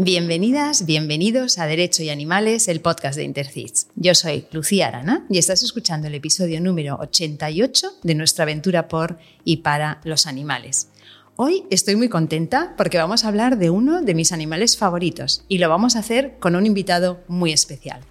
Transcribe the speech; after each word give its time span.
Bienvenidas, 0.00 0.86
bienvenidos 0.86 1.58
a 1.58 1.66
Derecho 1.66 2.04
y 2.04 2.10
Animales, 2.10 2.68
el 2.68 2.80
podcast 2.80 3.16
de 3.16 3.24
Intercits. 3.24 3.88
Yo 3.96 4.14
soy 4.14 4.46
Lucía 4.52 4.86
Arana 4.86 5.26
y 5.28 5.38
estás 5.38 5.64
escuchando 5.64 6.06
el 6.06 6.14
episodio 6.14 6.60
número 6.60 6.98
88 7.00 7.94
de 8.04 8.14
nuestra 8.14 8.44
aventura 8.44 8.86
por 8.86 9.18
y 9.42 9.56
para 9.56 10.00
los 10.04 10.28
animales. 10.28 10.90
Hoy 11.34 11.64
estoy 11.70 11.96
muy 11.96 12.08
contenta 12.08 12.74
porque 12.76 12.96
vamos 12.96 13.24
a 13.24 13.28
hablar 13.28 13.58
de 13.58 13.70
uno 13.70 14.00
de 14.00 14.14
mis 14.14 14.30
animales 14.30 14.76
favoritos 14.76 15.44
y 15.48 15.58
lo 15.58 15.68
vamos 15.68 15.96
a 15.96 15.98
hacer 15.98 16.36
con 16.38 16.54
un 16.54 16.64
invitado 16.64 17.24
muy 17.26 17.52
especial. 17.52 18.02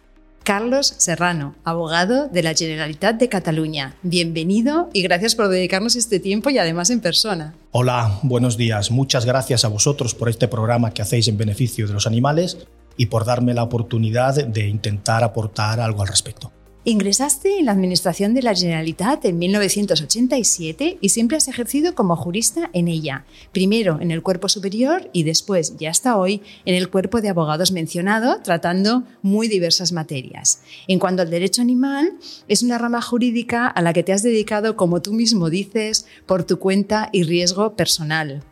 Carlos 0.47 0.93
Serrano, 0.95 1.55
abogado 1.65 2.29
de 2.29 2.41
la 2.41 2.53
Generalitat 2.53 3.17
de 3.17 3.27
Cataluña. 3.27 3.95
Bienvenido 4.01 4.89
y 4.93 5.01
gracias 5.01 5.35
por 5.35 5.49
dedicarnos 5.49 5.97
este 5.97 6.21
tiempo 6.21 6.49
y 6.49 6.57
además 6.57 6.89
en 6.89 7.01
persona. 7.01 7.53
Hola, 7.71 8.19
buenos 8.23 8.55
días. 8.55 8.89
Muchas 8.89 9.25
gracias 9.25 9.65
a 9.65 9.67
vosotros 9.67 10.15
por 10.15 10.29
este 10.29 10.47
programa 10.47 10.91
que 10.91 11.01
hacéis 11.01 11.27
en 11.27 11.37
beneficio 11.37 11.85
de 11.85 11.91
los 11.91 12.07
animales 12.07 12.65
y 12.95 13.07
por 13.07 13.25
darme 13.25 13.53
la 13.53 13.63
oportunidad 13.63 14.35
de 14.35 14.69
intentar 14.69 15.21
aportar 15.25 15.81
algo 15.81 16.01
al 16.01 16.07
respecto. 16.07 16.53
Ingresaste 16.89 17.59
en 17.59 17.65
la 17.65 17.73
Administración 17.73 18.33
de 18.33 18.41
la 18.41 18.55
Generalitat 18.55 19.25
en 19.25 19.37
1987 19.37 20.99
y 21.01 21.09
siempre 21.09 21.35
has 21.35 21.49
ejercido 21.49 21.95
como 21.95 22.15
jurista 22.15 22.69
en 22.71 22.87
ella, 22.87 23.25
primero 23.51 23.99
en 23.99 24.09
el 24.09 24.23
cuerpo 24.23 24.47
superior 24.47 25.09
y 25.11 25.23
después, 25.23 25.75
ya 25.75 25.89
hasta 25.89 26.15
hoy, 26.15 26.41
en 26.63 26.75
el 26.75 26.89
cuerpo 26.89 27.19
de 27.19 27.27
abogados 27.27 27.73
mencionado, 27.73 28.39
tratando 28.41 29.03
muy 29.21 29.49
diversas 29.49 29.91
materias. 29.91 30.61
En 30.87 30.97
cuanto 30.99 31.23
al 31.23 31.29
derecho 31.29 31.61
animal, 31.61 32.13
es 32.47 32.63
una 32.63 32.77
rama 32.77 33.01
jurídica 33.01 33.67
a 33.67 33.81
la 33.81 33.91
que 33.91 34.03
te 34.03 34.13
has 34.13 34.23
dedicado, 34.23 34.77
como 34.77 35.01
tú 35.01 35.11
mismo 35.11 35.49
dices, 35.49 36.05
por 36.25 36.45
tu 36.45 36.57
cuenta 36.57 37.09
y 37.11 37.23
riesgo 37.23 37.75
personal. 37.75 38.43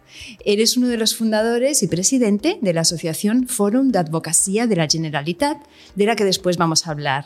Eres 0.44 0.78
uno 0.78 0.88
de 0.88 0.98
los 0.98 1.16
fundadores 1.16 1.84
y 1.84 1.88
presidente 1.88 2.58
de 2.62 2.74
la 2.74 2.82
asociación 2.82 3.48
Fórum 3.48 3.90
de 3.90 4.00
Advocacia 4.00 4.68
de 4.68 4.76
la 4.76 4.88
Generalitat, 4.88 5.58
de 5.96 6.06
la 6.06 6.16
que 6.16 6.26
después 6.26 6.58
vamos 6.58 6.88
a 6.88 6.92
hablar. 6.92 7.26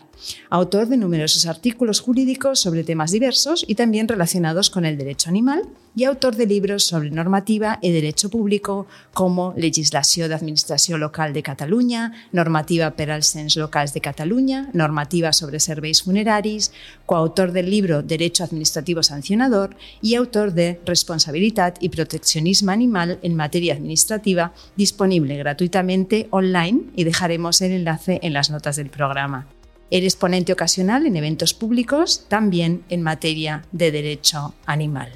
Autor 0.49 0.87
de 0.87 0.97
numerosos 0.97 1.45
artículos 1.45 1.99
jurídicos 1.99 2.59
sobre 2.59 2.83
temas 2.83 3.11
diversos 3.11 3.65
y 3.67 3.75
también 3.75 4.07
relacionados 4.07 4.69
con 4.69 4.85
el 4.85 4.97
derecho 4.97 5.29
animal 5.29 5.63
y 5.95 6.03
autor 6.05 6.35
de 6.35 6.45
libros 6.45 6.83
sobre 6.83 7.11
normativa 7.11 7.79
y 7.81 7.91
derecho 7.91 8.29
público 8.29 8.87
como 9.13 9.53
Legislació 9.57 10.29
d'Administració 10.29 10.97
Local 10.97 11.33
de 11.33 11.43
Catalunya, 11.43 12.13
Normativa 12.31 12.91
per 12.95 13.11
als 13.11 13.33
Cens 13.33 13.57
Locals 13.57 13.93
de 13.93 14.01
Catalunya, 14.01 14.69
Normativa 14.73 15.33
sobre 15.33 15.59
Serveis 15.59 16.03
Funeraris, 16.03 16.71
coautor 17.05 17.51
del 17.51 17.69
libro 17.69 18.01
Derecho 18.01 18.43
Administrativo 18.43 19.03
Sancionador 19.03 19.75
y 20.01 20.15
autor 20.15 20.53
de 20.53 20.79
Responsabilitat 20.85 21.81
y 21.81 21.89
Proteccionisme 21.89 22.71
Animal 22.71 23.19
en 23.21 23.35
Materia 23.35 23.73
Administrativa, 23.73 24.53
disponible 24.75 25.37
gratuitamente 25.37 26.27
online 26.31 26.83
y 26.95 27.03
dejaremos 27.03 27.61
el 27.61 27.71
enlace 27.71 28.19
en 28.23 28.33
las 28.33 28.49
notas 28.49 28.75
del 28.75 28.89
programa. 28.89 29.47
Eres 29.91 30.15
ponente 30.15 30.53
ocasional 30.53 31.07
en 31.07 31.15
eventos 31.15 31.53
públicos, 31.53 32.25
también 32.27 32.83
en 32.89 33.01
materia 33.01 33.63
de 33.71 33.91
derecho 33.91 34.53
animal. 34.65 35.11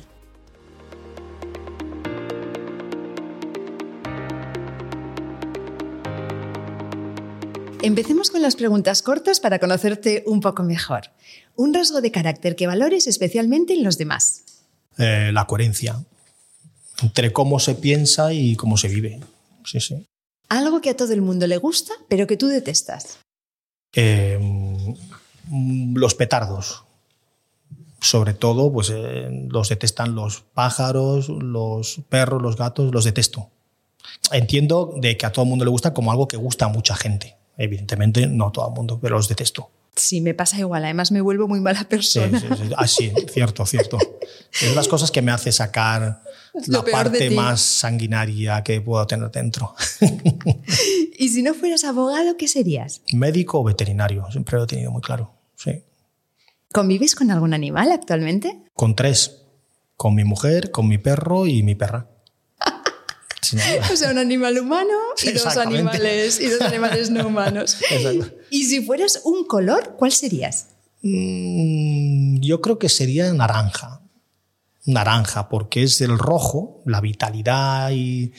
Empecemos 7.83 8.31
con 8.31 8.41
las 8.41 8.55
preguntas 8.55 9.01
cortas 9.01 9.41
para 9.41 9.59
conocerte 9.59 10.23
un 10.25 10.39
poco 10.39 10.63
mejor. 10.63 11.11
Un 11.57 11.73
rasgo 11.73 11.99
de 11.99 12.11
carácter 12.11 12.55
que 12.55 12.65
valores 12.65 13.07
especialmente 13.07 13.73
en 13.73 13.83
los 13.83 13.97
demás. 13.97 14.43
Eh, 14.97 15.31
la 15.33 15.45
coherencia 15.47 16.01
entre 17.01 17.33
cómo 17.33 17.59
se 17.59 17.75
piensa 17.75 18.31
y 18.31 18.55
cómo 18.55 18.77
se 18.77 18.87
vive. 18.87 19.19
Sí, 19.65 19.81
sí. 19.81 20.07
Algo 20.47 20.79
que 20.79 20.91
a 20.91 20.95
todo 20.95 21.11
el 21.11 21.21
mundo 21.21 21.45
le 21.45 21.57
gusta, 21.57 21.91
pero 22.07 22.25
que 22.25 22.37
tú 22.37 22.47
detestas. 22.47 23.19
Eh, 23.93 24.39
los 25.93 26.15
petardos. 26.15 26.85
Sobre 27.99 28.33
todo, 28.33 28.71
pues 28.71 28.93
eh, 28.93 29.27
los 29.49 29.67
detestan 29.67 30.15
los 30.15 30.45
pájaros, 30.53 31.27
los 31.27 31.99
perros, 32.07 32.41
los 32.41 32.55
gatos, 32.55 32.93
los 32.93 33.03
detesto. 33.03 33.49
Entiendo 34.31 34.93
de 34.95 35.17
que 35.17 35.25
a 35.25 35.33
todo 35.33 35.43
el 35.43 35.49
mundo 35.49 35.65
le 35.65 35.71
gusta 35.71 35.93
como 35.93 36.13
algo 36.13 36.29
que 36.29 36.37
gusta 36.37 36.63
a 36.63 36.69
mucha 36.69 36.95
gente. 36.95 37.42
Evidentemente, 37.57 38.27
no 38.27 38.51
todo 38.51 38.67
el 38.69 38.73
mundo, 38.73 38.99
pero 39.01 39.15
los 39.15 39.27
detesto. 39.27 39.69
Sí, 39.95 40.21
me 40.21 40.33
pasa 40.33 40.57
igual. 40.57 40.83
Además, 40.85 41.11
me 41.11 41.21
vuelvo 41.21 41.47
muy 41.47 41.59
mala 41.59 41.83
persona. 41.87 42.39
Sí, 42.39 42.47
sí, 42.47 42.55
sí. 42.55 42.73
Ah, 42.75 42.87
sí, 42.87 43.13
cierto, 43.31 43.65
cierto. 43.65 43.97
Es 44.59 44.75
las 44.75 44.87
cosas 44.87 45.11
que 45.11 45.21
me 45.21 45.31
hace 45.31 45.51
sacar 45.51 46.23
la 46.67 46.83
parte 46.83 47.29
más 47.29 47.61
sanguinaria 47.61 48.63
que 48.63 48.81
puedo 48.81 49.05
tener 49.05 49.29
dentro. 49.31 49.75
¿Y 51.17 51.29
si 51.29 51.43
no 51.43 51.53
fueras 51.53 51.83
abogado, 51.83 52.37
qué 52.37 52.47
serías? 52.47 53.01
Médico 53.13 53.59
o 53.59 53.63
veterinario, 53.63 54.25
siempre 54.31 54.57
lo 54.57 54.63
he 54.63 54.67
tenido 54.67 54.91
muy 54.91 55.01
claro. 55.01 55.31
Sí. 55.55 55.83
¿Convives 56.71 57.13
con 57.13 57.29
algún 57.29 57.53
animal 57.53 57.91
actualmente? 57.91 58.63
Con 58.73 58.95
tres. 58.95 59.41
Con 59.95 60.15
mi 60.15 60.23
mujer, 60.23 60.71
con 60.71 60.87
mi 60.87 60.97
perro 60.97 61.45
y 61.45 61.61
mi 61.61 61.75
perra. 61.75 62.09
o 63.93 63.95
sea, 63.95 64.11
un 64.11 64.17
animal 64.17 64.57
humano 64.57 64.93
y 65.21 65.31
dos 65.31 65.57
animales, 65.57 66.39
y 66.39 66.47
dos 66.47 66.61
animales 66.61 67.09
no 67.09 67.27
humanos. 67.27 67.77
Exacto. 67.89 68.35
Y 68.49 68.65
si 68.65 68.81
fueras 68.81 69.21
un 69.23 69.45
color, 69.45 69.95
¿cuál 69.97 70.11
serías? 70.11 70.67
Mm, 71.01 72.39
yo 72.39 72.61
creo 72.61 72.79
que 72.79 72.89
sería 72.89 73.31
naranja. 73.33 74.01
Naranja, 74.85 75.49
porque 75.49 75.83
es 75.83 76.01
el 76.01 76.17
rojo, 76.17 76.81
la 76.85 76.99
vitalidad 76.99 77.91
y 77.91 78.33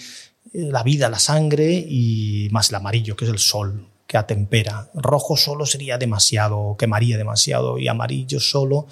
eh, 0.52 0.68
la 0.70 0.82
vida, 0.82 1.08
la 1.08 1.18
sangre, 1.18 1.72
y 1.72 2.48
más 2.50 2.68
el 2.68 2.76
amarillo, 2.76 3.16
que 3.16 3.24
es 3.24 3.30
el 3.30 3.38
sol, 3.38 3.88
que 4.06 4.18
atempera. 4.18 4.90
Rojo 4.94 5.36
solo 5.36 5.64
sería 5.64 5.96
demasiado, 5.96 6.76
quemaría 6.78 7.16
demasiado, 7.16 7.78
y 7.78 7.88
amarillo 7.88 8.40
solo 8.40 8.86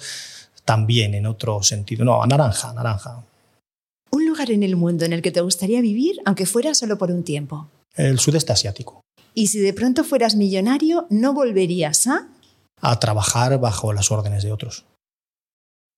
también 0.65 1.13
en 1.13 1.27
otro 1.27 1.61
sentido. 1.61 2.05
No, 2.05 2.25
naranja, 2.25 2.73
naranja 2.73 3.23
lugar 4.21 4.51
en 4.51 4.63
el 4.63 4.75
mundo 4.75 5.05
en 5.05 5.13
el 5.13 5.21
que 5.21 5.31
te 5.31 5.41
gustaría 5.41 5.81
vivir, 5.81 6.17
aunque 6.25 6.45
fuera 6.45 6.73
solo 6.73 6.97
por 6.97 7.11
un 7.11 7.23
tiempo? 7.23 7.69
El 7.95 8.19
sudeste 8.19 8.51
asiático. 8.51 9.01
¿Y 9.33 9.47
si 9.47 9.59
de 9.59 9.73
pronto 9.73 10.03
fueras 10.03 10.35
millonario, 10.35 11.07
no 11.09 11.33
volverías 11.33 12.07
a? 12.07 12.27
A 12.81 12.99
trabajar 12.99 13.59
bajo 13.59 13.93
las 13.93 14.11
órdenes 14.11 14.43
de 14.43 14.51
otros. 14.51 14.85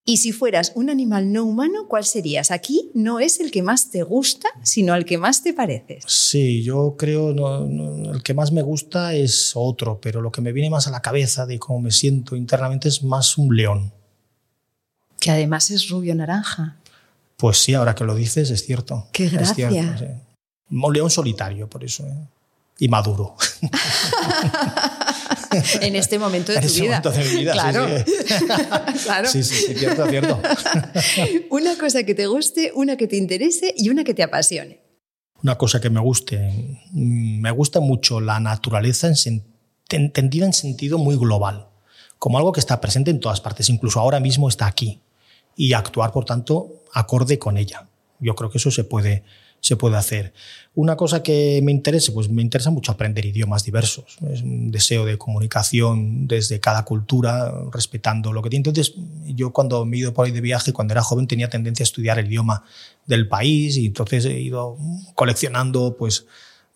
Y 0.08 0.18
si 0.18 0.32
fueras 0.32 0.72
un 0.76 0.92
animal 0.92 1.34
no 1.34 1.44
humano, 1.44 1.88
¿cuál 1.88 2.06
serías? 2.06 2.52
Aquí 2.52 2.92
no 2.94 3.20
es 3.20 3.40
el 3.40 3.50
que 3.50 3.64
más 3.64 3.90
te 3.90 4.04
gusta, 4.04 4.48
sino 4.62 4.94
el 4.94 5.04
que 5.04 5.18
más 5.18 5.42
te 5.42 5.52
pareces. 5.52 6.04
Sí, 6.06 6.62
yo 6.62 6.96
creo, 6.96 7.34
no, 7.34 8.14
el 8.14 8.22
que 8.22 8.36
más 8.36 8.52
me 8.52 8.62
gusta 8.62 9.16
es 9.16 9.54
otro, 9.56 10.00
pero 10.00 10.22
lo 10.22 10.32
que 10.32 10.42
me 10.42 10.52
viene 10.52 10.70
más 10.70 10.86
a 10.86 10.92
la 10.92 11.02
cabeza 11.02 11.48
de 11.48 11.58
cómo 11.58 11.82
me 11.82 11.90
siento 11.90 12.36
internamente 12.36 12.88
es 12.88 13.02
más 13.02 13.36
un 13.40 13.56
león. 13.56 13.92
Que 15.20 15.32
además 15.32 15.72
es 15.72 15.90
rubio 15.90 16.14
naranja. 16.14 16.78
Pues 17.38 17.58
sí, 17.58 17.74
ahora 17.74 17.96
que 17.96 18.04
lo 18.04 18.16
dices, 18.16 18.50
es 18.50 18.66
cierto. 18.66 19.08
Qué 19.12 19.30
gracia. 19.30 19.70
Un 20.70 20.94
león 20.94 21.10
solitario, 21.10 21.70
por 21.70 21.84
eso. 21.84 22.06
¿eh? 22.06 22.14
Y 22.80 22.88
maduro. 22.88 23.36
en 25.82 25.96
este 25.96 26.18
momento 26.18 26.52
de 26.52 26.58
en 26.58 26.64
tu 26.64 26.68
este 26.68 26.82
vida. 26.82 27.02
Momento 27.02 27.12
de 27.12 27.26
mi 27.26 27.40
vida, 27.40 27.54
claro. 27.54 27.88
Sí, 27.88 28.04
sí. 28.06 28.36
claro. 29.04 29.30
Sí, 29.30 29.44
sí, 29.44 29.56
sí, 29.56 29.76
cierto, 29.76 30.08
cierto. 30.08 30.42
una 31.50 31.78
cosa 31.78 32.04
que 32.04 32.16
te 32.16 32.28
guste, 32.28 32.72
una 32.74 32.98
que 32.98 33.08
te 33.08 33.18
interese 33.18 33.74
y 33.78 33.90
una 33.90 34.04
que 34.04 34.14
te 34.14 34.24
apasione. 34.24 34.82
Una 35.44 35.58
cosa 35.58 35.82
que 35.82 35.90
me 35.90 36.00
guste. 36.00 36.80
Me 36.94 37.52
gusta 37.52 37.80
mucho 37.80 38.22
la 38.22 38.40
naturaleza 38.40 39.12
entendida 39.90 40.46
en 40.46 40.54
sentido 40.54 40.98
muy 40.98 41.18
global, 41.18 41.68
como 42.18 42.38
algo 42.38 42.52
que 42.52 42.60
está 42.60 42.82
presente 42.82 43.12
en 43.12 43.20
todas 43.20 43.42
partes, 43.42 43.70
incluso 43.70 44.00
ahora 44.00 44.20
mismo 44.20 44.50
está 44.50 44.66
aquí 44.66 45.02
y 45.56 45.74
actuar, 45.74 46.12
por 46.12 46.26
tanto, 46.26 46.84
acorde 46.94 47.40
con 47.40 47.58
ella. 47.58 47.88
Yo 48.20 48.36
creo 48.36 48.50
que 48.50 48.58
eso 48.58 48.72
se 48.72 48.84
puede, 48.84 49.24
se 49.60 49.76
puede 49.76 49.98
hacer. 49.98 50.34
Una 50.74 50.96
cosa 50.96 51.24
que 51.24 51.62
me 51.64 51.72
interesa, 51.72 52.12
pues 52.14 52.30
me 52.30 52.42
interesa 52.42 52.70
mucho 52.70 52.92
aprender 52.92 53.26
idiomas 53.26 53.64
diversos. 53.64 54.18
Es 54.32 54.42
un 54.42 54.72
deseo 54.72 55.06
de 55.06 55.18
comunicación 55.18 56.28
desde 56.28 56.60
cada 56.60 56.84
cultura, 56.84 57.54
respetando 57.72 58.34
lo 58.34 58.42
que 58.42 58.50
tiene. 58.50 58.68
Entonces, 58.68 58.94
yo 59.26 59.52
cuando 59.52 59.86
me 59.86 59.98
he 59.98 60.00
ido 60.02 60.14
por 60.14 60.26
ahí 60.26 60.32
de 60.32 60.42
viaje, 60.42 60.74
cuando 60.74 60.94
era 60.94 61.02
joven, 61.02 61.28
tenía 61.28 61.50
tendencia 61.50 61.84
a 61.84 61.86
estudiar 61.86 62.20
el 62.20 62.28
idioma 62.28 62.64
del 63.06 63.28
país 63.28 63.78
y 63.78 63.88
entonces 63.88 64.26
he 64.26 64.40
ido 64.40 64.78
coleccionando, 65.14 65.96
pues, 65.98 66.26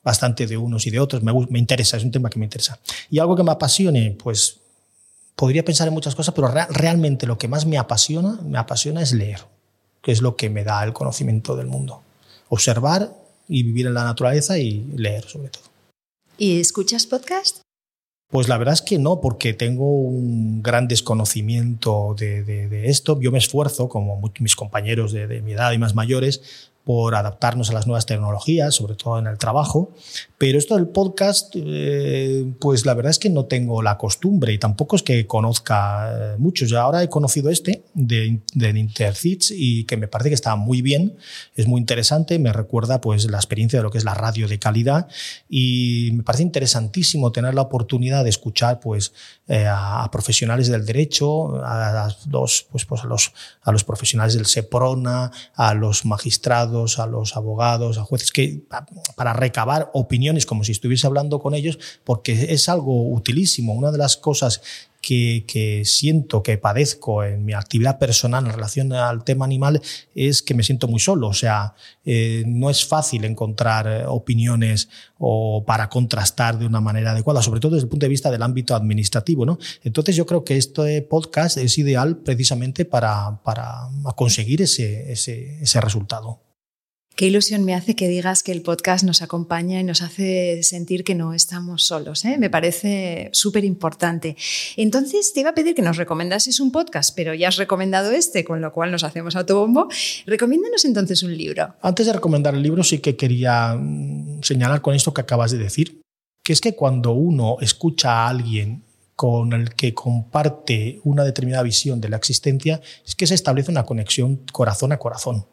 bastante 0.03 0.47
de 0.47 0.57
unos 0.57 0.87
y 0.87 0.91
de 0.91 0.99
otros. 0.99 1.21
Me, 1.23 1.33
me 1.49 1.59
interesa, 1.59 1.97
es 1.97 2.03
un 2.03 2.11
tema 2.11 2.29
que 2.29 2.39
me 2.39 2.45
interesa. 2.45 2.79
Y 3.09 3.19
algo 3.19 3.35
que 3.35 3.43
me 3.43 3.51
apasione, 3.51 4.15
pues 4.21 4.59
podría 5.39 5.63
pensar 5.63 5.87
en 5.87 5.93
muchas 5.93 6.15
cosas, 6.15 6.35
pero 6.35 6.49
realmente 6.49 7.25
lo 7.25 7.37
que 7.37 7.47
más 7.47 7.65
me 7.65 7.77
apasiona, 7.77 8.37
me 8.43 8.57
apasiona 8.57 9.01
es 9.01 9.13
leer, 9.13 9.39
que 10.01 10.11
es 10.11 10.21
lo 10.21 10.35
que 10.35 10.49
me 10.49 10.65
da 10.65 10.83
el 10.83 10.91
conocimiento 10.91 11.55
del 11.55 11.67
mundo. 11.67 12.01
Observar 12.49 13.15
y 13.47 13.63
vivir 13.63 13.87
en 13.87 13.93
la 13.93 14.03
naturaleza 14.03 14.57
y 14.57 14.81
leer 14.97 15.23
sobre 15.23 15.47
todo. 15.47 15.63
¿Y 16.37 16.59
escuchas 16.59 17.05
podcast? 17.05 17.61
Pues 18.29 18.49
la 18.49 18.57
verdad 18.57 18.73
es 18.73 18.81
que 18.81 18.99
no, 18.99 19.21
porque 19.21 19.53
tengo 19.53 19.89
un 19.89 20.61
gran 20.61 20.89
desconocimiento 20.89 22.15
de, 22.19 22.43
de, 22.43 22.89
esto. 22.89 23.17
Yo 23.21 23.31
me 23.31 23.37
esfuerzo, 23.37 23.87
como 23.87 24.21
mis 24.41 24.57
compañeros 24.57 25.13
de, 25.13 25.25
de 25.25 25.41
mi 25.41 25.53
edad 25.53 25.71
y 25.71 25.77
más 25.77 25.95
mayores, 25.95 26.68
por 26.83 27.15
adaptarnos 27.15 27.69
a 27.69 27.73
las 27.73 27.85
nuevas 27.85 28.05
tecnologías, 28.05 28.73
sobre 28.73 28.95
todo 28.95 29.19
en 29.19 29.27
el 29.27 29.37
trabajo. 29.37 29.93
Pero 30.37 30.57
esto 30.57 30.75
del 30.75 30.87
podcast, 30.87 31.53
eh, 31.55 32.51
pues 32.59 32.85
la 32.85 32.93
verdad 32.93 33.11
es 33.11 33.19
que 33.19 33.29
no 33.29 33.45
tengo 33.45 33.81
la 33.81 33.97
costumbre 33.97 34.53
y 34.53 34.57
tampoco 34.57 34.95
es 34.95 35.03
que 35.03 35.27
conozca 35.27 36.11
eh, 36.11 36.35
muchos. 36.37 36.69
Ya 36.69 36.81
ahora 36.81 37.03
he 37.03 37.09
conocido 37.09 37.49
este 37.49 37.83
de, 37.93 38.39
de 38.53 38.89
y 39.51 39.83
que 39.83 39.97
me 39.97 40.07
parece 40.07 40.29
que 40.29 40.35
está 40.35 40.55
muy 40.55 40.81
bien, 40.81 41.17
es 41.55 41.67
muy 41.67 41.79
interesante, 41.79 42.39
me 42.39 42.53
recuerda 42.53 43.01
pues 43.01 43.29
la 43.29 43.37
experiencia 43.37 43.79
de 43.79 43.83
lo 43.83 43.91
que 43.91 43.97
es 43.97 44.03
la 44.03 44.13
radio 44.13 44.47
de 44.47 44.59
calidad 44.59 45.07
y 45.49 46.11
me 46.13 46.23
parece 46.23 46.43
interesantísimo 46.43 47.31
tener 47.31 47.53
la 47.53 47.61
oportunidad 47.61 48.23
de 48.23 48.29
escuchar 48.29 48.79
pues 48.79 49.13
eh, 49.47 49.65
a, 49.67 50.07
profesionales 50.11 50.69
del 50.69 50.85
derecho, 50.85 51.55
a, 51.63 52.09
los, 52.29 52.65
pues, 52.71 52.85
pues 52.85 53.03
a, 53.03 53.07
los, 53.07 53.33
a 53.61 53.71
los 53.71 53.83
profesionales 53.83 54.35
del 54.35 54.45
SEPRONA, 54.45 55.31
a 55.55 55.73
los 55.73 56.05
magistrados, 56.05 56.68
a 56.69 57.07
los 57.07 57.35
abogados, 57.35 57.97
a 57.97 58.03
jueces, 58.03 58.31
que, 58.31 58.61
para 59.15 59.33
recabar 59.33 59.89
opiniones 59.93 60.45
como 60.45 60.63
si 60.63 60.71
estuviese 60.71 61.07
hablando 61.07 61.39
con 61.39 61.53
ellos, 61.53 61.79
porque 62.03 62.53
es 62.53 62.69
algo 62.69 63.09
utilísimo. 63.09 63.73
Una 63.73 63.91
de 63.91 63.97
las 63.97 64.17
cosas 64.17 64.61
que, 65.01 65.81
siento, 65.85 66.43
que 66.43 66.57
padezco 66.57 67.23
en 67.23 67.45
mi 67.45 67.53
actividad 67.53 67.97
personal 67.97 68.45
en 68.45 68.51
relación 68.51 68.93
al 68.93 69.23
tema 69.23 69.45
animal 69.45 69.81
es 70.13 70.41
que 70.41 70.53
me 70.53 70.63
siento 70.63 70.87
muy 70.87 70.99
solo. 70.99 71.27
O 71.27 71.33
sea, 71.33 71.73
eh, 72.05 72.43
no 72.45 72.69
es 72.69 72.85
fácil 72.85 73.25
encontrar 73.25 73.87
eh, 73.87 74.05
opiniones 74.05 74.89
o 75.17 75.63
para 75.65 75.89
contrastar 75.89 76.59
de 76.59 76.65
una 76.65 76.81
manera 76.81 77.11
adecuada, 77.11 77.41
sobre 77.41 77.59
todo 77.59 77.75
desde 77.75 77.85
el 77.85 77.89
punto 77.89 78.05
de 78.05 78.09
vista 78.09 78.31
del 78.31 78.43
ámbito 78.43 78.75
administrativo. 78.75 79.45
¿no? 79.45 79.57
Entonces 79.83 80.15
yo 80.15 80.25
creo 80.25 80.43
que 80.43 80.57
este 80.57 81.01
podcast 81.01 81.57
es 81.57 81.77
ideal 81.77 82.17
precisamente 82.17 82.85
para, 82.85 83.41
para 83.43 83.89
conseguir 84.15 84.61
ese, 84.61 85.11
ese, 85.11 85.61
ese 85.61 85.81
resultado. 85.81 86.48
Qué 87.19 87.25
ilusión 87.25 87.65
me 87.65 87.75
hace 87.75 87.97
que 87.97 88.07
digas 88.07 88.43
que 88.43 88.53
el 88.53 88.61
podcast 88.61 89.03
nos 89.03 89.21
acompaña 89.21 89.77
y 89.81 89.83
nos 89.83 90.01
hace 90.01 90.63
sentir 90.63 91.03
que 91.03 91.15
no 91.15 91.33
estamos 91.33 91.83
solos. 91.83 92.23
¿eh? 92.23 92.37
Me 92.37 92.49
parece 92.49 93.29
súper 93.33 93.65
importante. 93.65 94.37
Entonces, 94.77 95.33
te 95.33 95.41
iba 95.41 95.49
a 95.49 95.53
pedir 95.53 95.75
que 95.75 95.81
nos 95.81 95.97
recomendases 95.97 96.61
un 96.61 96.71
podcast, 96.71 97.13
pero 97.17 97.33
ya 97.33 97.49
has 97.49 97.57
recomendado 97.57 98.11
este, 98.11 98.45
con 98.45 98.61
lo 98.61 98.71
cual 98.71 98.91
nos 98.91 99.03
hacemos 99.03 99.35
autobombo. 99.35 99.89
Recomiéndanos 100.27 100.85
entonces 100.85 101.21
un 101.21 101.35
libro. 101.35 101.75
Antes 101.81 102.05
de 102.05 102.13
recomendar 102.13 102.55
el 102.55 102.63
libro, 102.63 102.85
sí 102.85 102.99
que 102.99 103.17
quería 103.17 103.75
mm, 103.75 104.41
señalar 104.41 104.79
con 104.79 104.95
esto 104.95 105.13
que 105.13 105.19
acabas 105.19 105.51
de 105.51 105.57
decir, 105.57 105.99
que 106.41 106.53
es 106.53 106.61
que 106.61 106.73
cuando 106.73 107.11
uno 107.11 107.57
escucha 107.59 108.13
a 108.13 108.29
alguien 108.29 108.85
con 109.17 109.51
el 109.51 109.75
que 109.75 109.93
comparte 109.93 111.01
una 111.03 111.25
determinada 111.25 111.63
visión 111.63 111.99
de 111.99 112.07
la 112.07 112.15
existencia, 112.15 112.79
es 113.05 113.13
que 113.13 113.27
se 113.27 113.35
establece 113.35 113.71
una 113.71 113.83
conexión 113.83 114.37
corazón 114.53 114.93
a 114.93 114.97
corazón 114.99 115.45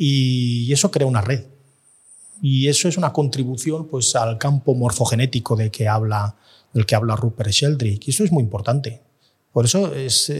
y 0.00 0.72
eso 0.72 0.92
crea 0.92 1.08
una 1.08 1.20
red. 1.20 1.44
Y 2.40 2.68
eso 2.68 2.86
es 2.86 2.96
una 2.96 3.12
contribución 3.12 3.88
pues, 3.88 4.14
al 4.14 4.38
campo 4.38 4.76
morfogenético 4.76 5.56
de 5.56 5.72
que 5.72 5.88
habla, 5.88 6.36
del 6.72 6.86
que 6.86 6.94
habla 6.94 7.16
Rupert 7.16 7.50
Sheldrake. 7.50 8.06
Y 8.06 8.10
eso 8.10 8.22
es 8.22 8.30
muy 8.30 8.44
importante. 8.44 9.02
Por 9.52 9.64
eso 9.64 9.92
es, 9.92 10.32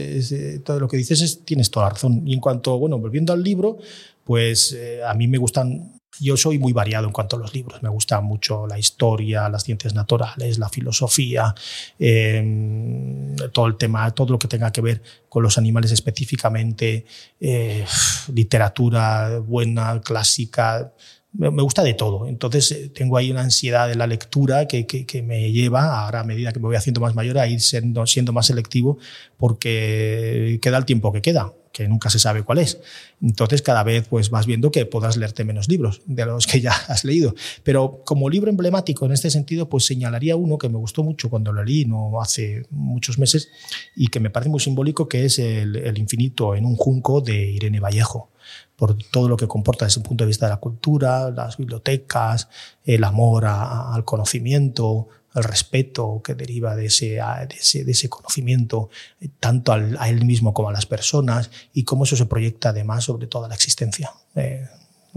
todo 0.63 0.79
lo 0.79 0.87
que 0.87 0.95
dices 0.95 1.19
es, 1.19 1.43
tienes 1.43 1.69
toda 1.69 1.87
la 1.87 1.89
razón. 1.91 2.25
Y 2.25 2.33
en 2.33 2.39
cuanto, 2.39 2.79
bueno, 2.79 2.97
volviendo 2.99 3.33
al 3.33 3.43
libro, 3.43 3.79
pues 4.23 4.71
eh, 4.71 5.01
a 5.03 5.13
mí 5.13 5.27
me 5.27 5.37
gustan 5.37 5.98
yo 6.19 6.37
soy 6.37 6.59
muy 6.59 6.73
variado 6.73 7.05
en 7.05 7.11
cuanto 7.11 7.35
a 7.35 7.39
los 7.39 7.53
libros. 7.53 7.81
Me 7.81 7.89
gusta 7.89 8.21
mucho 8.21 8.67
la 8.67 8.77
historia, 8.77 9.49
las 9.49 9.63
ciencias 9.63 9.93
naturales, 9.93 10.59
la 10.59 10.69
filosofía, 10.69 11.53
em, 11.97 13.35
todo 13.51 13.67
el 13.67 13.77
tema, 13.77 14.09
todo 14.11 14.33
lo 14.33 14.39
que 14.39 14.47
tenga 14.47 14.71
que 14.71 14.81
ver 14.81 15.01
con 15.29 15.43
los 15.43 15.57
animales 15.57 15.91
específicamente, 15.91 17.05
eh, 17.39 17.85
literatura 18.33 19.39
buena, 19.39 20.01
clásica. 20.01 20.93
Me, 21.31 21.49
gusta 21.49 21.83
de 21.83 21.93
todo. 21.93 22.27
Entonces 22.27 22.71
eh, 22.71 22.89
tengo 22.89 23.17
ahí 23.17 23.31
una 23.31 23.41
ansiedad 23.41 23.87
de 23.87 23.95
la 23.95 24.07
lectura 24.07 24.67
que, 24.67 24.87
que, 24.87 25.21
me 25.21 25.51
lleva, 25.51 26.03
ahora 26.03 26.21
a 26.21 26.23
medida 26.23 26.51
que 26.51 26.59
me 26.59 26.65
voy 26.65 26.75
haciendo 26.75 27.01
más 27.01 27.15
mayor, 27.15 27.37
a 27.37 27.47
ir 27.47 27.61
siendo, 27.61 28.05
siendo 28.07 28.33
más 28.33 28.47
selectivo 28.47 28.97
porque 29.37 30.59
queda 30.61 30.77
el 30.77 30.85
tiempo 30.85 31.11
que 31.13 31.21
queda 31.21 31.53
que 31.71 31.87
nunca 31.87 32.09
se 32.09 32.19
sabe 32.19 32.43
cuál 32.43 32.59
es. 32.59 32.79
Entonces 33.21 33.61
cada 33.61 33.83
vez 33.83 34.07
pues 34.07 34.29
vas 34.29 34.45
viendo 34.45 34.71
que 34.71 34.85
puedas 34.85 35.17
leerte 35.17 35.43
menos 35.43 35.67
libros 35.67 36.01
de 36.05 36.25
los 36.25 36.47
que 36.47 36.61
ya 36.61 36.71
has 36.87 37.03
leído. 37.03 37.35
Pero 37.63 38.01
como 38.05 38.29
libro 38.29 38.49
emblemático 38.49 39.05
en 39.05 39.11
este 39.11 39.29
sentido, 39.29 39.69
pues 39.69 39.85
señalaría 39.85 40.35
uno 40.35 40.57
que 40.57 40.69
me 40.69 40.77
gustó 40.77 41.03
mucho 41.03 41.29
cuando 41.29 41.51
lo 41.51 41.63
leí, 41.63 41.85
no 41.85 42.21
hace 42.21 42.63
muchos 42.69 43.19
meses, 43.19 43.49
y 43.95 44.07
que 44.07 44.19
me 44.19 44.29
parece 44.29 44.49
muy 44.49 44.59
simbólico, 44.59 45.07
que 45.07 45.25
es 45.25 45.39
El, 45.39 45.97
infinito 45.97 46.55
en 46.55 46.65
un 46.65 46.75
junco 46.75 47.21
de 47.21 47.51
Irene 47.51 47.79
Vallejo 47.79 48.29
por 48.75 48.97
todo 49.11 49.27
lo 49.27 49.35
que 49.35 49.47
comporta 49.47 49.85
desde 49.85 49.99
el 49.99 50.07
punto 50.07 50.23
de 50.23 50.29
vista 50.29 50.45
de 50.45 50.51
la 50.51 50.59
cultura, 50.59 51.29
las 51.29 51.57
bibliotecas, 51.57 52.47
el 52.85 53.03
amor 53.03 53.45
al 53.45 54.05
conocimiento, 54.05 55.09
el 55.35 55.43
respeto 55.43 56.21
que 56.23 56.35
deriva 56.35 56.75
de 56.75 56.87
ese, 56.87 57.19
de 57.19 57.91
ese, 57.91 58.09
conocimiento, 58.09 58.89
eh, 59.21 59.29
tanto 59.39 59.71
a 59.73 60.09
él 60.09 60.25
mismo 60.25 60.53
como 60.53 60.69
a 60.69 60.73
las 60.73 60.85
personas, 60.85 61.51
y 61.73 61.83
cómo 61.83 62.03
eso 62.03 62.15
se 62.15 62.25
proyecta 62.25 62.69
además 62.69 63.03
sobre 63.03 63.27
toda 63.27 63.47
la 63.47 63.55
existencia. 63.55 64.11
Eh, 64.35 64.67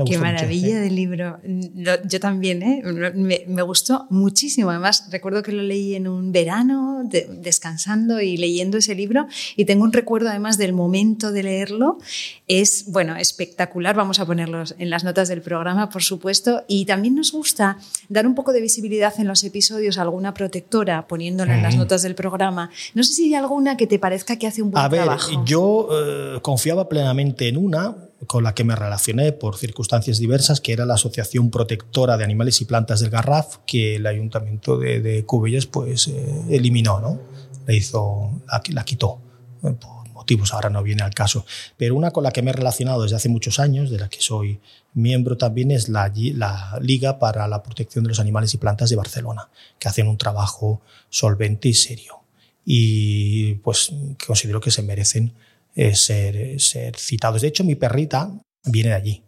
Qué 0.07 0.17
maravilla 0.17 0.81
de 0.81 0.91
libro. 0.91 1.39
Yo 2.05 2.19
también, 2.19 2.63
¿eh? 2.63 2.83
me, 3.47 3.63
gustó 3.63 4.07
muchísimo. 4.09 4.71
Además, 4.71 5.09
recuerdo 5.11 5.43
que 5.43 5.53
lo 5.53 5.63
leí 5.63 5.95
en 5.95 6.09
un 6.09 6.33
verano, 6.33 7.03
descansando 7.05 8.21
y 8.21 8.39
leyendo 8.39 8.79
ese 8.79 8.95
libro, 8.95 9.27
y 9.55 9.67
tengo 9.67 9.85
un 9.85 9.93
recuerdo 9.93 10.31
además 10.31 10.57
del 10.57 10.73
momento 10.73 11.31
de 11.31 11.43
leerlo. 11.43 11.99
Es, 12.49 12.87
bueno, 12.89 13.17
espectacular. 13.17 13.95
Vamos 13.95 14.19
a 14.19 14.25
ponerlos 14.25 14.75
en 14.79 14.89
las 14.89 15.05
notas 15.05 15.29
del 15.29 15.43
programa, 15.43 15.91
por 15.91 16.03
supuesto. 16.03 16.65
Y 16.69 16.87
también 16.87 17.15
nos 17.15 17.31
gusta 17.33 17.77
dar 18.09 18.27
un 18.27 18.35
poco 18.35 18.55
de 18.55 18.63
visibilidad 18.63 19.13
en 19.19 19.29
los 19.29 19.45
episodios 19.45 19.99
a 19.99 20.03
alguna 20.03 20.33
protectora, 20.33 21.07
poniéndola 21.07 21.55
en 21.55 21.63
las 21.63 21.77
notas 21.77 22.01
del 22.03 22.15
programa. 22.15 22.71
No 22.95 23.05
sé 23.05 23.13
si 23.13 23.25
hay 23.25 23.35
alguna 23.35 23.77
que 23.77 23.87
te 23.87 23.99
parezca 23.99 24.39
que 24.39 24.47
hace 24.47 24.63
un 24.63 24.71
buen 24.71 24.89
trabajo. 24.89 25.33
A 25.33 25.37
ver, 25.37 25.45
yo 25.45 25.89
eh, 25.93 26.39
confiaba 26.41 26.89
plenamente 26.89 27.49
en 27.49 27.59
una 27.59 27.95
con 28.27 28.45
la 28.45 28.55
que 28.55 28.65
me 28.65 28.77
relacioné 28.77 29.33
por 29.33 29.57
circunstancias 29.57 30.19
diversas, 30.19 30.61
que 30.61 30.73
era 30.73 30.87
la 30.87 30.95
Asociación 30.95 31.51
Protectora 31.51 32.17
de 32.17 32.25
Animales 32.25 32.61
y 32.61 32.65
Plantas 32.65 33.01
del 33.01 33.11
Garraf, 33.11 33.59
que 33.67 33.97
el 33.97 34.07
Ayuntamiento 34.07 34.79
de, 34.79 35.01
de 35.01 35.25
Cubelles 35.25 35.67
pues, 35.67 36.09
eh, 36.09 36.43
eliminó, 36.51 37.01
¿no? 37.01 37.21
La, 37.67 37.75
hizo, 37.75 38.31
la, 38.71 38.85
quitó 38.85 39.19
eh, 39.63 39.73
por 39.73 40.09
motivos, 40.13 40.53
ahora 40.53 40.71
no 40.71 40.83
viene 40.83 41.03
al 41.03 41.15
caso. 41.15 41.45
Pero 41.77 41.95
una 41.95 42.11
con 42.11 42.25
la 42.25 42.31
que 42.31 42.43
me 42.43 42.51
he 42.51 42.55
relacionado 42.55 43.03
desde 43.03 43.17
hace 43.17 43.29
muchos 43.29 43.59
años, 43.59 43.91
de 43.91 43.99
la 43.99 44.09
que 44.09 44.21
soy 44.21 44.61
miembro 44.95 45.37
también, 45.37 45.71
es 45.71 45.89
la, 45.89 46.13
la 46.15 46.79
Liga 46.81 47.19
para 47.19 47.49
la 47.49 47.63
Protección 47.63 48.05
de 48.05 48.09
los 48.09 48.21
Animales 48.21 48.55
y 48.55 48.59
Plantas 48.59 48.91
de 48.91 48.97
Barcelona, 48.97 49.49
que 49.79 49.89
hacen 49.89 50.07
un 50.07 50.19
trabajo 50.19 50.81
solvente 51.09 51.69
y 51.69 51.75
serio. 51.75 52.21
Y 52.65 53.55
pues 53.55 53.93
considero 54.25 54.61
que 54.61 54.71
se 54.71 54.83
merecen 54.83 55.33
eh, 55.75 55.95
ser, 55.95 56.61
ser 56.61 56.97
citados. 56.97 57.43
De 57.43 57.49
hecho, 57.49 57.65
mi 57.65 57.75
perrita 57.75 58.31
viene 58.65 58.91
de 58.91 58.95
allí. 58.95 59.23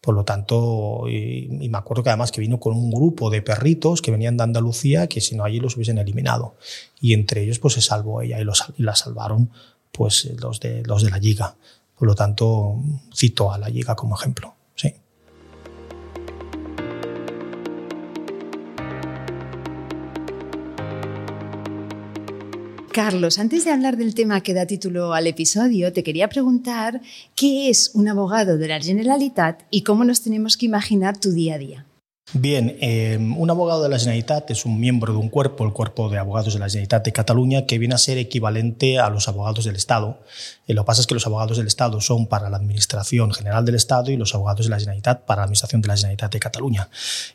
Por 0.00 0.14
lo 0.14 0.24
tanto, 0.24 1.08
y, 1.08 1.48
me 1.70 1.78
acuerdo 1.78 2.02
que 2.02 2.10
además 2.10 2.30
que 2.30 2.40
vino 2.40 2.60
con 2.60 2.74
un 2.76 2.90
grupo 2.90 3.30
de 3.30 3.40
perritos 3.40 4.02
que 4.02 4.10
venían 4.10 4.36
de 4.36 4.42
Andalucía 4.42 5.06
que 5.06 5.22
si 5.22 5.34
no 5.34 5.44
allí 5.44 5.60
los 5.60 5.76
hubiesen 5.76 5.96
eliminado. 5.98 6.56
Y 7.00 7.14
entre 7.14 7.42
ellos 7.42 7.58
pues 7.58 7.74
se 7.74 7.80
salvó 7.80 8.20
ella 8.20 8.38
y, 8.38 8.44
los, 8.44 8.64
y 8.76 8.82
la 8.82 8.94
salvaron 8.94 9.50
pues 9.92 10.26
los 10.40 10.60
de, 10.60 10.82
los 10.82 11.02
de 11.02 11.10
la 11.10 11.18
Liga. 11.18 11.56
Por 11.98 12.06
lo 12.06 12.14
tanto, 12.14 12.76
cito 13.14 13.50
a 13.50 13.56
la 13.56 13.68
Liga 13.68 13.96
como 13.96 14.14
ejemplo. 14.14 14.54
Carlos, 22.94 23.40
antes 23.40 23.64
de 23.64 23.72
hablar 23.72 23.96
del 23.96 24.14
tema 24.14 24.40
que 24.40 24.54
da 24.54 24.66
título 24.66 25.14
al 25.14 25.26
episodio, 25.26 25.92
te 25.92 26.04
quería 26.04 26.28
preguntar 26.28 27.00
qué 27.34 27.68
es 27.68 27.90
un 27.92 28.06
abogado 28.06 28.56
de 28.56 28.68
la 28.68 28.80
Generalitat 28.80 29.64
y 29.68 29.82
cómo 29.82 30.04
nos 30.04 30.22
tenemos 30.22 30.56
que 30.56 30.66
imaginar 30.66 31.18
tu 31.18 31.32
día 31.32 31.56
a 31.56 31.58
día. 31.58 31.86
Bien, 32.36 32.76
eh, 32.80 33.16
un 33.16 33.48
abogado 33.48 33.84
de 33.84 33.88
la 33.88 33.96
Generalitat 33.96 34.50
es 34.50 34.64
un 34.64 34.80
miembro 34.80 35.12
de 35.12 35.20
un 35.20 35.28
cuerpo, 35.28 35.64
el 35.64 35.72
Cuerpo 35.72 36.08
de 36.08 36.18
Abogados 36.18 36.52
de 36.52 36.58
la 36.58 36.66
Generalitat 36.66 37.04
de 37.04 37.12
Cataluña, 37.12 37.64
que 37.64 37.78
viene 37.78 37.94
a 37.94 37.98
ser 37.98 38.18
equivalente 38.18 38.98
a 38.98 39.08
los 39.08 39.28
abogados 39.28 39.64
del 39.64 39.76
Estado. 39.76 40.18
Eh, 40.66 40.74
lo 40.74 40.82
que 40.82 40.86
pasa 40.86 41.00
es 41.00 41.06
que 41.06 41.14
los 41.14 41.24
abogados 41.28 41.58
del 41.58 41.68
Estado 41.68 42.00
son 42.00 42.26
para 42.26 42.50
la 42.50 42.56
Administración 42.56 43.32
General 43.32 43.64
del 43.64 43.76
Estado 43.76 44.10
y 44.10 44.16
los 44.16 44.34
abogados 44.34 44.66
de 44.66 44.70
la 44.70 44.80
Generalitat 44.80 45.24
para 45.24 45.42
la 45.42 45.44
Administración 45.44 45.80
de 45.80 45.86
la 45.86 45.96
Generalitat 45.96 46.32
de 46.32 46.40
Cataluña. 46.40 46.88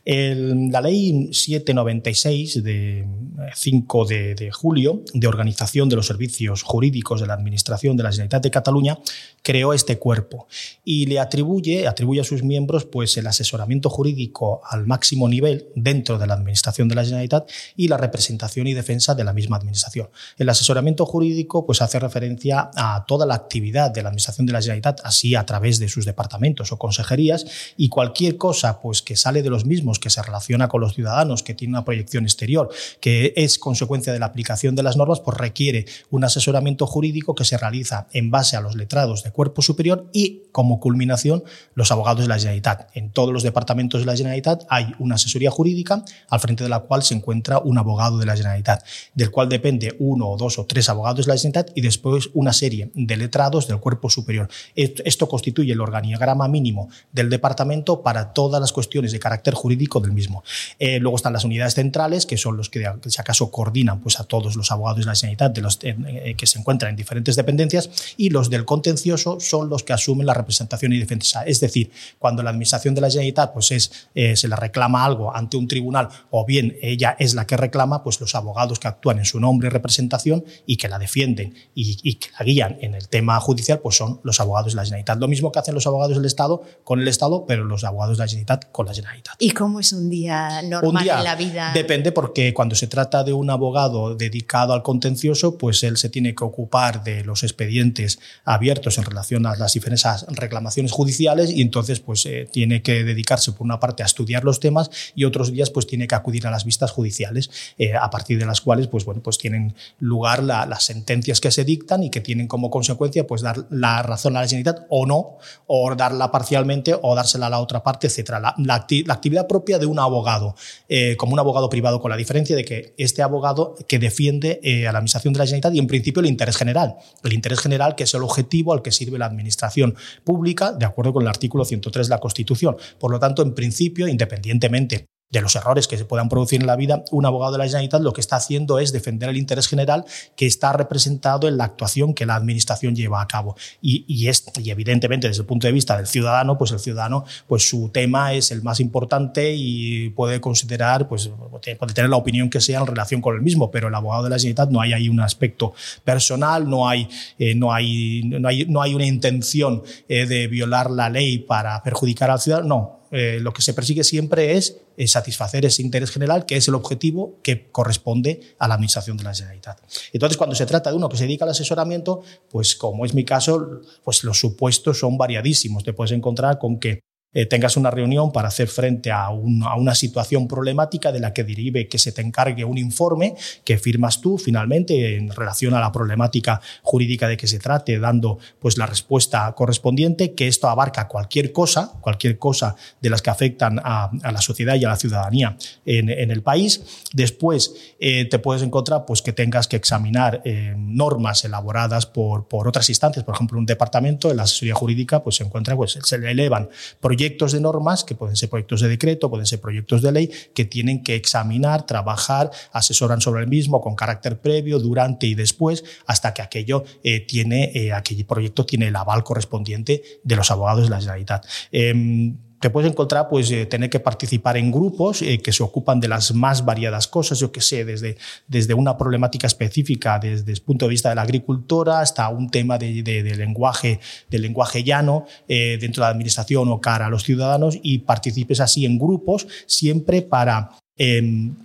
la 0.04 0.82
Ley 0.82 1.30
796 1.32 2.62
de 2.62 3.08
5 3.56 4.06
de, 4.06 4.36
de, 4.36 4.52
julio 4.52 5.02
de 5.14 5.28
Organización 5.28 5.88
de 5.88 5.96
los 5.96 6.08
Servicios 6.08 6.62
Jurídicos 6.62 7.22
de 7.22 7.28
la 7.28 7.36
Administración 7.36 7.96
de 7.96 8.04
la 8.04 8.12
Generalitat 8.12 8.44
de 8.44 8.52
Cataluña 8.52 9.00
creó 9.44 9.74
este 9.74 9.98
cuerpo 9.98 10.48
y 10.84 11.06
le 11.06 11.20
atribuye, 11.20 11.88
atribuye 11.88 12.22
a 12.22 12.24
sus 12.24 12.44
miembros 12.44 12.86
pues, 12.86 13.18
el 13.18 13.28
asesoramiento 13.28 13.90
jurídico 13.90 14.62
al 14.66 14.88
máximo 14.88 15.28
nivel 15.30 15.68
dentro 15.76 16.18
de 16.18 16.28
la 16.28 16.34
Administración 16.34 16.88
de 16.88 16.96
la 16.96 17.04
Generalitat 17.04 17.50
y 17.76 17.88
la 17.88 17.98
representación 17.98 18.68
y 18.68 18.74
defensa 18.74 19.16
de 19.16 19.24
la 19.24 19.34
misma 19.34 19.58
Administración. 19.58 20.10
El 20.38 20.50
asesoramiento 20.50 21.06
jurídico 21.06 21.66
pues, 21.66 21.82
hace 21.82 22.00
referencia 22.00 22.70
a 22.76 23.06
toda 23.08 23.26
la 23.26 23.36
actividad 23.36 23.92
de 23.92 24.04
la 24.04 24.10
Administración 24.10 24.46
de 24.46 24.54
la 24.54 24.62
Generalitat, 24.62 25.02
así 25.04 25.36
a 25.36 25.46
través 25.46 25.80
de 25.80 25.90
sus 25.90 26.06
departamentos 26.06 26.72
o 26.72 26.78
consejerías, 26.78 27.46
y 27.78 27.90
cualquier 27.90 28.38
cosa 28.38 28.80
pues, 28.82 29.02
que 29.02 29.16
sale 29.16 29.44
de 29.44 29.50
los 29.50 29.66
mismos, 29.66 30.00
que 30.00 30.10
se 30.10 30.22
relaciona 30.22 30.68
con 30.68 30.82
los 30.82 30.96
ciudadanos, 30.96 31.44
que 31.44 31.54
tiene 31.54 31.74
una 31.74 31.86
proyección 31.86 32.24
exterior, 32.24 32.70
que 33.00 33.34
es 33.36 33.60
consecuencia 33.60 34.14
de 34.14 34.20
la 34.20 34.28
aplicación 34.28 34.76
de 34.76 34.84
las 34.84 34.98
normas, 34.98 35.20
pues 35.20 35.38
requiere 35.38 35.86
un 36.10 36.24
asesoramiento 36.24 36.88
jurídico 36.88 37.36
que 37.36 37.46
se 37.46 37.58
realiza 37.58 38.08
en 38.14 38.32
base 38.32 38.56
a 38.56 38.62
los 38.62 38.76
letrados 38.76 39.24
de 39.24 39.29
cuerpo 39.32 39.62
superior 39.62 40.10
y, 40.14 40.44
como 40.52 40.80
culminación, 40.80 41.44
los 41.76 41.92
abogados 41.92 42.22
de 42.22 42.28
la 42.28 42.38
Generalitat. 42.38 42.90
En 42.96 43.12
todos 43.12 43.34
los 43.34 43.44
departamentos 43.44 44.02
de 44.02 44.06
la 44.06 44.16
Generalitat 44.16 44.64
hay 44.70 44.94
una 45.00 45.16
asesoría 45.16 45.52
jurídica 45.52 46.04
al 46.30 46.40
frente 46.40 46.64
de 46.64 46.70
la 46.70 46.80
cual 46.80 47.04
se 47.04 47.16
encuentra 47.16 47.60
un 47.60 47.78
abogado 47.78 48.18
de 48.18 48.26
la 48.26 48.36
Generalitat, 48.36 48.84
del 49.14 49.32
cual 49.32 49.50
depende 49.50 49.96
uno 50.00 50.30
o 50.30 50.38
dos 50.38 50.60
o 50.60 50.66
tres 50.66 50.90
abogados 50.90 51.26
de 51.26 51.34
la 51.34 51.38
Generalitat 51.38 51.72
y 51.76 51.82
después 51.82 52.30
una 52.34 52.54
serie 52.54 52.92
de 52.94 53.18
letrados 53.18 53.68
del 53.68 53.80
cuerpo 53.80 54.10
superior. 54.10 54.50
Esto 54.76 55.28
constituye 55.28 55.74
el 55.74 55.82
organigrama 55.82 56.48
mínimo 56.48 56.90
del 57.12 57.30
departamento 57.30 58.02
para 58.02 58.34
todas 58.34 58.62
las 58.62 58.72
cuestiones 58.72 59.12
de 59.12 59.20
carácter 59.20 59.54
jurídico 59.54 60.00
del 60.00 60.12
mismo. 60.12 60.44
Eh, 60.80 61.00
luego 61.00 61.18
están 61.18 61.34
las 61.34 61.44
unidades 61.44 61.74
centrales, 61.74 62.26
que 62.26 62.38
son 62.38 62.58
los 62.58 62.70
que, 62.70 62.86
si 63.08 63.22
acaso, 63.22 63.52
coordinan 63.52 64.00
pues, 64.00 64.20
a 64.20 64.24
todos 64.24 64.56
los 64.56 64.72
abogados 64.72 65.00
de 65.00 65.06
la 65.06 65.16
Generalitat 65.16 65.54
de 65.54 65.62
los, 65.62 65.80
eh, 65.84 66.36
que 66.38 66.46
se 66.48 66.60
encuentran 66.60 66.92
en 66.92 66.96
diferentes 66.96 67.36
dependencias, 67.36 67.90
y 68.18 68.30
los 68.30 68.50
del 68.50 68.66
contencioso 68.66 69.19
son 69.22 69.70
los 69.70 69.84
que 69.84 69.94
asumen 69.94 70.26
la 70.26 70.34
representación 70.34 70.94
y 70.94 71.00
defensa. 71.00 71.44
Es 71.44 71.60
decir, 71.60 71.92
cuando 72.18 72.44
la 72.44 72.50
administración 72.50 72.96
de 72.96 73.02
la 73.02 73.10
Generalitat 73.10 73.54
pues, 73.54 73.72
es, 73.72 73.92
eh, 74.16 74.36
se 74.36 74.48
le 74.48 74.56
reclama 74.56 75.06
algo 75.06 75.36
ante 75.36 75.58
un 75.58 75.68
tribunal 75.68 76.10
o 76.32 76.46
bien 76.46 76.78
ella 76.82 77.16
es 77.20 77.34
la 77.34 77.46
que 77.46 77.58
reclama, 77.58 78.04
pues 78.04 78.20
los 78.20 78.36
abogados 78.36 78.80
que 78.80 78.88
actúan 78.88 79.20
en 79.20 79.26
su 79.26 79.40
nombre 79.40 79.68
y 79.68 79.72
representación 79.72 80.44
y 80.66 80.78
que 80.78 80.88
la 80.88 81.00
defienden 81.00 81.56
y, 81.76 81.98
y 82.04 82.16
que 82.16 82.30
la 82.38 82.46
guían 82.46 82.78
en 82.82 82.96
el 82.96 83.10
tema 83.10 83.40
judicial, 83.40 83.80
pues 83.80 83.96
son 83.96 84.20
los 84.24 84.40
abogados 84.40 84.74
de 84.74 84.78
la 84.78 84.84
Generalitat. 84.84 85.20
Lo 85.20 85.28
mismo 85.28 85.52
que 85.52 85.60
hacen 85.60 85.76
los 85.76 85.88
abogados 85.88 86.16
del 86.16 86.26
Estado 86.26 86.62
con 86.84 87.00
el 87.00 87.08
Estado, 87.08 87.46
pero 87.48 87.64
los 87.64 87.84
abogados 87.84 88.18
de 88.18 88.24
la 88.24 88.28
Generalitat 88.28 88.72
con 88.72 88.86
la 88.86 88.94
Generalitat. 88.94 89.36
¿Y 89.40 89.52
cómo 89.52 89.80
es 89.80 89.94
un 89.94 90.10
día 90.10 90.62
normal 90.62 91.08
en 91.08 91.24
la 91.24 91.36
vida? 91.36 91.72
Depende 91.74 92.12
porque 92.12 92.54
cuando 92.54 92.76
se 92.76 92.88
trata 92.88 93.24
de 93.24 93.34
un 93.34 93.50
abogado 93.50 94.16
dedicado 94.16 94.74
al 94.74 94.84
contencioso, 94.84 95.58
pues 95.58 95.84
él 95.84 95.98
se 95.98 96.10
tiene 96.10 96.36
que 96.36 96.44
ocupar 96.44 97.04
de 97.04 97.24
los 97.24 97.44
expedientes 97.44 98.20
abiertos 98.46 98.98
en 98.98 99.06
relación 99.10 99.46
a 99.46 99.56
las 99.56 99.74
diferentes 99.74 100.26
reclamaciones 100.30 100.92
judiciales 100.92 101.52
y 101.52 101.62
entonces 101.62 102.00
pues 102.00 102.26
eh, 102.26 102.48
tiene 102.52 102.82
que 102.82 103.04
dedicarse 103.04 103.52
por 103.52 103.66
una 103.66 103.80
parte 103.80 104.04
a 104.04 104.06
estudiar 104.06 104.44
los 104.44 104.60
temas 104.60 104.90
y 105.16 105.26
otros 105.26 105.52
días 105.52 105.70
pues 105.70 105.88
tiene 105.88 106.08
que 106.08 106.16
acudir 106.16 106.48
a 106.48 106.52
las 106.52 106.66
vistas 106.66 106.92
judiciales 106.92 107.50
eh, 107.78 107.94
a 107.96 108.10
partir 108.10 108.40
de 108.40 108.46
las 108.46 108.62
cuales 108.62 108.88
pues 108.88 109.06
bueno 109.06 109.22
pues 109.22 109.38
tienen 109.38 109.76
lugar 110.00 110.44
las 110.44 110.84
sentencias 110.84 111.40
que 111.40 111.52
se 111.52 111.64
dictan 111.64 112.04
y 112.04 112.10
que 112.10 112.22
tienen 112.22 112.48
como 112.48 112.70
consecuencia 112.70 113.26
pues 113.28 113.42
dar 113.42 113.66
la 113.70 114.02
razón 114.04 114.38
a 114.38 114.42
la 114.42 114.48
Generalitat 114.48 114.86
o 114.90 115.06
no 115.06 115.38
o 115.68 115.96
darla 115.96 116.32
parcialmente 116.32 116.96
o 117.02 117.16
dársela 117.16 117.48
a 117.48 117.50
la 117.50 117.60
otra 117.60 117.84
parte 117.84 118.08
etcétera. 118.08 118.40
La, 118.40 118.56
la, 118.58 119.14
actividad 119.14 119.48
propia 119.48 119.80
de 119.80 119.86
un 119.86 120.00
abogado 120.00 120.56
eh, 120.88 121.16
como 121.18 121.34
un 121.34 121.40
abogado 121.40 121.70
privado 121.70 122.00
con 122.00 122.12
la 122.12 122.18
diferencia 122.18 122.56
de 122.56 122.64
que 122.64 122.94
este 122.98 123.22
abogado 123.22 123.76
que 123.88 124.00
defiende 124.00 124.60
a 124.88 124.92
la 124.92 125.00
administración 125.00 125.34
de 125.34 125.40
la 125.40 125.46
Generalitat 125.46 125.74
y 125.74 125.80
en 125.80 125.88
principio 125.88 126.22
el 126.22 126.28
interés 126.28 126.58
general. 126.58 126.96
El 127.24 127.34
interés 127.34 127.60
general 127.60 127.96
que 127.96 128.04
es 128.04 128.14
el 128.14 128.24
objetivo 128.24 128.74
al 128.74 128.82
que 128.82 128.92
sirve 129.00 129.18
la 129.18 129.26
administración 129.26 129.96
pública 130.24 130.74
de 130.74 130.86
acuerdo 130.86 131.14
con 131.14 131.24
el 131.24 131.30
artículo 131.30 131.66
103 131.66 132.08
de 132.08 132.12
la 132.12 132.20
Constitución. 132.20 132.78
Por 133.00 133.12
lo 133.12 133.20
tanto 133.20 133.42
en 133.42 133.54
principio 133.56 134.08
independientemente 134.08 135.08
de 135.30 135.42
los 135.42 135.56
errores 135.56 135.88
que 135.88 135.98
se 135.98 136.06
puedan 136.06 136.28
producir 136.28 136.60
en 136.60 136.68
la 136.68 136.76
vida, 136.76 137.04
un 137.12 137.26
abogado 137.26 137.52
de 137.52 137.60
la 137.60 137.66
Generalitat 137.66 138.02
lo 138.02 138.14
que 138.14 138.22
está 138.22 138.38
haciendo 138.38 138.80
es 138.80 138.92
defender 138.92 139.30
el 139.30 139.38
interés 139.38 139.68
general 139.68 140.06
que 140.36 140.48
está 140.48 140.74
representado 140.74 141.48
en 141.48 141.58
la 141.58 141.66
actuación 141.66 142.16
que 142.16 142.26
la 142.26 142.36
administración 142.36 142.96
lleva 142.96 143.22
a 143.22 143.28
cabo. 143.28 143.56
Y, 143.80 144.06
y, 144.08 144.28
es, 144.28 144.46
y 144.60 144.72
evidentemente, 144.72 145.28
desde 145.28 145.42
el 145.42 145.46
punto 145.46 145.68
de 145.68 145.74
vista 145.74 145.96
del 145.98 146.08
ciudadano, 146.08 146.58
pues 146.58 146.72
el 146.72 146.80
ciudadano, 146.80 147.26
pues 147.48 147.70
su 147.70 147.90
tema 147.90 148.34
es 148.34 148.50
el 148.50 148.64
más 148.64 148.80
importante 148.80 149.54
y 149.56 150.10
puede 150.10 150.42
considerar, 150.42 151.08
pues 151.08 151.30
puede 151.62 151.94
tener 151.94 152.10
la 152.10 152.18
opinión 152.18 152.50
que 152.50 152.60
sea 152.60 152.80
en 152.80 152.88
relación 152.88 153.22
con 153.22 153.36
el 153.36 153.42
mismo, 153.42 153.70
pero 153.70 153.90
el 153.90 153.96
abogado 153.96 154.24
de 154.24 154.32
la 154.32 154.38
Generalitat 154.38 154.70
no 154.72 154.82
hay 154.82 154.94
ahí 154.94 155.10
un 155.10 155.20
aspecto 155.20 155.74
personal, 156.04 156.68
no 156.68 156.90
hay, 156.90 157.08
eh, 157.38 157.54
no 157.54 157.72
hay, 157.72 158.24
no 158.24 158.48
hay, 158.48 158.66
no 158.66 158.82
hay 158.82 158.96
una 158.96 159.06
intención 159.06 159.84
eh, 160.08 160.26
de 160.26 160.48
violar 160.48 160.90
la 160.90 161.10
ley 161.10 161.38
para 161.38 161.84
perjudicar 161.84 162.32
al 162.32 162.40
ciudadano, 162.40 162.68
no 162.68 162.99
eh, 163.12 163.40
lo 163.42 163.54
que 163.54 163.62
se 163.62 163.74
persigue 163.74 164.04
siempre 164.04 164.58
es, 164.58 164.78
satisfacer 165.08 165.66
ese 165.66 165.82
interés 165.82 166.12
general, 166.12 166.46
que 166.46 166.58
es 166.58 166.68
el 166.68 166.76
objetivo 166.76 167.36
que 167.42 167.70
corresponde 167.72 168.42
a 168.60 168.68
la 168.68 168.74
administración 168.74 169.16
de 169.16 169.24
la 169.24 169.34
Generalitat. 169.34 169.80
Entonces, 170.12 170.38
cuando 170.38 170.58
se 170.58 170.66
trata 170.66 170.90
de 170.90 170.98
uno 170.98 171.08
que 171.08 171.16
se 171.16 171.24
dedica 171.24 171.46
al 171.46 171.52
asesoramiento, 171.52 172.22
pues 172.50 172.76
como 172.76 173.06
es 173.06 173.14
mi 173.14 173.24
caso, 173.24 173.82
pues 174.04 174.26
los 174.26 174.38
supuestos 174.38 175.00
son 175.00 175.18
variadísimos. 175.18 175.86
Te 175.86 175.94
puedes 175.94 176.12
encontrar 176.12 176.60
con 176.60 176.80
que 176.80 177.00
eh, 177.32 177.46
tengas 177.46 177.78
una 177.78 177.92
reunión 177.92 178.32
para 178.32 178.48
hacer 178.48 178.68
frente 178.68 179.12
a, 179.12 179.30
una 179.30 179.94
situación 179.94 180.48
problemática 180.48 181.12
de 181.12 181.20
la 181.20 181.32
que 181.32 181.44
derive 181.44 181.88
que 181.88 182.00
se 182.00 182.12
te 182.12 182.24
encargue 182.24 182.66
un 182.66 182.80
informe 182.80 183.36
que 183.64 183.78
firmas 183.78 184.20
tú 184.20 184.40
finalmente 184.40 185.16
en 185.16 185.30
relación 185.30 185.76
a 185.76 185.80
la 185.80 185.92
problemática 185.92 186.60
jurídica 186.82 187.28
de 187.28 187.38
que 187.38 187.46
se 187.46 187.60
trate, 187.60 188.00
dando 188.00 188.40
pues 188.58 188.80
la 188.80 188.88
respuesta 188.88 189.54
correspondiente, 189.54 190.34
que 190.34 190.48
esto 190.48 190.70
abarca 190.70 191.08
cualquier 191.08 191.52
cosa, 191.52 191.94
cualquier 192.02 192.40
cosa 192.40 192.76
de 193.00 193.12
las 193.12 193.22
que 193.22 193.30
afectan 193.30 193.80
a, 193.84 194.10
la 194.24 194.42
sociedad 194.42 194.74
y 194.76 194.86
a 194.86 194.90
la 194.90 194.96
ciudadanía 194.96 195.56
en, 195.86 196.10
el 196.10 196.42
país. 196.42 196.82
Después 197.14 197.76
eh, 198.00 198.26
te 198.26 198.40
puedes 198.40 198.64
encontrar 198.64 199.06
pues 199.06 199.22
que 199.22 199.34
tengas 199.34 199.68
que 199.68 199.76
examinar 199.76 200.42
eh, 200.46 200.74
normas 200.76 201.46
elaboradas 201.46 202.08
por, 202.08 202.48
por 202.48 202.68
otras 202.68 202.90
instancias, 202.90 203.24
por 203.24 203.36
ejemplo, 203.36 203.60
un 203.60 203.68
departamento, 203.68 204.32
en 204.32 204.38
la 204.38 204.44
asesoría 204.44 204.74
jurídica, 204.74 205.22
pues 205.22 205.36
se 205.36 205.44
encuentra, 205.44 205.76
pues 205.76 206.00
se 206.02 206.18
le 206.18 206.32
elevan 206.32 206.70
proyectos 207.00 207.19
de 207.20 207.60
normas, 207.60 208.04
que 208.04 208.16
pueden 208.16 208.36
ser 208.36 208.50
proyectos 208.50 208.82
de 208.82 208.88
decreto, 208.88 209.30
pueden 209.30 209.46
ser 209.46 209.60
proyectos 209.60 210.02
de 210.02 210.12
ley, 210.12 210.32
que 210.54 210.66
tienen 210.66 211.04
que 211.04 211.16
examinar, 211.16 211.86
trabajar, 211.86 212.50
asesoran 212.72 213.20
sobre 213.20 213.42
el 213.42 213.48
mismo 213.48 213.82
con 213.82 213.96
carácter 213.96 214.40
previo, 214.40 214.80
durante 214.80 215.28
y 215.28 215.36
después, 215.36 215.84
hasta 216.06 216.34
que 216.34 216.42
aquello 216.42 216.84
eh, 217.04 217.20
tiene, 217.20 217.72
eh, 217.74 217.92
aquel 217.92 218.26
proyecto 218.26 218.66
tiene 218.66 218.88
el 218.88 218.96
aval 218.96 219.24
correspondiente 219.24 220.02
de 220.24 220.36
los 220.36 220.50
abogados 220.50 220.84
de 220.84 220.90
la 220.90 221.00
Generalitat. 221.00 221.46
Eh, 221.72 222.34
te 222.60 222.70
puedes 222.70 222.92
encontrar 222.92 223.30
pues 223.30 223.50
eh, 223.52 223.66
tener 223.66 223.90
que 223.90 224.00
participar 224.00 224.58
en 224.58 224.72
grupos 224.72 225.22
eh, 225.22 225.40
que 225.40 225.52
se 225.52 225.64
ocupan 225.64 226.00
de 226.00 226.08
las 226.08 226.34
más 226.34 226.66
variadas 226.66 227.08
cosas, 227.08 227.40
yo 227.40 227.52
que 227.52 227.62
sé, 227.62 227.86
desde, 227.86 228.18
desde 228.48 228.74
una 228.74 228.98
problemática 228.98 229.48
específica 229.48 230.20
desde 230.20 230.52
el 230.52 230.62
punto 230.62 230.86
de 230.86 230.90
vista 230.90 231.10
de 231.10 231.16
la 231.16 231.22
agricultura 231.22 232.02
hasta 232.02 232.28
un 232.30 232.50
tema 232.50 232.78
de, 232.78 233.02
de, 233.02 233.36
lenguaje, 233.36 234.00
de 234.30 234.40
lenguaje 234.40 234.84
llano 234.84 235.26
eh, 235.48 235.78
dentro 235.80 236.02
de 236.02 236.08
la 236.08 236.12
administración 236.12 236.70
o 236.70 236.82
cara 236.82 237.06
a 237.06 237.10
los 237.10 237.24
ciudadanos 237.24 237.78
y 237.82 238.00
participes 238.00 238.60
así 238.60 238.86
en 238.86 239.00
grupos 239.00 239.48
siempre 239.66 240.22
para 240.22 240.72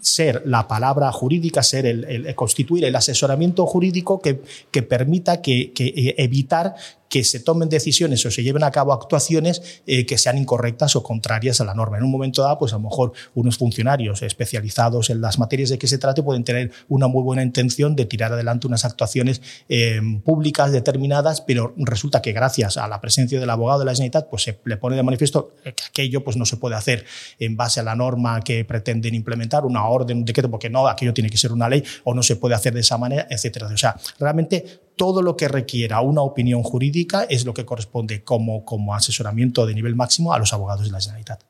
ser 0.00 0.44
la 0.46 0.68
palabra 0.68 1.10
jurídica, 1.10 1.60
ser 1.64 1.86
el, 1.86 2.04
el, 2.04 2.34
constituir 2.36 2.84
el 2.84 2.94
asesoramiento 2.94 3.66
jurídico 3.66 4.22
que, 4.22 4.40
que 4.70 4.84
permita 4.84 5.42
que, 5.42 5.72
que 5.72 6.14
evitar 6.18 6.76
que 7.14 7.22
se 7.22 7.38
tomen 7.38 7.68
decisiones 7.68 8.26
o 8.26 8.30
se 8.32 8.42
lleven 8.42 8.64
a 8.64 8.72
cabo 8.72 8.92
actuaciones 8.92 9.62
eh, 9.86 10.04
que 10.04 10.18
sean 10.18 10.36
incorrectas 10.36 10.96
o 10.96 11.04
contrarias 11.04 11.60
a 11.60 11.64
la 11.64 11.72
norma. 11.72 11.96
En 11.96 12.02
un 12.02 12.10
momento 12.10 12.42
dado, 12.42 12.58
pues 12.58 12.72
a 12.72 12.76
lo 12.76 12.82
mejor 12.82 13.12
unos 13.34 13.56
funcionarios 13.56 14.22
especializados 14.22 15.10
en 15.10 15.20
las 15.20 15.38
materias 15.38 15.70
de 15.70 15.78
que 15.78 15.86
se 15.86 15.98
trate 15.98 16.24
pueden 16.24 16.42
tener 16.42 16.72
una 16.88 17.06
muy 17.06 17.22
buena 17.22 17.44
intención 17.44 17.94
de 17.94 18.06
tirar 18.06 18.32
adelante 18.32 18.66
unas 18.66 18.84
actuaciones 18.84 19.42
eh, 19.68 20.00
públicas 20.24 20.72
determinadas, 20.72 21.40
pero 21.40 21.72
resulta 21.76 22.20
que 22.20 22.32
gracias 22.32 22.78
a 22.78 22.88
la 22.88 23.00
presencia 23.00 23.38
del 23.38 23.48
abogado 23.48 23.78
de 23.78 23.84
la 23.84 23.92
Generalitat, 23.92 24.28
pues 24.28 24.42
se 24.42 24.58
le 24.64 24.76
pone 24.76 24.96
de 24.96 25.04
manifiesto 25.04 25.54
que 25.62 25.84
aquello 25.88 26.24
pues 26.24 26.36
no 26.36 26.44
se 26.44 26.56
puede 26.56 26.74
hacer 26.74 27.04
en 27.38 27.56
base 27.56 27.78
a 27.78 27.84
la 27.84 27.94
norma 27.94 28.40
que 28.40 28.64
pretenden 28.64 29.14
implementar, 29.14 29.64
una 29.64 29.86
orden, 29.86 30.16
un 30.16 30.24
decreto, 30.24 30.50
porque 30.50 30.68
no, 30.68 30.88
aquello 30.88 31.14
tiene 31.14 31.30
que 31.30 31.38
ser 31.38 31.52
una 31.52 31.68
ley 31.68 31.84
o 32.02 32.12
no 32.12 32.24
se 32.24 32.34
puede 32.34 32.56
hacer 32.56 32.74
de 32.74 32.80
esa 32.80 32.98
manera, 32.98 33.28
etcétera. 33.30 33.68
O 33.68 33.76
sea, 33.76 33.94
realmente 34.18 34.80
todo 34.96 35.22
lo 35.22 35.36
que 35.36 35.48
requiera 35.48 36.00
una 36.00 36.22
opinión 36.22 36.62
jurídica 36.62 37.24
es 37.24 37.44
lo 37.44 37.54
que 37.54 37.64
corresponde 37.64 38.22
como, 38.24 38.64
como 38.64 38.94
asesoramiento 38.94 39.66
de 39.66 39.74
nivel 39.74 39.94
máximo 39.94 40.32
a 40.32 40.38
los 40.38 40.52
abogados 40.52 40.86
de 40.86 40.92
la 40.92 41.00
Generalitat. 41.00 41.44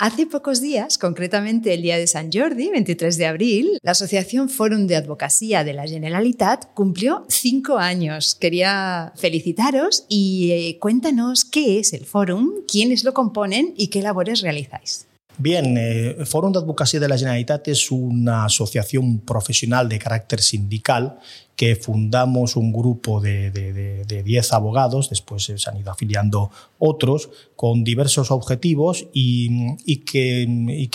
Hace 0.00 0.26
pocos 0.26 0.60
días, 0.60 0.96
concretamente 0.96 1.74
el 1.74 1.82
día 1.82 1.98
de 1.98 2.06
San 2.06 2.30
Jordi, 2.32 2.70
23 2.70 3.18
de 3.18 3.26
abril, 3.26 3.78
la 3.82 3.90
Asociación 3.90 4.48
Fórum 4.48 4.86
de 4.86 4.94
Advocacia 4.94 5.64
de 5.64 5.72
la 5.72 5.88
Generalitat 5.88 6.72
cumplió 6.72 7.24
cinco 7.28 7.78
años. 7.78 8.36
Quería 8.36 9.12
felicitaros 9.16 10.04
y 10.08 10.52
eh, 10.52 10.78
cuéntanos 10.78 11.44
qué 11.44 11.80
es 11.80 11.92
el 11.94 12.04
Fórum, 12.04 12.48
quiénes 12.70 13.02
lo 13.02 13.12
componen 13.12 13.74
y 13.76 13.88
qué 13.88 14.00
labores 14.00 14.40
realizáis. 14.40 15.08
Bien, 15.40 15.76
eh, 15.78 16.16
de 16.18 16.58
Advocacia 16.58 16.98
de 16.98 17.06
la 17.06 17.16
Generalitat 17.16 17.68
es 17.68 17.92
una 17.92 18.44
asociación 18.44 19.20
profesional 19.20 19.88
de 19.88 20.00
carácter 20.00 20.40
sindical 20.40 21.20
que 21.54 21.76
fundamos 21.76 22.56
un 22.56 22.72
grupo 22.72 23.20
de 23.20 24.22
10 24.24 24.52
abogados, 24.52 25.10
después 25.10 25.44
se 25.44 25.70
han 25.70 25.76
ido 25.76 25.92
afiliando 25.92 26.50
otros 26.78 27.30
con 27.56 27.82
diversos 27.82 28.30
objetivos 28.30 29.06
y, 29.12 29.98
que, 30.04 30.46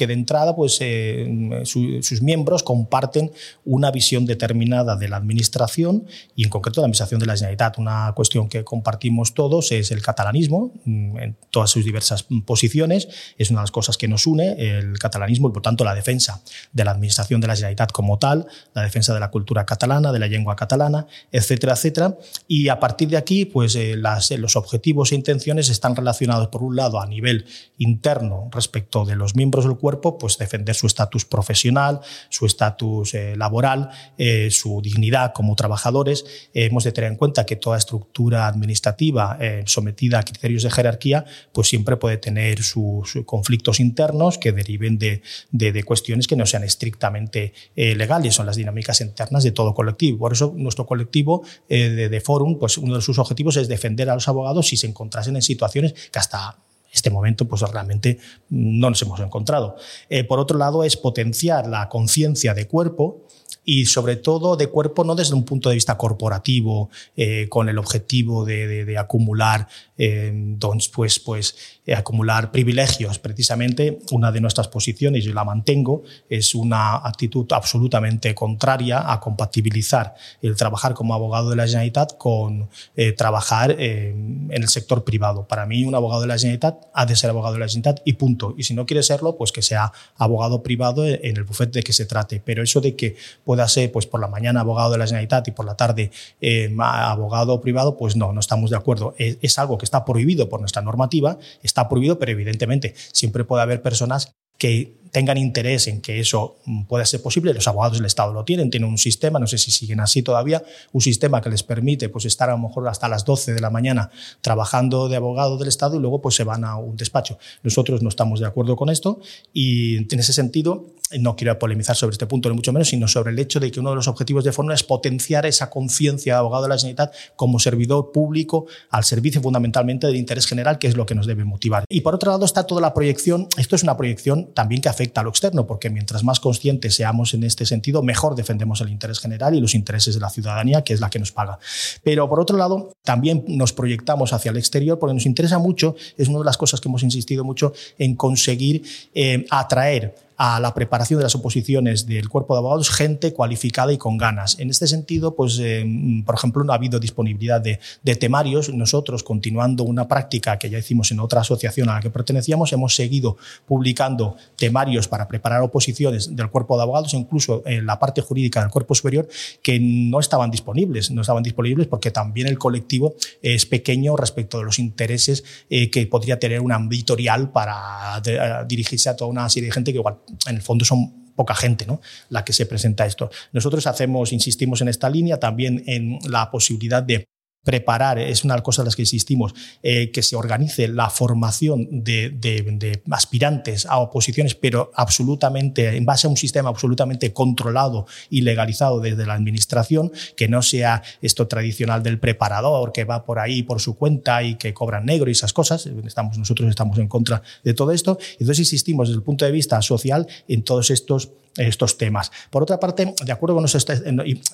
de 0.07 0.13
entrada 0.13 0.55
pues, 0.55 0.77
eh, 0.79 1.61
sus 1.65 2.21
miembros 2.21 2.63
comparten 2.63 3.31
una 3.65 3.91
visión 3.91 4.25
determinada 4.25 4.95
de 4.95 5.09
la 5.09 5.17
administración 5.17 6.05
y 6.35 6.45
en 6.45 6.49
concreto 6.49 6.79
de 6.79 6.83
la 6.83 6.85
administración 6.85 7.19
de 7.19 7.25
la 7.25 7.35
Generalitat. 7.35 7.77
Una 7.79 8.13
cuestión 8.15 8.47
que 8.47 8.63
compartimos 8.63 9.33
todos 9.33 9.73
es 9.73 9.91
el 9.91 10.01
catalanismo 10.01 10.71
mm, 10.85 11.17
en 11.17 11.37
todas 11.49 11.69
sus 11.69 11.83
diversas 11.83 12.25
posiciones. 12.45 13.09
Es 13.37 13.51
una 13.51 13.59
de 13.59 13.63
las 13.63 13.71
cosas 13.71 13.97
que 13.97 14.07
nos 14.07 14.25
une, 14.25 14.53
el 14.57 14.97
catalanismo 14.99 15.49
y 15.49 15.51
por 15.51 15.61
tanto 15.61 15.83
la 15.83 15.93
defensa 15.93 16.41
de 16.71 16.85
la 16.85 16.91
administración 16.91 17.41
de 17.41 17.47
la 17.47 17.55
Generalitat 17.55 17.91
como 17.91 18.19
tal, 18.19 18.47
la 18.73 18.83
defensa 18.83 19.13
de 19.13 19.19
la 19.19 19.31
cultura 19.31 19.65
catalana, 19.65 20.13
de 20.13 20.19
la 20.19 20.27
lengua 20.27 20.55
catalana, 20.55 21.07
etcétera, 21.31 21.73
etcétera. 21.73 22.17
Y 22.47 22.69
a 22.69 22.79
partir 22.79 23.09
de 23.09 23.17
aquí, 23.17 23.43
pues 23.43 23.75
eh, 23.75 23.97
los 23.97 24.55
objetivos 24.55 25.11
e 25.11 25.15
intenciones 25.15 25.72
están 25.73 25.95
relacionados, 25.95 26.47
por 26.47 26.63
un 26.63 26.75
lado, 26.75 27.01
a 27.01 27.05
nivel 27.05 27.45
interno 27.77 28.49
respecto 28.51 29.05
de 29.05 29.15
los 29.15 29.35
miembros 29.35 29.65
del 29.65 29.77
cuerpo, 29.77 30.17
pues 30.17 30.37
defender 30.37 30.75
su 30.75 30.87
estatus 30.87 31.25
profesional, 31.25 31.99
su 32.29 32.45
estatus 32.45 33.13
eh, 33.13 33.35
laboral, 33.35 33.89
eh, 34.17 34.49
su 34.51 34.81
dignidad 34.81 35.33
como 35.33 35.55
trabajadores. 35.55 36.25
hemos 36.53 36.83
de 36.83 36.91
tener 36.91 37.11
en 37.11 37.17
cuenta 37.17 37.45
que 37.45 37.55
toda 37.55 37.77
estructura 37.77 38.47
administrativa 38.47 39.37
sometida 39.65 40.19
a 40.19 40.23
criterios 40.23 40.63
de 40.63 40.71
jerarquía, 40.71 41.25
pues 41.51 41.67
siempre 41.67 41.97
puede 41.97 42.17
tener 42.17 42.61
sus 42.63 43.17
conflictos 43.25 43.79
internos 43.79 44.37
que 44.37 44.51
deriven 44.51 44.97
de, 44.97 45.21
de, 45.51 45.83
cuestiones 45.83 46.27
que 46.27 46.35
no 46.35 46.45
sean 46.45 46.63
estrictamente 46.63 47.53
legales, 47.75 48.35
son 48.35 48.45
las 48.45 48.55
dinámicas 48.55 49.01
internas 49.01 49.43
de 49.43 49.51
todo 49.51 49.73
colectivo. 49.73 50.19
Por 50.19 50.33
eso 50.33 50.53
nuestro 50.55 50.85
colectivo 50.85 51.43
de, 51.67 52.09
de 52.09 52.21
Forum, 52.21 52.59
pues 52.59 52.77
uno 52.77 52.95
de 52.95 53.01
sus 53.01 53.19
objetivos 53.19 53.57
es 53.57 53.67
defender 53.67 54.09
a 54.09 54.13
los 54.13 54.27
abogados 54.27 54.67
si 54.67 54.77
se 54.77 54.87
encontrasen 54.87 55.35
en 55.35 55.41
situaciones 55.41 55.62
que 56.11 56.19
hasta 56.19 56.57
este 56.93 57.09
momento 57.09 57.45
pues 57.45 57.61
realmente 57.61 58.19
no 58.49 58.89
nos 58.89 59.01
hemos 59.01 59.19
encontrado. 59.19 59.75
Eh, 60.09 60.23
por 60.23 60.39
otro 60.39 60.57
lado, 60.57 60.83
es 60.83 60.95
potenciar 60.95 61.67
la 61.67 61.89
conciencia 61.89 62.53
de 62.53 62.67
cuerpo 62.67 63.22
y 63.65 63.85
sobre 63.85 64.17
todo 64.17 64.55
de 64.55 64.67
cuerpo 64.67 65.03
no 65.03 65.15
desde 65.15 65.35
un 65.35 65.43
punto 65.43 65.69
de 65.69 65.75
vista 65.75 65.97
corporativo, 65.97 66.89
eh, 67.15 67.47
con 67.49 67.69
el 67.69 67.77
objetivo 67.77 68.45
de, 68.45 68.95
acumular, 68.97 69.67
eh, 69.97 70.57
pues, 70.93 71.19
pues, 71.19 71.55
eh, 71.85 71.95
acumular 71.95 72.51
privilegios. 72.51 73.19
Precisamente 73.19 73.99
una 74.11 74.31
de 74.31 74.41
nuestras 74.41 74.67
posiciones, 74.67 75.23
yo 75.23 75.33
la 75.33 75.43
mantengo, 75.43 76.03
es 76.29 76.55
una 76.55 76.95
actitud 76.97 77.45
absolutamente 77.51 78.35
contraria 78.35 79.11
a 79.11 79.19
compatibilizar 79.19 80.13
el 80.41 80.55
trabajar 80.55 80.93
como 80.93 81.13
abogado 81.13 81.49
de 81.49 81.55
la 81.55 81.67
Generalitat 81.67 82.17
con 82.17 82.69
trabajar 83.17 83.71
en 83.79 84.49
el 84.51 84.67
sector 84.67 85.03
privado. 85.03 85.47
Para 85.47 85.65
mí, 85.65 85.83
un 85.83 85.95
abogado 85.95 86.21
de 86.21 86.27
la 86.27 86.37
Generalitat 86.37 86.85
ha 86.93 87.05
de 87.05 87.15
ser 87.15 87.29
abogado 87.29 87.53
de 87.53 87.59
la 87.61 87.67
Generalitat 87.67 88.01
y 88.05 88.13
punto. 88.13 88.55
Y 88.57 88.63
si 88.63 88.73
no 88.73 88.85
quiere 88.85 89.03
serlo, 89.03 89.37
pues 89.37 89.51
que 89.51 89.61
sea 89.61 89.91
abogado 90.15 90.63
privado 90.63 91.05
en 91.05 91.37
el 91.37 91.43
bufete 91.43 91.79
de 91.79 91.83
que 91.83 91.93
se 91.93 92.05
trate. 92.05 92.41
Pero 92.43 92.63
eso 92.63 92.81
de 92.81 92.95
que 92.95 93.15
pueda 93.53 93.67
ser 93.67 93.91
pues 93.91 94.07
por 94.07 94.19
la 94.19 94.27
mañana 94.27 94.61
abogado 94.61 94.93
de 94.93 94.97
la 94.97 95.05
Generalitat 95.05 95.47
y 95.47 95.51
por 95.51 95.63
la 95.63 95.75
tarde 95.75 96.09
eh, 96.41 96.75
abogado 96.79 97.61
privado, 97.61 97.97
pues 97.97 98.15
no, 98.15 98.33
no 98.33 98.39
estamos 98.39 98.71
de 98.71 98.77
acuerdo. 98.77 99.13
Es, 99.19 99.37
es 99.43 99.59
algo 99.59 99.77
que 99.77 99.85
está 99.85 100.05
prohibido 100.05 100.49
por 100.49 100.59
nuestra 100.59 100.81
normativa, 100.81 101.37
está 101.61 101.87
prohibido, 101.87 102.17
pero 102.17 102.31
evidentemente 102.31 102.95
siempre 103.11 103.43
puede 103.43 103.61
haber 103.61 103.83
personas 103.83 104.33
que 104.57 105.02
tengan 105.13 105.37
interés 105.37 105.87
en 105.87 106.01
que 106.01 106.19
eso 106.19 106.57
mm, 106.65 106.85
pueda 106.85 107.05
ser 107.05 107.21
posible. 107.21 107.53
Los 107.53 107.67
abogados 107.67 107.97
del 107.97 108.05
Estado 108.07 108.33
lo 108.33 108.43
tienen, 108.43 108.71
tienen 108.71 108.89
un 108.89 108.97
sistema, 108.97 109.39
no 109.39 109.45
sé 109.45 109.59
si 109.59 109.71
siguen 109.71 109.99
así 109.99 110.23
todavía, 110.23 110.63
un 110.91 111.01
sistema 111.01 111.39
que 111.39 111.49
les 111.49 111.61
permite 111.61 112.09
pues, 112.09 112.25
estar 112.25 112.49
a 112.49 112.53
lo 112.53 112.57
mejor 112.57 112.87
hasta 112.87 113.07
las 113.07 113.23
12 113.23 113.53
de 113.53 113.61
la 113.61 113.69
mañana 113.69 114.09
trabajando 114.41 115.07
de 115.07 115.15
abogado 115.15 115.57
del 115.59 115.67
Estado 115.67 115.95
y 115.97 115.99
luego 115.99 116.19
pues, 116.19 116.35
se 116.35 116.43
van 116.43 116.65
a 116.65 116.77
un 116.77 116.97
despacho. 116.97 117.37
Nosotros 117.61 118.01
no 118.01 118.09
estamos 118.09 118.39
de 118.39 118.47
acuerdo 118.47 118.75
con 118.75 118.89
esto 118.89 119.21
y 119.53 119.97
en 119.97 120.19
ese 120.19 120.33
sentido 120.33 120.87
no 121.19 121.35
quiero 121.35 121.59
polemizar 121.59 121.95
sobre 121.95 122.13
este 122.13 122.25
punto, 122.25 122.49
ni 122.49 122.55
mucho 122.55 122.73
menos, 122.73 122.87
sino 122.87 123.07
sobre 123.07 123.33
el 123.33 123.37
hecho 123.37 123.59
de 123.59 123.69
que 123.69 123.79
uno 123.79 123.91
de 123.91 123.97
los 123.97 124.07
objetivos 124.07 124.43
de 124.43 124.51
Fórmula 124.51 124.73
es 124.73 124.81
potenciar 124.81 125.45
esa 125.45 125.69
conciencia 125.69 126.33
de 126.33 126.39
abogado 126.39 126.63
de 126.63 126.69
la 126.69 126.77
Generalitat 126.77 127.13
como 127.35 127.59
servidor 127.59 128.11
público 128.11 128.65
al 128.89 129.03
servicio 129.03 129.41
fundamentalmente 129.41 130.07
del 130.07 130.15
interés 130.15 130.47
general, 130.47 130.79
que 130.79 130.87
es 130.87 130.97
lo 130.97 131.05
que 131.05 131.13
nos 131.13 131.27
debe 131.27 131.43
motivar. 131.43 131.85
Y 131.87 132.01
por 132.01 132.15
otro 132.15 132.31
lado 132.31 132.45
está 132.45 132.65
toda 132.65 132.81
la 132.81 132.95
proyección, 132.95 133.47
esto 133.57 133.75
es 133.75 133.83
una 133.83 133.95
proyección 133.95 134.49
también 134.55 134.81
que 134.81 134.89
afecta 134.89 135.02
a 135.15 135.23
lo 135.23 135.29
externo, 135.29 135.65
porque 135.65 135.89
mientras 135.89 136.23
más 136.23 136.39
conscientes 136.39 136.95
seamos 136.95 137.33
en 137.33 137.43
este 137.43 137.65
sentido, 137.65 138.03
mejor 138.03 138.35
defendemos 138.35 138.81
el 138.81 138.89
interés 138.89 139.19
general 139.19 139.55
y 139.55 139.59
los 139.59 139.75
intereses 139.75 140.13
de 140.13 140.19
la 140.19 140.29
ciudadanía, 140.29 140.83
que 140.83 140.93
es 140.93 140.99
la 140.99 141.09
que 141.09 141.19
nos 141.19 141.31
paga. 141.31 141.59
Pero 142.03 142.29
por 142.29 142.39
otro 142.39 142.57
lado, 142.57 142.93
también 143.03 143.43
nos 143.47 143.73
proyectamos 143.73 144.33
hacia 144.33 144.51
el 144.51 144.57
exterior, 144.57 144.99
porque 144.99 145.13
nos 145.13 145.25
interesa 145.25 145.59
mucho, 145.59 145.95
es 146.17 146.27
una 146.27 146.39
de 146.39 146.45
las 146.45 146.57
cosas 146.57 146.79
que 146.81 146.87
hemos 146.87 147.03
insistido 147.03 147.43
mucho 147.43 147.73
en 147.97 148.15
conseguir 148.15 148.83
eh, 149.13 149.45
atraer 149.49 150.15
a 150.37 150.59
la 150.59 150.73
preparación 150.73 151.19
de 151.19 151.23
las 151.23 151.35
oposiciones 151.35 152.05
del 152.05 152.29
cuerpo 152.29 152.53
de 152.53 152.59
abogados 152.59 152.89
gente 152.89 153.33
cualificada 153.33 153.93
y 153.93 153.97
con 153.97 154.17
ganas. 154.17 154.59
En 154.59 154.69
este 154.69 154.87
sentido, 154.87 155.35
pues, 155.35 155.59
eh, 155.61 155.85
por 156.25 156.35
ejemplo, 156.35 156.63
no 156.63 156.73
ha 156.73 156.75
habido 156.75 156.99
disponibilidad 156.99 157.61
de, 157.61 157.79
temarios. 158.15 158.73
Nosotros, 158.73 159.23
continuando 159.23 159.83
una 159.83 160.07
práctica 160.07 160.57
que 160.57 160.69
ya 160.69 160.77
hicimos 160.77 161.11
en 161.11 161.19
otra 161.19 161.41
asociación 161.41 161.89
a 161.89 161.95
la 161.95 161.99
que 161.99 162.09
pertenecíamos, 162.09 162.71
hemos 162.71 162.95
seguido 162.95 163.37
publicando 163.65 164.37
temarios 164.55 165.07
para 165.07 165.27
preparar 165.27 165.61
oposiciones 165.61 166.35
del 166.35 166.49
cuerpo 166.49 166.77
de 166.77 166.83
abogados, 166.83 167.13
incluso 167.13 167.63
en 167.65 167.85
la 167.85 167.99
parte 167.99 168.21
jurídica 168.21 168.61
del 168.61 168.69
cuerpo 168.69 168.95
superior, 168.95 169.27
que 169.61 169.79
no 169.79 170.19
estaban 170.19 170.51
disponibles. 170.51 171.11
No 171.11 171.21
estaban 171.21 171.43
disponibles 171.43 171.87
porque 171.87 172.11
también 172.11 172.47
el 172.47 172.57
colectivo 172.57 173.15
es 173.41 173.65
pequeño 173.65 174.15
respecto 174.15 174.59
de 174.59 174.65
los 174.65 174.79
intereses 174.79 175.43
eh, 175.69 175.89
que 175.89 176.05
podría 176.05 176.39
tener 176.39 176.61
una 176.61 176.77
editorial 176.77 177.51
para 177.51 178.21
dirigirse 178.67 179.09
a 179.09 179.15
toda 179.15 179.29
una 179.29 179.49
serie 179.49 179.69
de 179.69 179.73
gente 179.73 179.91
que 179.91 179.97
igual 179.97 180.17
en 180.47 180.55
el 180.55 180.61
fondo 180.61 180.85
son 180.85 181.23
poca 181.35 181.55
gente 181.55 181.85
¿no? 181.85 182.01
la 182.29 182.45
que 182.45 182.53
se 182.53 182.65
presenta 182.65 183.05
esto. 183.05 183.29
Nosotros 183.51 183.87
hacemos, 183.87 184.31
insistimos 184.31 184.81
en 184.81 184.87
esta 184.87 185.09
línea, 185.09 185.39
también 185.39 185.83
en 185.87 186.19
la 186.29 186.51
posibilidad 186.51 187.01
de 187.01 187.25
preparar, 187.63 188.19
es 188.19 188.43
una 188.43 188.53
de 188.53 188.57
las 188.57 188.63
cosas 188.63 188.95
que 188.95 189.03
insistimos, 189.03 189.53
eh, 189.81 190.11
que 190.11 190.21
se 190.21 190.35
organice 190.35 190.87
la 190.87 191.09
formación 191.09 192.03
de, 192.03 193.01
aspirantes 193.09 193.85
a 193.85 193.99
oposiciones, 193.99 194.55
pero 194.55 194.91
absolutamente 194.95 195.95
en 195.95 196.05
base 196.05 196.27
a 196.27 196.29
un 196.29 196.37
sistema 196.37 196.69
absolutamente 196.69 197.31
controlado 197.31 198.05
y 198.29 198.41
legalizado 198.41 198.99
desde 198.99 199.25
la 199.25 199.33
administración, 199.33 200.11
que 200.35 200.47
no 200.47 200.61
sea 200.61 201.03
esto 201.21 201.47
tradicional 201.47 202.03
del 202.03 202.19
preparador 202.19 202.91
que 202.91 203.05
va 203.05 203.25
por 203.25 203.39
ahí 203.39 203.63
por 203.63 203.79
su 203.79 203.95
cuenta 203.95 204.43
y 204.43 204.55
que 204.55 204.73
cobra 204.73 204.99
negro 204.99 205.29
y 205.29 205.31
esas 205.31 205.53
cosas. 205.53 205.85
Estamos, 205.85 206.37
nosotros 206.37 206.69
estamos 206.69 206.97
en 206.97 207.07
contra 207.07 207.41
de 207.63 207.73
todo 207.73 207.91
esto. 207.91 208.17
Entonces 208.33 208.59
insistimos 208.59 209.07
desde 209.07 209.19
el 209.19 209.23
punto 209.23 209.45
de 209.45 209.51
vista 209.51 209.81
social 209.81 210.27
en 210.47 210.63
todos 210.63 210.89
estos 210.89 211.31
estos 211.57 211.97
temas. 211.97 212.31
Por 212.49 212.63
otra 212.63 212.79
parte, 212.79 213.13
de 213.23 213.31
acuerdo 213.31 213.55
con 213.55 213.63
nosotros, 213.63 214.01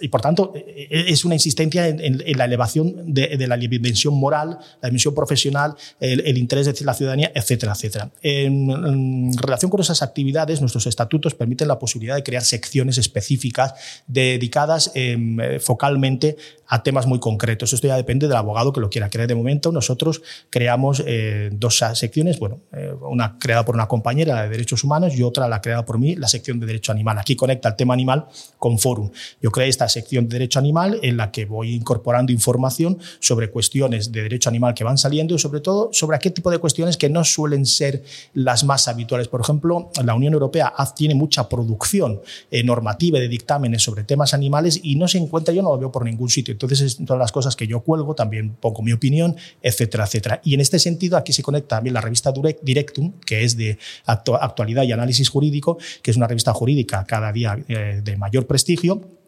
y, 0.01 0.07
por 0.07 0.21
tanto, 0.21 0.53
e, 0.55 0.87
e, 0.89 1.11
es 1.11 1.25
una 1.25 1.35
insistencia 1.35 1.87
en, 1.87 2.37
la 2.37 2.45
elevación 2.45 3.13
de, 3.13 3.47
la 3.47 3.57
dimensión 3.57 4.13
moral, 4.15 4.57
la 4.81 4.89
dimensión 4.89 5.15
profesional, 5.15 5.75
el, 5.99 6.37
interés 6.37 6.65
de 6.65 6.85
la 6.85 6.93
ciudadanía, 6.93 7.31
etcétera, 7.33 7.73
etcétera. 7.73 8.11
En, 8.21 9.31
relación 9.37 9.71
con 9.71 9.79
esas 9.79 10.01
actividades, 10.01 10.61
nuestros 10.61 10.87
estatutos 10.87 11.35
permiten 11.35 11.67
la 11.67 11.79
posibilidad 11.79 12.15
de 12.15 12.23
crear 12.23 12.43
secciones 12.43 12.97
específicas 12.97 13.73
dedicadas 14.07 14.91
em, 14.95 15.37
focalmente 15.59 16.37
a 16.69 16.83
temas 16.83 17.07
muy 17.07 17.19
concretos. 17.19 17.73
Esto 17.73 17.87
ya 17.87 17.97
depende 17.97 18.27
del 18.27 18.37
abogado 18.37 18.71
que 18.71 18.79
lo 18.79 18.89
quiera 18.89 19.09
crear. 19.09 19.27
De 19.27 19.35
momento, 19.35 19.71
nosotros 19.71 20.21
creamos 20.49 21.03
eh, 21.05 21.49
dos 21.51 21.83
secciones, 21.93 22.39
bueno, 22.39 22.59
eh, 22.71 22.93
una 23.01 23.37
creada 23.39 23.65
por 23.65 23.75
una 23.75 23.87
compañera, 23.87 24.35
la 24.35 24.43
de 24.43 24.49
Derechos 24.49 24.83
Humanos, 24.83 25.15
y 25.15 25.23
otra 25.23 25.47
la 25.47 25.61
creada 25.61 25.83
por 25.83 25.97
mí, 25.97 26.15
la 26.15 26.27
sección 26.27 26.59
de 26.59 26.67
Derecho 26.89 26.91
Animal. 26.91 27.17
Aquí 27.17 27.35
conecta 27.35 27.69
el 27.69 27.75
tema 27.75 27.93
animal 27.93 28.27
con 28.57 28.77
Forum. 28.77 29.09
Yo 29.41 29.51
creé 29.51 29.69
esta 29.69 29.87
sección 29.87 30.27
de 30.27 30.33
Derecho 30.33 30.59
Animal 30.59 30.99
en 31.01 31.17
la 31.17 31.31
que 31.31 31.45
voy 31.45 31.73
incorporando 31.73 32.31
información 32.31 32.99
sobre 33.19 33.49
cuestiones 33.49 34.11
de 34.11 34.23
derecho 34.23 34.49
animal 34.49 34.73
que 34.73 34.83
van 34.83 34.97
saliendo 34.97 35.35
y 35.35 35.39
sobre 35.39 35.61
todo 35.61 35.89
sobre 35.93 36.19
qué 36.19 36.29
tipo 36.29 36.51
de 36.51 36.59
cuestiones 36.59 36.97
que 36.97 37.09
no 37.09 37.23
suelen 37.23 37.65
ser 37.65 38.03
las 38.33 38.63
más 38.63 38.87
habituales. 38.87 39.27
Por 39.27 39.41
ejemplo, 39.41 39.89
la 40.03 40.13
Unión 40.13 40.33
Europea 40.33 40.73
tiene 40.95 41.15
mucha 41.15 41.47
producción 41.47 42.21
eh, 42.51 42.63
normativa 42.63 43.19
de 43.19 43.27
dictámenes 43.27 43.83
sobre 43.83 44.03
temas 44.03 44.33
animales 44.33 44.79
y 44.83 44.95
no 44.95 45.07
se 45.07 45.17
encuentra, 45.17 45.53
yo 45.53 45.61
no 45.61 45.69
lo 45.71 45.77
veo 45.77 45.91
por 45.91 46.05
ningún 46.05 46.29
sitio 46.29 46.49
entonces, 46.51 46.81
es 46.81 46.97
todas 47.05 47.19
las 47.19 47.31
cosas 47.31 47.55
que 47.55 47.67
yo 47.67 47.81
cuelgo, 47.81 48.15
también 48.15 48.55
pongo 48.59 48.81
mi 48.81 48.91
opinión, 48.91 49.35
etcétera, 49.61 50.05
etcétera. 50.05 50.41
Y 50.43 50.53
en 50.53 50.61
este 50.61 50.79
sentido, 50.79 51.17
aquí 51.17 51.33
se 51.33 51.43
conecta 51.43 51.77
también 51.77 51.93
la 51.93 52.01
revista 52.01 52.33
Directum, 52.61 53.13
que 53.25 53.43
es 53.43 53.55
de 53.57 53.77
actualidad 54.05 54.83
y 54.83 54.91
análisis 54.91 55.29
jurídico, 55.29 55.77
que 56.01 56.11
es 56.11 56.17
una 56.17 56.27
revista 56.27 56.53
jurídica 56.53 56.78
cada 56.85 57.31
día 57.31 57.57
eh, 57.67 58.01
de 58.03 58.17
mayor 58.17 58.47
prestigio 58.47 59.19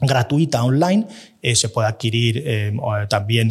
gratuita 0.00 0.64
online, 0.64 1.06
eh, 1.42 1.54
se 1.54 1.68
puede 1.68 1.88
adquirir 1.88 2.42
eh, 2.44 2.72
también 3.08 3.50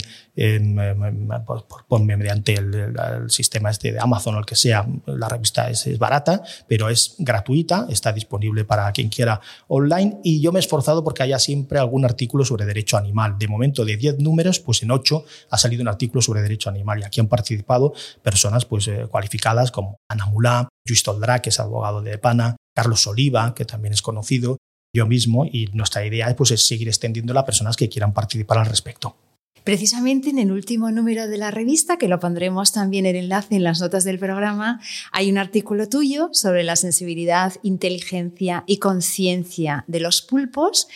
por, 1.87 2.01
mediante 2.01 2.53
el, 2.53 3.29
sistema 3.29 3.69
este 3.69 3.91
de 3.91 3.99
Amazon 3.99 4.35
o 4.35 4.39
el 4.39 4.45
que 4.45 4.55
sea. 4.55 4.87
La 5.05 5.27
revista 5.27 5.69
es, 5.69 5.97
barata, 5.99 6.41
pero 6.67 6.89
es 6.89 7.15
gratuita, 7.19 7.87
está 7.89 8.11
disponible 8.13 8.63
para 8.63 8.91
quien 8.91 9.09
quiera 9.09 9.39
online 9.67 10.19
y 10.23 10.39
yo 10.41 10.51
me 10.51 10.59
he 10.59 10.61
esforzado 10.61 11.03
porque 11.03 11.23
haya 11.23 11.39
siempre 11.39 11.77
algún 11.77 12.05
artículo 12.05 12.45
sobre 12.45 12.65
derecho 12.65 12.97
animal. 12.97 13.37
De 13.37 13.47
momento, 13.47 13.85
de 13.85 13.97
10 13.97 14.19
números, 14.19 14.59
pues 14.59 14.81
en 14.81 14.91
8 14.91 15.25
ha 15.49 15.57
salido 15.57 15.81
un 15.81 15.87
artículo 15.87 16.21
sobre 16.21 16.41
derecho 16.41 16.69
animal 16.69 16.99
y 16.99 17.03
aquí 17.03 17.19
han 17.19 17.27
participado 17.27 17.93
personas 18.23 18.65
pues, 18.65 18.89
cualificadas 19.09 19.71
como 19.71 19.97
Ana 20.07 20.25
Mulá, 20.25 20.69
Luis 20.85 21.03
Toldrá, 21.03 21.39
que 21.39 21.49
es 21.49 21.59
abogado 21.59 22.01
de 22.01 22.17
PANA, 22.17 22.55
Carlos 22.79 23.05
Oliva, 23.07 23.53
que 23.53 23.65
también 23.65 23.93
es 23.93 24.01
conocido, 24.01 24.57
yo 24.95 25.05
mismo 25.05 25.45
y 25.45 25.67
nuestra 25.73 26.05
idea 26.05 26.33
pues, 26.33 26.51
es 26.51 26.65
seguir 26.65 26.87
extendiendo 26.87 27.37
a 27.37 27.45
personas 27.45 27.75
que 27.75 27.89
quieran 27.89 28.13
participar 28.13 28.57
al 28.57 28.67
respecto. 28.67 29.17
Precisamente 29.65 30.29
en 30.29 30.39
el 30.39 30.49
último 30.49 30.89
número 30.89 31.27
de 31.27 31.37
la 31.37 31.51
revista, 31.51 31.97
que 31.97 32.07
lo 32.07 32.21
pondremos 32.21 32.71
también 32.71 33.05
el 33.05 33.17
enlace 33.17 33.57
en 33.57 33.65
las 33.65 33.81
notas 33.81 34.05
del 34.05 34.17
programa, 34.17 34.79
hay 35.11 35.29
un 35.29 35.37
artículo 35.37 35.89
tuyo 35.89 36.29
sobre 36.31 36.63
la 36.63 36.77
sensibilidad, 36.77 37.53
inteligencia 37.63 38.63
y 38.65 38.77
conciencia 38.77 39.83
de 39.87 39.99
los 39.99 40.21
pulpos. 40.21 40.87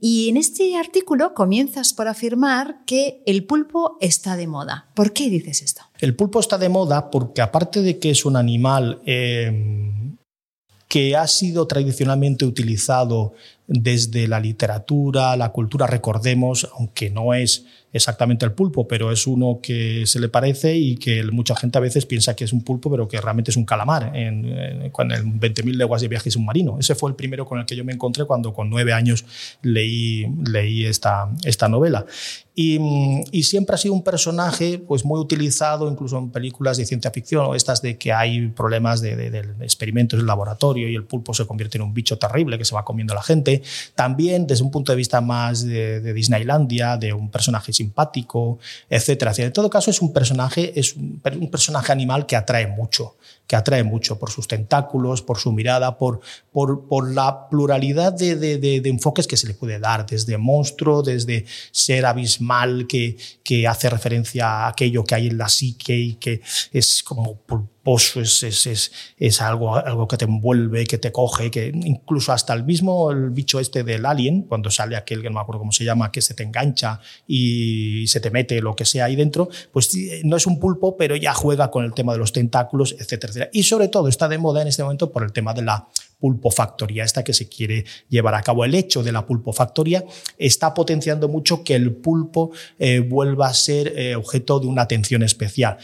Y 0.00 0.28
en 0.28 0.36
este 0.36 0.76
artículo 0.76 1.34
comienzas 1.34 1.92
por 1.92 2.08
afirmar 2.08 2.84
que 2.84 3.22
el 3.26 3.44
pulpo 3.44 3.96
está 4.00 4.36
de 4.36 4.48
moda. 4.48 4.88
¿Por 4.94 5.12
qué 5.12 5.30
dices 5.30 5.62
esto? 5.62 5.82
El 6.00 6.16
pulpo 6.16 6.40
está 6.40 6.58
de 6.58 6.68
moda 6.68 7.12
porque 7.12 7.42
aparte 7.42 7.80
de 7.80 8.00
que 8.00 8.10
es 8.10 8.24
un 8.24 8.36
animal 8.36 9.00
eh, 9.06 10.07
que 10.88 11.16
ha 11.16 11.26
sido 11.26 11.66
tradicionalmente 11.66 12.44
utilizado 12.46 13.34
desde 13.68 14.26
la 14.26 14.40
literatura, 14.40 15.36
la 15.36 15.50
cultura, 15.50 15.86
recordemos, 15.86 16.66
aunque 16.72 17.10
no 17.10 17.34
es 17.34 17.66
exactamente 17.92 18.44
el 18.44 18.52
pulpo, 18.52 18.86
pero 18.86 19.12
es 19.12 19.26
uno 19.26 19.60
que 19.62 20.04
se 20.06 20.20
le 20.20 20.28
parece 20.28 20.76
y 20.76 20.96
que 20.96 21.24
mucha 21.24 21.56
gente 21.56 21.78
a 21.78 21.80
veces 21.80 22.06
piensa 22.06 22.34
que 22.34 22.44
es 22.44 22.52
un 22.52 22.62
pulpo, 22.62 22.90
pero 22.90 23.08
que 23.08 23.20
realmente 23.20 23.50
es 23.50 23.56
un 23.56 23.64
calamar 23.64 24.14
en, 24.14 24.44
en, 24.44 24.82
en 24.82 25.40
20.000 25.40 25.74
leguas 25.74 26.02
de 26.02 26.08
viaje 26.08 26.30
submarino. 26.30 26.78
Ese 26.78 26.94
fue 26.94 27.10
el 27.10 27.16
primero 27.16 27.46
con 27.46 27.58
el 27.58 27.66
que 27.66 27.76
yo 27.76 27.84
me 27.84 27.92
encontré 27.92 28.24
cuando 28.24 28.52
con 28.52 28.68
nueve 28.68 28.92
años 28.92 29.24
leí, 29.62 30.26
leí 30.46 30.84
esta, 30.84 31.30
esta 31.44 31.68
novela. 31.68 32.04
Y, 32.54 32.80
y, 33.30 33.44
siempre 33.44 33.76
ha 33.76 33.78
sido 33.78 33.94
un 33.94 34.02
personaje 34.02 34.80
pues, 34.80 35.04
muy 35.04 35.20
utilizado 35.20 35.88
incluso 35.88 36.18
en 36.18 36.30
películas 36.30 36.76
de 36.76 36.86
ciencia 36.86 37.12
ficción 37.12 37.46
o 37.46 37.54
estas 37.54 37.82
de 37.82 37.96
que 37.98 38.12
hay 38.12 38.48
problemas 38.48 39.00
de, 39.00 39.14
de, 39.14 39.30
de 39.30 39.64
experimentos 39.64 40.18
en 40.18 40.26
laboratorio 40.26 40.88
y 40.88 40.96
el 40.96 41.04
pulpo 41.04 41.32
se 41.34 41.46
convierte 41.46 41.78
en 41.78 41.82
un 41.82 41.94
bicho 41.94 42.18
terrible 42.18 42.58
que 42.58 42.64
se 42.64 42.74
va 42.74 42.84
comiendo 42.84 43.12
a 43.12 43.16
la 43.16 43.22
gente. 43.22 43.57
También 43.94 44.46
desde 44.46 44.64
un 44.64 44.70
punto 44.70 44.92
de 44.92 44.96
vista 44.96 45.20
más 45.20 45.64
de, 45.64 46.12
Disneylandia, 46.12 46.96
de 46.96 47.12
un 47.12 47.30
personaje 47.30 47.72
simpático, 47.72 48.58
etcétera. 48.88 49.32
En 49.36 49.52
todo 49.52 49.70
caso, 49.70 49.90
es 49.90 50.00
un 50.00 50.12
personaje, 50.12 50.78
es 50.78 50.94
un, 50.96 51.20
personaje 51.50 51.92
animal 51.92 52.26
que 52.26 52.36
atrae 52.36 52.66
mucho, 52.66 53.16
que 53.48 53.56
atrae 53.56 53.82
mucho 53.82 54.18
por 54.18 54.30
sus 54.30 54.46
tentáculos, 54.46 55.22
por 55.22 55.38
su 55.38 55.52
mirada, 55.52 55.96
por, 55.96 56.20
por, 56.52 56.86
por 56.86 57.12
la 57.12 57.48
pluralidad 57.48 58.12
de, 58.12 58.36
de, 58.36 58.76
enfoques 58.84 59.26
que 59.26 59.38
se 59.38 59.48
le 59.48 59.54
puede 59.54 59.80
dar, 59.80 60.06
desde 60.06 60.36
monstruo, 60.36 61.02
desde 61.02 61.46
ser 61.72 62.04
abismal, 62.04 62.86
que, 62.86 63.16
que 63.42 63.66
hace 63.66 63.88
referencia 63.88 64.46
a 64.46 64.68
aquello 64.68 65.02
que 65.02 65.14
hay 65.14 65.28
en 65.28 65.38
la 65.38 65.48
psique 65.48 65.96
y 65.96 66.14
que 66.14 66.42
es 66.72 67.02
como 67.02 67.40
es, 67.96 68.42
es, 68.42 68.66
es, 68.66 68.92
es, 69.16 69.40
algo, 69.40 69.76
algo 69.76 70.06
que 70.06 70.16
te 70.16 70.26
envuelve, 70.26 70.84
que 70.86 70.98
te 70.98 71.10
coge, 71.10 71.50
que 71.50 71.72
incluso 71.74 72.32
hasta 72.32 72.52
el 72.52 72.64
mismo 72.64 73.10
el 73.10 73.30
bicho 73.30 73.60
este 73.60 73.82
del 73.82 74.04
alien, 74.04 74.42
cuando 74.42 74.70
sale 74.70 74.96
aquel 74.96 75.22
que 75.22 75.28
no 75.28 75.36
me 75.36 75.40
acuerdo 75.40 75.60
cómo 75.60 75.72
se 75.72 75.84
llama, 75.84 76.12
que 76.12 76.20
se 76.20 76.34
te 76.34 76.42
engancha 76.42 77.00
y 77.26 78.06
se 78.08 78.20
te 78.20 78.30
mete 78.30 78.60
lo 78.60 78.76
que 78.76 78.84
sea 78.84 79.06
ahí 79.06 79.16
dentro, 79.16 79.48
pues 79.72 79.96
no 80.24 80.36
es 80.36 80.46
un 80.46 80.58
pulpo, 80.60 80.96
pero 80.96 81.16
ya 81.16 81.32
juega 81.32 81.70
con 81.70 81.84
el 81.84 81.94
tema 81.94 82.12
de 82.12 82.18
los 82.18 82.32
tentáculos, 82.32 82.94
etcétera, 82.98 83.37
Y 83.52 83.62
sobre 83.62 83.88
todo 83.88 84.08
está 84.08 84.28
de 84.28 84.38
moda 84.38 84.62
en 84.62 84.68
este 84.68 84.82
momento 84.82 85.10
por 85.10 85.22
el 85.22 85.32
tema 85.32 85.54
de 85.54 85.62
la 85.62 85.88
pulpofactoría, 86.18 87.04
esta 87.04 87.22
que 87.22 87.32
se 87.32 87.48
quiere 87.48 87.84
llevar 88.08 88.34
a 88.34 88.42
cabo. 88.42 88.64
El 88.64 88.74
hecho 88.74 89.02
de 89.02 89.12
la 89.12 89.24
pulpofactoría 89.24 90.04
está 90.36 90.74
potenciando 90.74 91.28
mucho 91.28 91.62
que 91.62 91.74
el 91.74 91.92
pulpo 91.92 92.50
eh, 92.78 93.00
vuelva 93.00 93.48
a 93.48 93.54
ser 93.54 93.92
eh, 93.96 94.16
objeto 94.16 94.60
de 94.60 94.66
una 94.66 94.82
atención 94.82 95.22
especial 95.22 95.78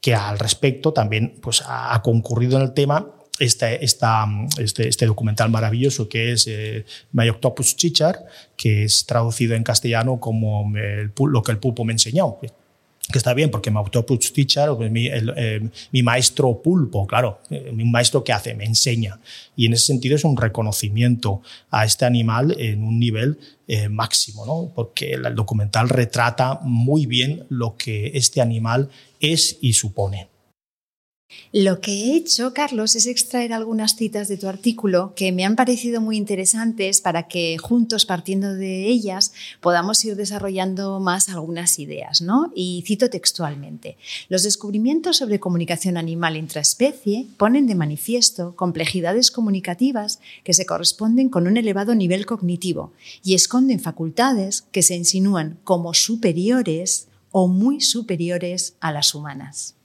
que 0.00 0.14
al 0.14 0.38
respecto 0.38 0.92
también 0.92 1.34
pues, 1.40 1.62
ha 1.66 2.00
concurrido 2.02 2.56
en 2.58 2.62
el 2.62 2.72
tema 2.74 3.10
este, 3.38 3.84
este, 3.84 5.06
documental 5.06 5.50
maravilloso 5.50 6.08
que 6.08 6.32
es 6.32 6.46
eh, 6.46 6.84
Octopus 7.12 7.76
Chichar, 7.76 8.24
que 8.56 8.84
es 8.84 9.04
traducido 9.04 9.54
en 9.54 9.62
castellano 9.62 10.20
como 10.20 10.72
lo 10.72 11.42
que 11.42 11.52
el 11.52 11.58
pulpo 11.58 11.84
me 11.84 11.92
enseñó 11.92 12.38
que 13.10 13.18
está 13.18 13.34
bien 13.34 13.50
porque 13.50 13.70
mi 13.70 13.80
teacher, 14.34 14.70
mi, 14.90 15.06
el, 15.06 15.32
eh, 15.36 15.68
mi 15.92 16.02
maestro 16.02 16.60
pulpo, 16.62 17.06
claro, 17.06 17.40
eh, 17.50 17.70
mi 17.72 17.84
maestro 17.84 18.24
que 18.24 18.32
hace, 18.32 18.54
me 18.54 18.64
enseña. 18.64 19.20
Y 19.54 19.66
en 19.66 19.74
ese 19.74 19.86
sentido 19.86 20.16
es 20.16 20.24
un 20.24 20.36
reconocimiento 20.36 21.42
a 21.70 21.84
este 21.84 22.04
animal 22.04 22.56
en 22.58 22.82
un 22.82 22.98
nivel 22.98 23.38
eh, 23.68 23.88
máximo, 23.88 24.46
¿no? 24.46 24.72
porque 24.74 25.14
el 25.14 25.34
documental 25.34 25.88
retrata 25.88 26.60
muy 26.62 27.06
bien 27.06 27.46
lo 27.48 27.76
que 27.76 28.12
este 28.14 28.40
animal 28.40 28.88
es 29.20 29.58
y 29.60 29.72
supone. 29.72 30.28
Lo 31.52 31.80
que 31.80 31.92
he 31.92 32.16
hecho, 32.16 32.52
Carlos, 32.52 32.96
es 32.96 33.06
extraer 33.06 33.52
algunas 33.52 33.96
citas 33.96 34.28
de 34.28 34.36
tu 34.36 34.46
artículo 34.46 35.14
que 35.16 35.32
me 35.32 35.44
han 35.44 35.56
parecido 35.56 36.00
muy 36.00 36.16
interesantes 36.16 37.00
para 37.00 37.28
que 37.28 37.56
juntos, 37.56 38.04
partiendo 38.04 38.54
de 38.54 38.86
ellas, 38.86 39.32
podamos 39.60 40.04
ir 40.04 40.16
desarrollando 40.16 41.00
más 41.00 41.28
algunas 41.28 41.78
ideas. 41.78 42.20
¿no? 42.20 42.52
Y 42.54 42.84
cito 42.86 43.08
textualmente, 43.08 43.96
los 44.28 44.42
descubrimientos 44.42 45.16
sobre 45.16 45.40
comunicación 45.40 45.96
animal 45.96 46.36
intraespecie 46.36 47.26
ponen 47.38 47.66
de 47.66 47.74
manifiesto 47.74 48.54
complejidades 48.54 49.30
comunicativas 49.30 50.20
que 50.44 50.52
se 50.52 50.66
corresponden 50.66 51.28
con 51.28 51.46
un 51.46 51.56
elevado 51.56 51.94
nivel 51.94 52.26
cognitivo 52.26 52.92
y 53.24 53.34
esconden 53.34 53.80
facultades 53.80 54.62
que 54.72 54.82
se 54.82 54.94
insinúan 54.94 55.58
como 55.64 55.94
superiores 55.94 57.08
o 57.30 57.48
muy 57.48 57.80
superiores 57.80 58.74
a 58.80 58.92
las 58.92 59.14
humanas. 59.14 59.75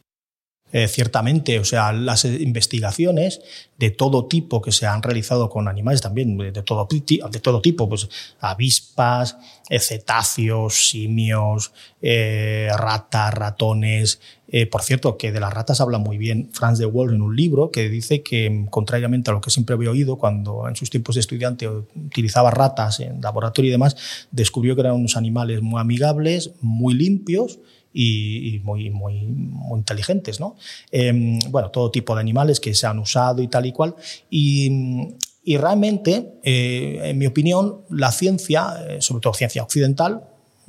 Eh, 0.71 0.87
ciertamente, 0.87 1.59
o 1.59 1.65
sea, 1.65 1.91
las 1.91 2.25
investigaciones 2.25 3.41
de 3.77 3.89
todo 3.89 4.27
tipo 4.27 4.61
que 4.61 4.71
se 4.71 4.85
han 4.85 5.01
realizado 5.01 5.49
con 5.49 5.67
animales 5.67 6.01
también, 6.01 6.37
de 6.37 6.51
todo, 6.63 6.87
de 6.87 7.39
todo 7.39 7.61
tipo, 7.61 7.89
pues 7.89 8.07
avispas, 8.39 9.37
eh, 9.71 9.79
cetáceos, 9.79 10.89
simios, 10.89 11.71
eh, 12.01 12.67
ratas, 12.77 13.33
ratones. 13.33 14.19
Eh, 14.49 14.65
por 14.65 14.83
cierto, 14.83 15.17
que 15.17 15.31
de 15.31 15.39
las 15.39 15.53
ratas 15.53 15.79
habla 15.79 15.97
muy 15.97 16.17
bien 16.17 16.49
Franz 16.51 16.77
de 16.77 16.85
Waal 16.85 17.15
en 17.15 17.21
un 17.21 17.35
libro 17.35 17.71
que 17.71 17.87
dice 17.87 18.21
que, 18.21 18.65
contrariamente 18.69 19.31
a 19.31 19.33
lo 19.33 19.39
que 19.39 19.49
siempre 19.49 19.75
había 19.75 19.89
oído, 19.89 20.17
cuando 20.17 20.67
en 20.67 20.75
sus 20.75 20.89
tiempos 20.89 21.15
de 21.15 21.21
estudiante 21.21 21.69
utilizaba 21.69 22.51
ratas 22.51 22.99
en 22.99 23.21
laboratorio 23.21 23.69
y 23.69 23.71
demás, 23.71 23.95
descubrió 24.29 24.75
que 24.75 24.81
eran 24.81 24.93
unos 24.95 25.15
animales 25.15 25.61
muy 25.61 25.79
amigables, 25.79 26.51
muy 26.59 26.93
limpios, 26.93 27.59
y, 27.93 28.61
muy, 28.63 28.89
muy, 28.89 29.21
muy, 29.23 29.79
inteligentes. 29.79 30.39
¿no? 30.39 30.55
Eh, 30.91 31.39
bueno, 31.49 31.69
todo 31.71 31.91
tipo 31.91 32.15
de 32.15 32.21
animales 32.21 32.59
que 32.59 32.73
se 32.73 32.87
han 32.87 32.99
usado 32.99 33.41
y 33.41 33.47
tal 33.47 33.65
y 33.65 33.71
cual. 33.71 33.95
Y, 34.29 35.15
y 35.43 35.57
realmente, 35.57 36.33
eh, 36.43 36.99
en 37.03 37.17
mi 37.17 37.25
opinión, 37.25 37.81
la 37.89 38.11
ciencia, 38.11 38.75
eh, 38.87 39.01
sobre 39.01 39.21
todo 39.21 39.33
ciencia 39.33 39.63
occidental, 39.63 40.23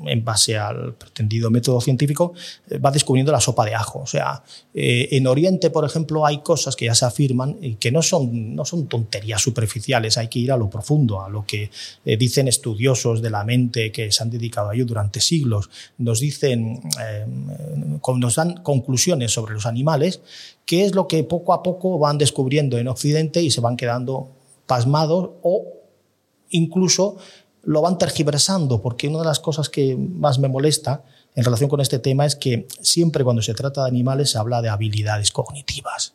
en 0.06 0.24
base 0.24 0.56
al 0.56 0.94
pretendido 0.94 1.50
método 1.50 1.80
científico, 1.80 2.32
eh, 2.68 2.78
va 2.78 2.90
descubriendo 2.90 3.32
la 3.32 3.40
sopa 3.40 3.64
de 3.64 3.74
ajo. 3.74 4.00
O 4.00 4.06
sea, 4.06 4.42
eh, 4.74 5.08
en 5.12 5.26
Oriente, 5.26 5.70
por 5.70 5.84
ejemplo, 5.84 6.26
hay 6.26 6.38
cosas 6.38 6.76
que 6.76 6.86
ya 6.86 6.94
se 6.94 7.04
afirman 7.04 7.56
y 7.60 7.74
que 7.74 7.92
no 7.92 8.02
son, 8.02 8.54
no 8.54 8.64
son 8.64 8.86
tonterías 8.86 9.40
superficiales, 9.40 10.18
hay 10.18 10.28
que 10.28 10.38
ir 10.38 10.52
a 10.52 10.56
lo 10.56 10.68
profundo, 10.68 11.22
a 11.22 11.28
lo 11.28 11.44
que 11.46 11.70
eh, 12.04 12.16
dicen 12.16 12.48
estudiosos 12.48 13.22
de 13.22 13.30
la 13.30 13.44
mente 13.44 13.92
que 13.92 14.10
se 14.10 14.22
han 14.22 14.30
dedicado 14.30 14.70
a 14.70 14.74
ello 14.74 14.86
durante 14.86 15.20
siglos. 15.20 15.70
Nos 15.98 16.20
dicen, 16.20 16.80
nos 18.16 18.34
dan 18.34 18.62
conclusiones 18.62 19.32
sobre 19.32 19.54
los 19.54 19.66
animales, 19.66 20.20
que 20.66 20.84
es 20.84 20.94
lo 20.94 21.08
que 21.08 21.24
poco 21.24 21.52
a 21.52 21.62
poco 21.62 21.98
van 21.98 22.18
descubriendo 22.18 22.78
en 22.78 22.88
Occidente 22.88 23.42
y 23.42 23.50
se 23.50 23.60
van 23.60 23.76
quedando 23.76 24.30
pasmados 24.66 25.30
o 25.42 25.82
incluso 26.50 27.16
lo 27.64 27.80
van 27.80 27.98
tergiversando, 27.98 28.82
porque 28.82 29.08
una 29.08 29.20
de 29.20 29.24
las 29.24 29.40
cosas 29.40 29.68
que 29.68 29.96
más 29.96 30.38
me 30.38 30.48
molesta 30.48 31.04
en 31.34 31.44
relación 31.44 31.70
con 31.70 31.80
este 31.80 31.98
tema 31.98 32.26
es 32.26 32.36
que 32.36 32.66
siempre 32.80 33.24
cuando 33.24 33.42
se 33.42 33.54
trata 33.54 33.82
de 33.82 33.88
animales 33.88 34.30
se 34.30 34.38
habla 34.38 34.60
de 34.62 34.68
habilidades 34.68 35.30
cognitivas. 35.30 36.14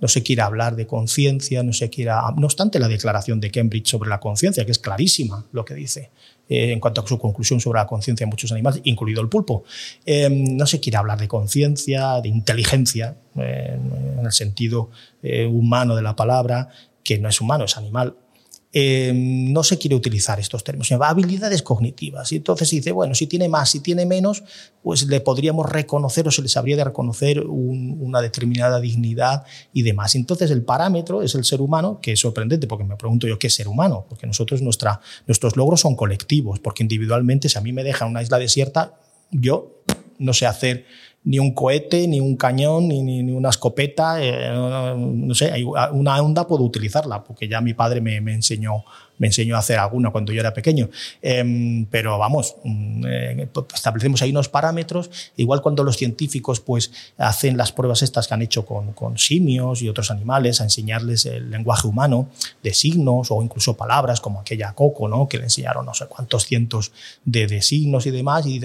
No 0.00 0.08
se 0.08 0.22
quiere 0.22 0.42
hablar 0.42 0.76
de 0.76 0.86
conciencia, 0.86 1.62
no 1.62 1.72
se 1.72 1.88
quiere... 1.88 2.10
No 2.36 2.46
obstante, 2.46 2.78
la 2.78 2.88
declaración 2.88 3.40
de 3.40 3.50
Cambridge 3.50 3.88
sobre 3.88 4.10
la 4.10 4.20
conciencia, 4.20 4.66
que 4.66 4.72
es 4.72 4.78
clarísima 4.78 5.46
lo 5.52 5.64
que 5.64 5.74
dice 5.74 6.10
eh, 6.48 6.72
en 6.72 6.80
cuanto 6.80 7.00
a 7.00 7.06
su 7.06 7.18
conclusión 7.18 7.60
sobre 7.60 7.78
la 7.78 7.86
conciencia 7.86 8.26
de 8.26 8.30
muchos 8.30 8.52
animales, 8.52 8.82
incluido 8.84 9.22
el 9.22 9.28
pulpo. 9.28 9.64
Eh, 10.04 10.28
no 10.30 10.66
se 10.66 10.80
quiere 10.80 10.98
hablar 10.98 11.18
de 11.18 11.28
conciencia, 11.28 12.20
de 12.20 12.28
inteligencia, 12.28 13.16
eh, 13.36 13.78
en 14.18 14.24
el 14.24 14.32
sentido 14.32 14.90
humano 15.50 15.96
de 15.96 16.02
la 16.02 16.14
palabra, 16.14 16.68
que 17.02 17.18
no 17.18 17.28
es 17.28 17.40
humano, 17.40 17.64
es 17.64 17.76
animal 17.76 18.14
eh, 18.78 19.10
no 19.14 19.64
se 19.64 19.78
quiere 19.78 19.96
utilizar 19.96 20.38
estos 20.38 20.62
términos, 20.62 20.88
sino 20.88 21.02
habilidades 21.02 21.62
cognitivas. 21.62 22.30
Y 22.32 22.36
entonces 22.36 22.68
dice, 22.68 22.92
bueno, 22.92 23.14
si 23.14 23.26
tiene 23.26 23.48
más, 23.48 23.70
si 23.70 23.80
tiene 23.80 24.04
menos, 24.04 24.44
pues 24.82 25.06
le 25.06 25.22
podríamos 25.22 25.64
reconocer 25.64 26.28
o 26.28 26.30
se 26.30 26.42
les 26.42 26.58
habría 26.58 26.76
de 26.76 26.84
reconocer 26.84 27.40
una 27.40 28.20
determinada 28.20 28.78
dignidad 28.78 29.44
y 29.72 29.80
demás. 29.80 30.14
Entonces 30.14 30.50
el 30.50 30.62
parámetro 30.62 31.22
es 31.22 31.34
el 31.34 31.46
ser 31.46 31.62
humano, 31.62 32.00
que 32.02 32.12
es 32.12 32.20
sorprendente 32.20 32.66
porque 32.66 32.84
me 32.84 32.96
pregunto 32.96 33.26
yo 33.26 33.38
qué 33.38 33.48
ser 33.48 33.66
humano, 33.66 34.04
porque 34.10 34.26
nosotros 34.26 34.60
nuestra, 34.60 35.00
nuestros 35.26 35.56
logros 35.56 35.80
son 35.80 35.96
colectivos, 35.96 36.60
porque 36.60 36.82
individualmente 36.82 37.48
si 37.48 37.56
a 37.56 37.62
mí 37.62 37.72
me 37.72 37.82
deja 37.82 38.04
una 38.04 38.20
isla 38.20 38.38
desierta, 38.38 39.00
yo 39.30 39.80
no 40.18 40.34
sé 40.34 40.44
hacer 40.44 40.84
ni 41.26 41.40
un 41.40 41.52
cohete, 41.52 42.06
ni 42.06 42.20
un 42.20 42.36
cañón, 42.36 42.86
ni, 42.88 43.02
ni, 43.02 43.32
una 43.32 43.48
escopeta, 43.48 44.22
eh, 44.22 44.48
no, 44.54 45.34
sé, 45.34 45.52
una 45.92 46.22
onda 46.22 46.46
puedo 46.46 46.62
utilizarla, 46.62 47.24
porque 47.24 47.48
ya 47.48 47.60
mi 47.60 47.74
padre 47.74 48.00
me, 48.00 48.20
me 48.20 48.32
enseñó 48.32 48.84
me 49.18 49.28
enseñó 49.28 49.56
a 49.56 49.60
hacer 49.60 49.78
alguna 49.78 50.10
cuando 50.10 50.32
yo 50.32 50.40
era 50.40 50.52
pequeño. 50.52 50.88
Em, 51.22 51.86
pero 51.86 52.18
vamos, 52.18 52.56
mm, 52.64 53.04
eh, 53.06 53.48
establecemos 53.74 54.22
ahí 54.22 54.30
unos 54.30 54.48
parámetros, 54.48 55.10
igual 55.36 55.62
cuando 55.62 55.84
los 55.84 55.96
científicos 55.96 56.60
pues 56.60 56.90
hacen 57.18 57.56
las 57.56 57.72
pruebas 57.72 58.02
estas 58.02 58.28
que 58.28 58.34
han 58.34 58.42
hecho 58.42 58.64
con, 58.64 58.86
simios 59.18 59.82
y 59.82 59.88
otros 59.88 60.10
animales, 60.10 60.60
a 60.60 60.64
enseñarles 60.64 61.26
el 61.26 61.50
lenguaje 61.50 61.86
humano 61.86 62.28
de 62.62 62.74
signos 62.74 63.30
o 63.30 63.42
incluso 63.42 63.76
palabras, 63.76 64.20
como 64.20 64.40
aquella 64.40 64.72
Coco, 64.72 65.08
¿no? 65.08 65.28
que 65.28 65.38
le 65.38 65.44
enseñaron 65.44 65.86
no 65.86 65.94
sé 65.94 66.06
cuántos 66.06 66.44
cientos 66.44 66.92
de, 67.24 67.46
de 67.46 67.62
signos 67.62 68.06
y 68.06 68.10
demás, 68.10 68.44
y 68.46 68.58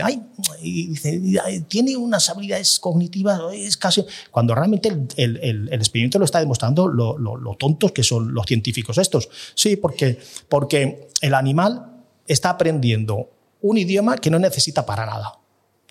dice, 0.87 1.21
tiene 1.67 1.95
unas 1.95 2.29
habilidades 2.29 2.79
cognitivas, 2.79 3.39
es 3.53 3.77
casi... 3.77 4.03
Cuando 4.29 4.55
realmente 4.55 4.91
el, 5.17 5.69
experimento 5.71 6.19
lo 6.19 6.25
está 6.25 6.39
demostrando 6.39 6.87
lo 6.87 7.55
tontos 7.57 7.91
que 7.91 8.03
son 8.03 8.33
los 8.33 8.45
científicos 8.45 8.97
estos. 8.97 9.29
Sí, 9.55 9.75
porque 9.75 10.19
porque 10.49 11.09
el 11.21 11.33
animal 11.33 12.03
está 12.27 12.51
aprendiendo 12.51 13.29
un 13.61 13.77
idioma 13.77 14.17
que 14.17 14.29
no 14.29 14.39
necesita 14.39 14.85
para 14.85 15.05
nada 15.05 15.41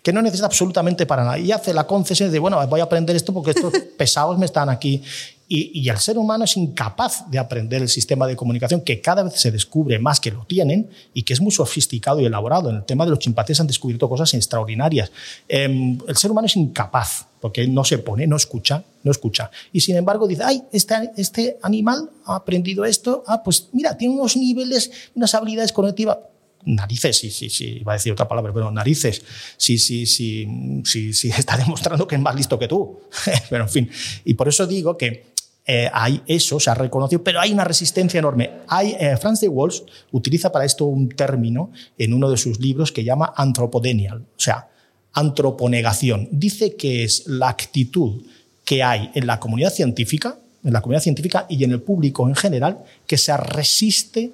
que 0.03 0.11
no 0.11 0.21
necesita 0.21 0.47
absolutamente 0.47 1.05
para 1.05 1.23
nada. 1.23 1.37
Y 1.37 1.51
hace 1.51 1.73
la 1.73 1.85
concesión 1.85 2.31
de, 2.31 2.39
bueno, 2.39 2.65
voy 2.67 2.79
a 2.79 2.83
aprender 2.83 3.15
esto 3.15 3.33
porque 3.33 3.51
estos 3.51 3.73
pesados 3.97 4.37
me 4.37 4.45
están 4.45 4.69
aquí. 4.69 5.01
Y, 5.47 5.89
el 5.89 5.97
ser 5.97 6.17
humano 6.17 6.45
es 6.45 6.55
incapaz 6.55 7.29
de 7.29 7.37
aprender 7.37 7.81
el 7.81 7.89
sistema 7.89 8.25
de 8.25 8.37
comunicación 8.37 8.79
que 8.81 9.01
cada 9.01 9.21
vez 9.21 9.33
se 9.33 9.51
descubre 9.51 9.99
más 9.99 10.21
que 10.21 10.31
lo 10.31 10.45
tienen 10.45 10.89
y 11.13 11.23
que 11.23 11.33
es 11.33 11.41
muy 11.41 11.51
sofisticado 11.51 12.21
y 12.21 12.25
elaborado. 12.25 12.69
En 12.69 12.77
el 12.77 12.85
tema 12.85 13.03
de 13.03 13.11
los 13.11 13.19
chimpancés 13.19 13.59
han 13.59 13.67
descubierto 13.67 14.07
cosas 14.07 14.33
extraordinarias. 14.33 15.11
Em, 15.49 15.99
el 16.07 16.15
ser 16.15 16.31
humano 16.31 16.45
es 16.45 16.55
incapaz 16.55 17.27
porque 17.41 17.67
no 17.67 17.83
se 17.83 17.97
pone, 17.97 18.27
no 18.27 18.37
escucha, 18.37 18.83
no 19.03 19.11
escucha. 19.11 19.51
Y 19.73 19.81
sin 19.81 19.97
embargo 19.97 20.27
dice, 20.27 20.43
ay, 20.45 20.63
este, 20.71 21.11
este 21.17 21.57
animal 21.63 22.09
ha 22.25 22.35
aprendido 22.35 22.85
esto, 22.85 23.23
ah, 23.27 23.41
pues 23.43 23.69
mira, 23.73 23.97
tiene 23.97 24.13
unos 24.13 24.37
niveles, 24.37 24.91
unas 25.15 25.33
habilidades 25.33 25.73
cognitivas 25.73 26.17
narices, 26.63 27.17
sí, 27.17 27.31
sí, 27.31 27.49
sí, 27.49 27.77
iba 27.81 27.93
a 27.93 27.95
decir 27.95 28.13
otra 28.13 28.27
palabra, 28.27 28.53
pero 28.53 28.69
narices, 28.71 29.23
sí, 29.57 29.77
sí, 29.79 30.05
sí, 30.05 30.47
sí, 30.85 31.13
sí, 31.13 31.29
está 31.37 31.57
demostrando 31.57 32.07
que 32.07 32.15
es 32.15 32.21
más 32.21 32.35
listo 32.35 32.59
que 32.59 32.67
tú. 32.67 32.99
pero 33.49 33.63
en 33.63 33.69
fin, 33.69 33.89
y 34.25 34.33
por 34.35 34.47
eso 34.47 34.67
digo 34.67 34.95
que 34.95 35.31
eh, 35.65 35.89
hay 35.93 36.21
eso, 36.27 36.59
se 36.59 36.69
ha 36.69 36.73
reconocido, 36.73 37.23
pero 37.23 37.39
hay 37.39 37.51
una 37.53 37.63
resistencia 37.63 38.19
enorme. 38.19 38.51
Hay, 38.67 38.95
eh, 38.99 39.17
Franz 39.17 39.41
de 39.41 39.47
Waals 39.47 39.83
utiliza 40.11 40.51
para 40.51 40.65
esto 40.65 40.85
un 40.85 41.09
término 41.09 41.71
en 41.97 42.13
uno 42.13 42.29
de 42.29 42.37
sus 42.37 42.59
libros 42.59 42.91
que 42.91 43.03
llama 43.03 43.33
antropodenial, 43.35 44.21
o 44.21 44.39
sea, 44.39 44.67
antroponegación. 45.13 46.27
Dice 46.31 46.75
que 46.75 47.03
es 47.03 47.27
la 47.27 47.49
actitud 47.49 48.21
que 48.65 48.83
hay 48.83 49.11
en 49.13 49.27
la 49.27 49.39
comunidad 49.39 49.73
científica, 49.73 50.37
en 50.63 50.73
la 50.73 50.81
comunidad 50.81 51.03
científica 51.03 51.45
y 51.49 51.63
en 51.63 51.71
el 51.71 51.81
público 51.81 52.27
en 52.27 52.35
general, 52.35 52.79
que 53.07 53.17
se 53.17 53.35
resiste 53.35 54.31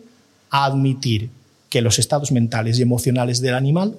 a 0.49 0.65
admitir 0.65 1.29
que 1.69 1.81
los 1.81 1.99
estados 1.99 2.31
mentales 2.31 2.79
y 2.79 2.81
emocionales 2.81 3.41
del 3.41 3.55
animal, 3.55 3.97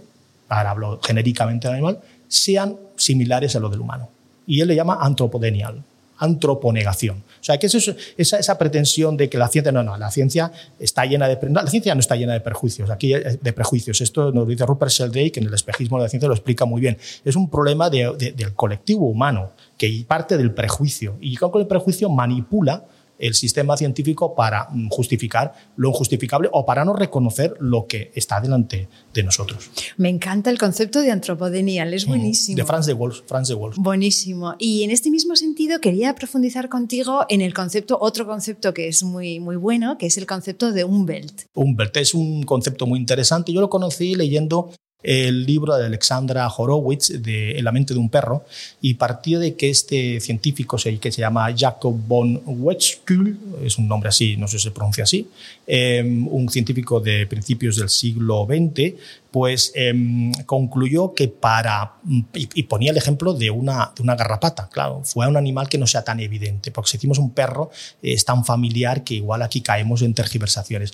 ahora 0.48 0.70
hablo 0.70 1.00
genéricamente 1.02 1.68
del 1.68 1.76
animal, 1.76 2.00
sean 2.28 2.76
similares 2.96 3.56
a 3.56 3.60
los 3.60 3.70
del 3.70 3.80
humano. 3.80 4.08
Y 4.46 4.60
él 4.60 4.68
le 4.68 4.76
llama 4.76 4.98
antropodenial, 5.00 5.82
antroponegación. 6.18 7.22
Sea, 7.48 7.56
que 7.56 7.66
es 7.66 7.74
esa, 8.18 8.38
esa, 8.38 8.58
pretensión 8.58 9.16
de 9.16 9.30
que 9.30 9.38
la 9.38 9.48
ciencia, 9.48 9.72
no, 9.72 9.82
no, 9.82 9.96
la 9.96 10.10
ciencia 10.10 10.52
está 10.78 11.06
llena 11.06 11.26
de, 11.28 11.38
la 11.50 11.66
ciencia 11.66 11.94
no 11.94 12.00
está 12.00 12.14
llena 12.14 12.34
de 12.34 12.40
prejuicios, 12.40 12.90
aquí 12.90 13.14
de 13.14 13.52
prejuicios. 13.54 14.02
Esto 14.02 14.30
nos 14.32 14.46
dice 14.46 14.66
Rupert 14.66 14.92
Sheldrake, 14.92 15.38
en 15.38 15.46
el 15.46 15.54
espejismo 15.54 15.96
de 15.96 16.02
la 16.02 16.08
ciencia 16.10 16.28
lo 16.28 16.34
explica 16.34 16.66
muy 16.66 16.82
bien. 16.82 16.98
Es 17.24 17.36
un 17.36 17.48
problema 17.48 17.88
del 17.88 18.54
colectivo 18.54 19.06
humano 19.06 19.52
que 19.78 20.04
parte 20.06 20.36
del 20.36 20.52
prejuicio 20.52 21.16
y 21.22 21.36
con 21.36 21.58
el 21.58 21.66
prejuicio 21.66 22.10
manipula 22.10 22.84
el 23.18 23.34
sistema 23.34 23.76
científico 23.76 24.34
para 24.34 24.68
mm, 24.70 24.88
justificar 24.88 25.52
lo 25.76 25.88
injustificable 25.88 26.48
o 26.52 26.64
para 26.64 26.84
no 26.84 26.94
reconocer 26.94 27.54
lo 27.60 27.86
que 27.86 28.12
está 28.14 28.40
delante 28.40 28.88
de 29.12 29.22
nosotros. 29.22 29.70
Me 29.96 30.08
encanta 30.08 30.50
el 30.50 30.58
concepto 30.58 31.00
de 31.00 31.10
antropodenial, 31.10 31.92
es 31.94 32.06
mm, 32.06 32.08
buenísimo. 32.08 32.56
De 32.56 32.64
Franz 32.64 32.86
de 32.86 32.94
Waals, 32.94 33.22
Franz 33.26 33.48
de. 33.48 33.58
Buenísimo. 33.76 34.54
Y 34.58 34.82
en 34.82 34.90
este 34.90 35.10
mismo 35.10 35.36
sentido 35.36 35.80
quería 35.80 36.14
profundizar 36.14 36.68
contigo 36.68 37.24
en 37.28 37.40
el 37.40 37.54
concepto, 37.54 37.98
otro 38.00 38.26
concepto 38.26 38.72
que 38.72 38.88
es 38.88 39.02
muy, 39.02 39.40
muy 39.40 39.56
bueno, 39.56 39.98
que 39.98 40.06
es 40.06 40.16
el 40.18 40.26
concepto 40.26 40.72
de 40.72 40.84
Umwelt. 40.84 41.42
Umwelt 41.54 41.96
es 41.96 42.14
un 42.14 42.42
concepto 42.44 42.86
muy 42.86 42.98
interesante. 42.98 43.52
Yo 43.52 43.60
lo 43.60 43.68
conocí 43.68 44.14
leyendo 44.14 44.70
el 45.02 45.46
libro 45.46 45.76
de 45.76 45.86
Alexandra 45.86 46.48
Horowitz 46.48 47.22
de 47.22 47.60
La 47.62 47.70
mente 47.70 47.94
de 47.94 48.00
un 48.00 48.10
perro 48.10 48.44
y 48.80 48.94
partió 48.94 49.38
de 49.38 49.54
que 49.54 49.70
este 49.70 50.18
científico 50.18 50.76
que 50.76 51.12
se 51.12 51.20
llama 51.20 51.54
Jacob 51.56 51.94
von 51.94 52.42
Weizsäcker, 52.44 53.36
es 53.62 53.78
un 53.78 53.86
nombre 53.86 54.08
así, 54.08 54.36
no 54.36 54.48
sé 54.48 54.58
si 54.58 54.64
se 54.64 54.70
pronuncia 54.72 55.04
así, 55.04 55.28
em, 55.68 56.26
un 56.26 56.48
científico 56.48 56.98
de 56.98 57.26
principios 57.28 57.76
del 57.76 57.90
siglo 57.90 58.44
XX, 58.44 58.94
pues 59.30 59.70
em, 59.76 60.32
concluyó 60.46 61.14
que 61.14 61.28
para, 61.28 61.92
y, 62.34 62.62
ponía 62.64 62.90
el 62.90 62.96
ejemplo 62.96 63.34
de 63.34 63.50
una, 63.50 63.92
de 63.94 64.02
una 64.02 64.16
garrapata, 64.16 64.68
claro, 64.68 65.02
fue 65.04 65.28
un 65.28 65.36
animal 65.36 65.68
que 65.68 65.78
no 65.78 65.86
sea 65.86 66.02
tan 66.02 66.18
evidente, 66.18 66.72
porque 66.72 66.90
si 66.90 66.96
decimos 66.96 67.18
un 67.18 67.30
perro 67.30 67.70
es 68.02 68.24
tan 68.24 68.44
familiar 68.44 69.04
que 69.04 69.14
igual 69.14 69.42
aquí 69.42 69.60
caemos 69.60 70.02
en 70.02 70.14
tergiversaciones. 70.14 70.92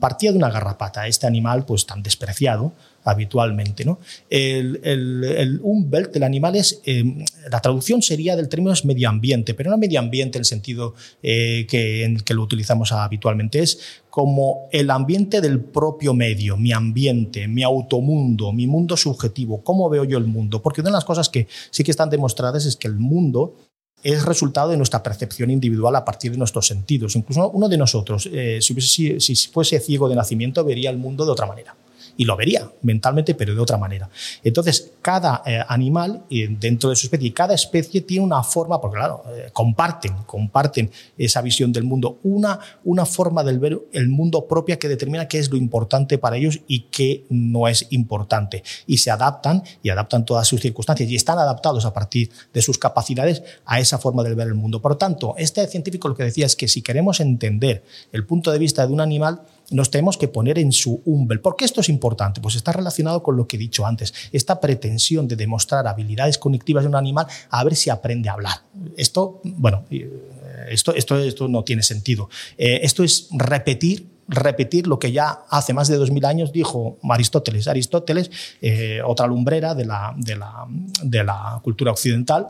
Partía 0.00 0.32
de 0.32 0.38
una 0.38 0.50
garrapata, 0.50 1.06
este 1.06 1.26
animal 1.26 1.64
pues 1.64 1.86
tan 1.86 2.02
despreciado, 2.02 2.74
habitualmente. 3.10 3.84
¿no? 3.84 3.98
El, 4.28 4.80
el, 4.82 5.24
el 5.24 6.22
animal 6.22 6.56
es, 6.56 6.80
eh, 6.84 7.04
la 7.50 7.60
traducción 7.60 8.02
sería 8.02 8.36
del 8.36 8.48
término 8.48 8.72
es 8.72 8.84
medio 8.84 9.08
ambiente, 9.08 9.54
pero 9.54 9.70
no 9.70 9.78
medio 9.78 9.98
ambiente 9.98 10.38
en 10.38 10.40
el 10.40 10.44
sentido 10.44 10.94
eh, 11.22 11.66
que, 11.68 12.04
en 12.04 12.18
que 12.20 12.34
lo 12.34 12.42
utilizamos 12.42 12.92
habitualmente, 12.92 13.60
es 13.60 14.02
como 14.10 14.68
el 14.72 14.90
ambiente 14.90 15.40
del 15.40 15.60
propio 15.60 16.14
medio, 16.14 16.56
mi 16.56 16.72
ambiente, 16.72 17.46
mi 17.46 17.62
automundo, 17.62 18.52
mi 18.52 18.66
mundo 18.66 18.96
subjetivo, 18.96 19.62
cómo 19.62 19.88
veo 19.88 20.04
yo 20.04 20.18
el 20.18 20.24
mundo. 20.24 20.60
Porque 20.60 20.80
una 20.80 20.90
de 20.90 20.94
las 20.94 21.04
cosas 21.04 21.28
que 21.28 21.46
sí 21.70 21.84
que 21.84 21.90
están 21.90 22.10
demostradas 22.10 22.66
es 22.66 22.76
que 22.76 22.88
el 22.88 22.98
mundo 22.98 23.56
es 24.02 24.24
resultado 24.24 24.70
de 24.70 24.76
nuestra 24.76 25.02
percepción 25.02 25.50
individual 25.50 25.94
a 25.96 26.04
partir 26.04 26.32
de 26.32 26.38
nuestros 26.38 26.66
sentidos. 26.66 27.16
Incluso 27.16 27.50
uno 27.50 27.68
de 27.68 27.76
nosotros, 27.76 28.28
eh, 28.32 28.60
si 28.60 29.34
fuese 29.48 29.80
ciego 29.80 30.08
de 30.08 30.14
nacimiento, 30.14 30.64
vería 30.64 30.90
el 30.90 30.98
mundo 30.98 31.24
de 31.24 31.32
otra 31.32 31.46
manera 31.46 31.76
y 32.18 32.24
lo 32.24 32.36
vería 32.36 32.68
mentalmente, 32.82 33.36
pero 33.36 33.54
de 33.54 33.60
otra 33.60 33.78
manera. 33.78 34.10
Entonces, 34.42 34.90
cada 35.00 35.40
eh, 35.46 35.60
animal 35.68 36.24
eh, 36.28 36.48
dentro 36.50 36.90
de 36.90 36.96
su 36.96 37.06
especie, 37.06 37.32
cada 37.32 37.54
especie 37.54 38.00
tiene 38.00 38.24
una 38.24 38.42
forma, 38.42 38.80
porque 38.80 38.98
claro, 38.98 39.22
eh, 39.28 39.50
comparten, 39.52 40.14
comparten 40.26 40.90
esa 41.16 41.40
visión 41.42 41.72
del 41.72 41.84
mundo, 41.84 42.18
una, 42.24 42.58
una 42.84 43.06
forma 43.06 43.44
del 43.44 43.60
ver 43.60 43.80
el 43.92 44.08
mundo 44.08 44.46
propia 44.48 44.80
que 44.80 44.88
determina 44.88 45.28
qué 45.28 45.38
es 45.38 45.48
lo 45.48 45.56
importante 45.56 46.18
para 46.18 46.36
ellos 46.36 46.60
y 46.66 46.86
qué 46.90 47.24
no 47.30 47.68
es 47.68 47.86
importante. 47.90 48.64
Y 48.88 48.98
se 48.98 49.12
adaptan 49.12 49.62
y 49.84 49.90
adaptan 49.90 50.24
todas 50.24 50.48
sus 50.48 50.60
circunstancias 50.60 51.08
y 51.08 51.14
están 51.14 51.38
adaptados 51.38 51.84
a 51.84 51.94
partir 51.94 52.30
de 52.52 52.62
sus 52.62 52.78
capacidades 52.78 53.44
a 53.64 53.78
esa 53.78 53.96
forma 53.98 54.24
de 54.24 54.34
ver 54.34 54.48
el 54.48 54.54
mundo. 54.54 54.82
Por 54.82 54.90
lo 54.92 54.98
tanto, 54.98 55.36
este 55.38 55.64
científico 55.68 56.08
lo 56.08 56.16
que 56.16 56.24
decía 56.24 56.46
es 56.46 56.56
que 56.56 56.66
si 56.66 56.82
queremos 56.82 57.20
entender 57.20 57.84
el 58.10 58.26
punto 58.26 58.50
de 58.50 58.58
vista 58.58 58.84
de 58.84 58.92
un 58.92 59.00
animal, 59.00 59.42
nos 59.70 59.90
tenemos 59.90 60.16
que 60.16 60.28
poner 60.28 60.58
en 60.58 60.72
su 60.72 61.02
umbel. 61.04 61.40
¿Por 61.40 61.56
qué 61.56 61.64
esto 61.64 61.80
es 61.80 61.88
importante? 61.88 62.40
Pues 62.40 62.54
está 62.54 62.72
relacionado 62.72 63.22
con 63.22 63.36
lo 63.36 63.46
que 63.46 63.56
he 63.56 63.58
dicho 63.58 63.86
antes, 63.86 64.14
esta 64.32 64.60
pretensión 64.60 65.28
de 65.28 65.36
demostrar 65.36 65.86
habilidades 65.86 66.38
cognitivas 66.38 66.84
de 66.84 66.88
un 66.88 66.96
animal 66.96 67.26
a 67.50 67.64
ver 67.64 67.76
si 67.76 67.90
aprende 67.90 68.28
a 68.28 68.32
hablar. 68.32 68.58
Esto, 68.96 69.40
bueno, 69.44 69.84
eh, 69.90 70.68
esto, 70.70 70.94
esto, 70.94 71.18
esto 71.18 71.48
no 71.48 71.64
tiene 71.64 71.82
sentido. 71.82 72.28
Eh, 72.56 72.80
esto 72.82 73.04
es 73.04 73.28
repetir 73.32 74.18
repetir 74.30 74.86
lo 74.86 74.98
que 74.98 75.10
ya 75.10 75.40
hace 75.48 75.72
más 75.72 75.88
de 75.88 75.96
2000 75.96 76.24
años 76.26 76.52
dijo 76.52 76.98
Aristóteles. 77.08 77.66
Aristóteles, 77.66 78.30
eh, 78.60 79.00
otra 79.02 79.26
lumbrera 79.26 79.74
de 79.74 79.86
la, 79.86 80.14
de, 80.18 80.36
la, 80.36 80.66
de 81.02 81.24
la, 81.24 81.58
cultura 81.64 81.92
occidental, 81.92 82.48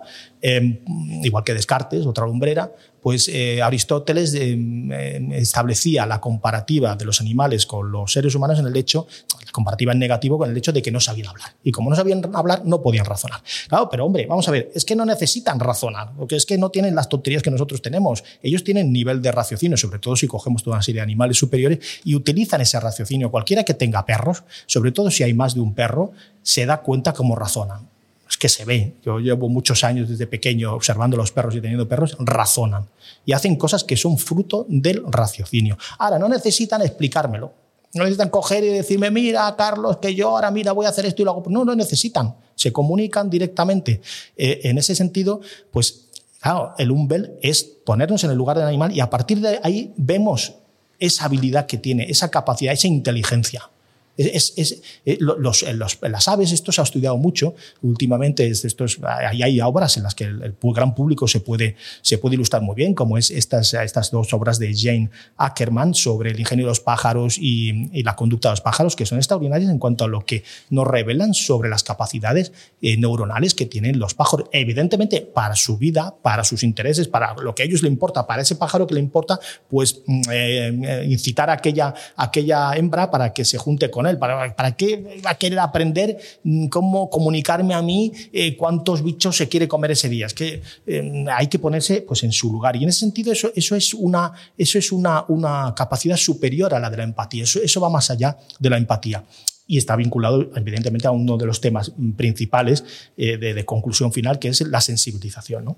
igual 1.22 1.44
que 1.44 1.54
Descartes, 1.54 2.04
otra 2.04 2.26
lumbrera, 2.26 2.72
pues 3.09 3.27
eh, 3.29 3.62
Aristóteles 3.62 4.35
em, 4.35 4.92
em, 4.92 5.33
establecía 5.33 6.05
la 6.05 6.21
comparativa 6.21 6.94
de 6.94 7.07
los 7.07 7.23
animales 7.23 7.64
con 7.64 7.90
los 7.90 8.12
seres 8.12 8.35
humanos 8.35 8.59
en 8.59 8.66
el 8.66 8.77
hecho, 8.77 9.07
la 9.47 9.51
comparativa 9.51 9.92
en 9.92 9.99
negativo 9.99 10.37
con 10.37 10.51
el 10.51 10.55
hecho 10.55 10.75
de 10.75 10.83
que 10.83 10.90
no 10.90 11.01
sabían 11.01 11.29
hablar. 11.29 11.55
Y 11.64 11.73
como 11.73 11.88
no 11.88 11.97
sabían 11.97 12.21
hablar, 12.35 12.66
no 12.66 12.83
podían 12.83 13.07
razonar. 13.07 13.40
Claro, 13.66 13.88
pero 13.90 14.05
hombre, 14.05 14.27
vamos 14.27 14.47
a 14.47 14.51
ver, 14.51 14.71
es 14.75 14.85
que 14.85 14.94
no 14.94 15.07
necesitan 15.07 15.59
razonar, 15.59 16.12
porque 16.18 16.37
es 16.37 16.44
que 16.44 16.59
no 16.59 16.68
tienen 16.68 16.94
las 16.94 17.09
tonterías 17.09 17.42
que 17.42 17.51
nosotros 17.51 17.81
tenemos. 17.81 18.23
Ellos 18.42 18.62
tienen 18.62 18.92
nivel 18.92 19.23
de 19.23 19.33
raciocinio, 19.33 19.79
sobre 19.79 20.01
todo 20.01 20.14
si 20.14 20.27
cogemos 20.27 20.62
toda 20.62 20.77
una 20.77 20.83
serie 20.83 20.99
de 20.99 21.05
animales 21.05 21.38
superiores, 21.38 21.79
y 22.05 22.14
utilizan 22.14 22.61
ese 22.61 22.79
raciocinio. 22.79 23.31
Cualquiera 23.31 23.64
que 23.64 23.73
tenga 23.73 24.05
perros, 24.05 24.42
sobre 24.66 24.92
todo 24.92 25.11
si 25.11 25.23
hay 25.23 25.33
más 25.33 25.55
de 25.55 25.62
un 25.62 25.75
perro, 25.75 26.12
se 26.42 26.66
da 26.66 26.83
cuenta 26.83 27.14
cómo 27.14 27.37
razonan 27.37 27.88
es 28.29 28.37
que 28.37 28.49
se 28.49 28.64
ve. 28.64 28.95
Yo 29.05 29.19
llevo 29.19 29.49
muchos 29.49 29.85
años 29.85 30.09
desde 30.09 30.27
pequeño 30.27 30.75
observando 30.75 31.17
los 31.17 31.33
perros 31.33 31.55
y 31.55 31.61
teniendo 31.61 31.88
perros, 31.88 32.17
razonan 32.21 32.87
y 33.25 33.33
hacen 33.33 33.57
cosas 33.57 33.85
que 33.85 33.97
son 33.97 34.19
fruto 34.19 34.67
del 34.69 35.03
raciocinio. 35.07 35.79
Ahora, 35.99 36.19
no 36.19 36.29
necesitan 36.29 36.83
explicármelo. 36.83 37.53
No 37.95 38.05
necesitan 38.05 38.29
coger 38.29 38.64
y 38.64 38.69
decirme, 38.69 39.11
mira, 39.11 39.55
Carlos, 39.57 39.97
que 39.97 40.14
yo 40.14 40.29
ahora, 40.29 40.51
mira, 40.51 40.73
voy 40.73 40.85
a 40.85 40.91
hacer 40.91 41.07
esto 41.07 41.23
y 41.23 41.25
lo 41.25 41.31
hago. 41.31 41.45
No, 41.49 41.64
no 41.64 41.75
necesitan. 41.75 42.35
Se 42.55 42.71
comunican 42.71 43.31
directamente. 43.31 44.03
Eh, 44.37 44.61
en 44.64 44.77
ese 44.77 44.95
sentido, 44.95 45.41
pues, 45.71 46.09
claro, 46.41 46.75
el 46.77 46.91
umbel 46.91 47.38
es 47.41 47.64
ponernos 47.64 48.25
en 48.25 48.31
el 48.31 48.37
lugar 48.37 48.59
del 48.59 48.67
animal 48.67 48.93
y 48.93 49.01
a 49.01 49.09
partir 49.09 49.41
de 49.41 49.59
ahí 49.62 49.95
vemos 49.97 50.55
esa 50.99 51.25
habilidad 51.25 51.67
que 51.67 51.79
tiene, 51.79 52.05
esa 52.11 52.31
capacidad, 52.31 52.75
esa 52.75 52.88
inteligencia. 52.88 53.71
Es, 54.18 54.83
eh, 55.04 55.16
los, 55.20 55.64
las 56.02 56.28
aves, 56.28 56.50
esto 56.50 56.72
se 56.72 56.81
ha 56.81 56.85
estudiado 56.85 57.16
mucho 57.16 57.54
últimamente, 57.83 58.48
estos, 58.48 58.98
hay, 59.04 59.61
obras 59.61 59.96
en 59.96 60.02
las 60.02 60.16
que 60.16 60.24
el, 60.24 60.57
gran 60.61 60.94
público 60.94 61.28
se 61.28 61.38
puede, 61.40 61.76
se 62.02 62.18
puede 62.18 62.35
ilustrar 62.35 62.62
muy 62.62 62.74
bien, 62.74 62.94
como 62.94 63.16
es 63.16 63.31
estas, 63.31 63.74
estas 63.74 64.11
dos 64.11 64.33
obras 64.33 64.59
de 64.59 64.74
Jane 64.76 65.11
Ackerman 65.37 65.94
sobre 65.94 66.33
el 66.33 66.40
ingenio 66.40 66.66
de 66.66 66.70
los 66.70 66.81
pájaros 66.81 67.38
y, 67.38 68.02
la 68.02 68.16
conducta 68.16 68.48
de 68.48 68.52
los 68.54 68.61
pájaros, 68.61 68.96
que 68.96 69.07
son 69.07 69.18
extraordinarias 69.18 69.70
en 69.70 69.78
cuanto 69.78 70.04
a 70.04 70.09
lo 70.09 70.24
que 70.24 70.42
nos 70.70 70.87
revelan 70.87 71.35
sobre 71.35 71.68
las 71.68 71.85
capacidades 71.85 72.52
eh, 72.83 72.96
neuronales 72.96 73.54
que 73.54 73.66
tienen 73.66 73.98
los 73.98 74.14
pájaros. 74.14 74.48
Evidentemente, 74.52 75.20
para 75.20 75.54
su 75.54 75.78
vida, 75.78 76.16
para 76.22 76.42
sus 76.42 76.64
intereses, 76.64 77.07
para 77.07 77.35
lo 77.35 77.54
que 77.54 77.62
a 77.62 77.66
ellos 77.66 77.83
le 77.83 77.88
importa, 77.88 78.26
para 78.26 78.42
ese 78.42 78.57
pájaro 78.57 78.87
que 78.87 78.94
le 78.94 79.00
importa, 79.00 79.38
pues 79.68 80.02
mm, 80.07 80.22
eh, 80.33 81.07
incitar 81.09 81.50
a 81.50 81.54
aquella, 81.54 81.94
aquella 82.16 82.72
hembra 82.74 83.11
para 83.11 83.33
que 83.33 83.44
se 83.44 83.59
junte 83.59 83.90
con 83.90 84.08
¿Para, 84.16 84.77
qué 84.77 85.21
va 85.25 85.31
a 85.31 85.35
querer 85.35 85.59
aprender 85.59 86.18
mm, 86.44 86.68
cómo 86.68 87.11
comunicarme 87.11 87.75
a 87.75 87.83
mí 87.83 88.12
eh, 88.33 88.57
cuántos 88.57 89.03
bichos 89.03 89.37
se 89.37 89.49
quiere 89.49 89.68
comer 89.68 89.90
ese 89.92 90.09
día? 90.09 90.27
Es 90.27 90.35
que 90.35 90.62
eh, 90.87 91.25
hay 91.33 91.49
que 91.49 91.59
ponerse 91.59 92.03
pues, 92.03 92.23
en 92.23 92.33
su 92.33 92.51
lugar. 92.53 92.77
Y 92.77 92.85
en 92.85 92.88
ese 92.88 93.01
sentido, 93.01 93.33
eso, 93.33 93.51
eso 93.55 93.77
es, 93.77 93.94
una, 93.94 94.33
eso 94.57 94.79
es 94.79 94.92
una, 94.92 95.25
una 95.29 95.75
capacidad 95.77 96.16
superior 96.16 96.75
a 96.75 96.79
la 96.79 96.90
de 96.90 96.97
la 96.97 97.05
empatía. 97.05 97.44
Eso, 97.44 97.61
eso 97.62 97.81
va 97.81 97.90
más 97.90 98.11
allá 98.11 98.37
de 98.59 98.71
la 98.71 98.79
empatía 98.79 99.25
y 99.66 99.77
está 99.77 99.97
vinculado 99.97 100.51
evidentemente 100.57 101.07
a 101.07 101.11
uno 101.11 101.37
de 101.37 101.44
los 101.44 101.61
temas 101.61 101.92
principales 102.16 102.85
eh, 103.18 103.37
de, 103.37 103.53
de, 103.53 103.64
conclusión 103.66 104.12
final, 104.12 104.38
que 104.38 104.49
es 104.49 104.62
la 104.62 104.81
sensibilización. 104.81 105.66
¿no? 105.66 105.77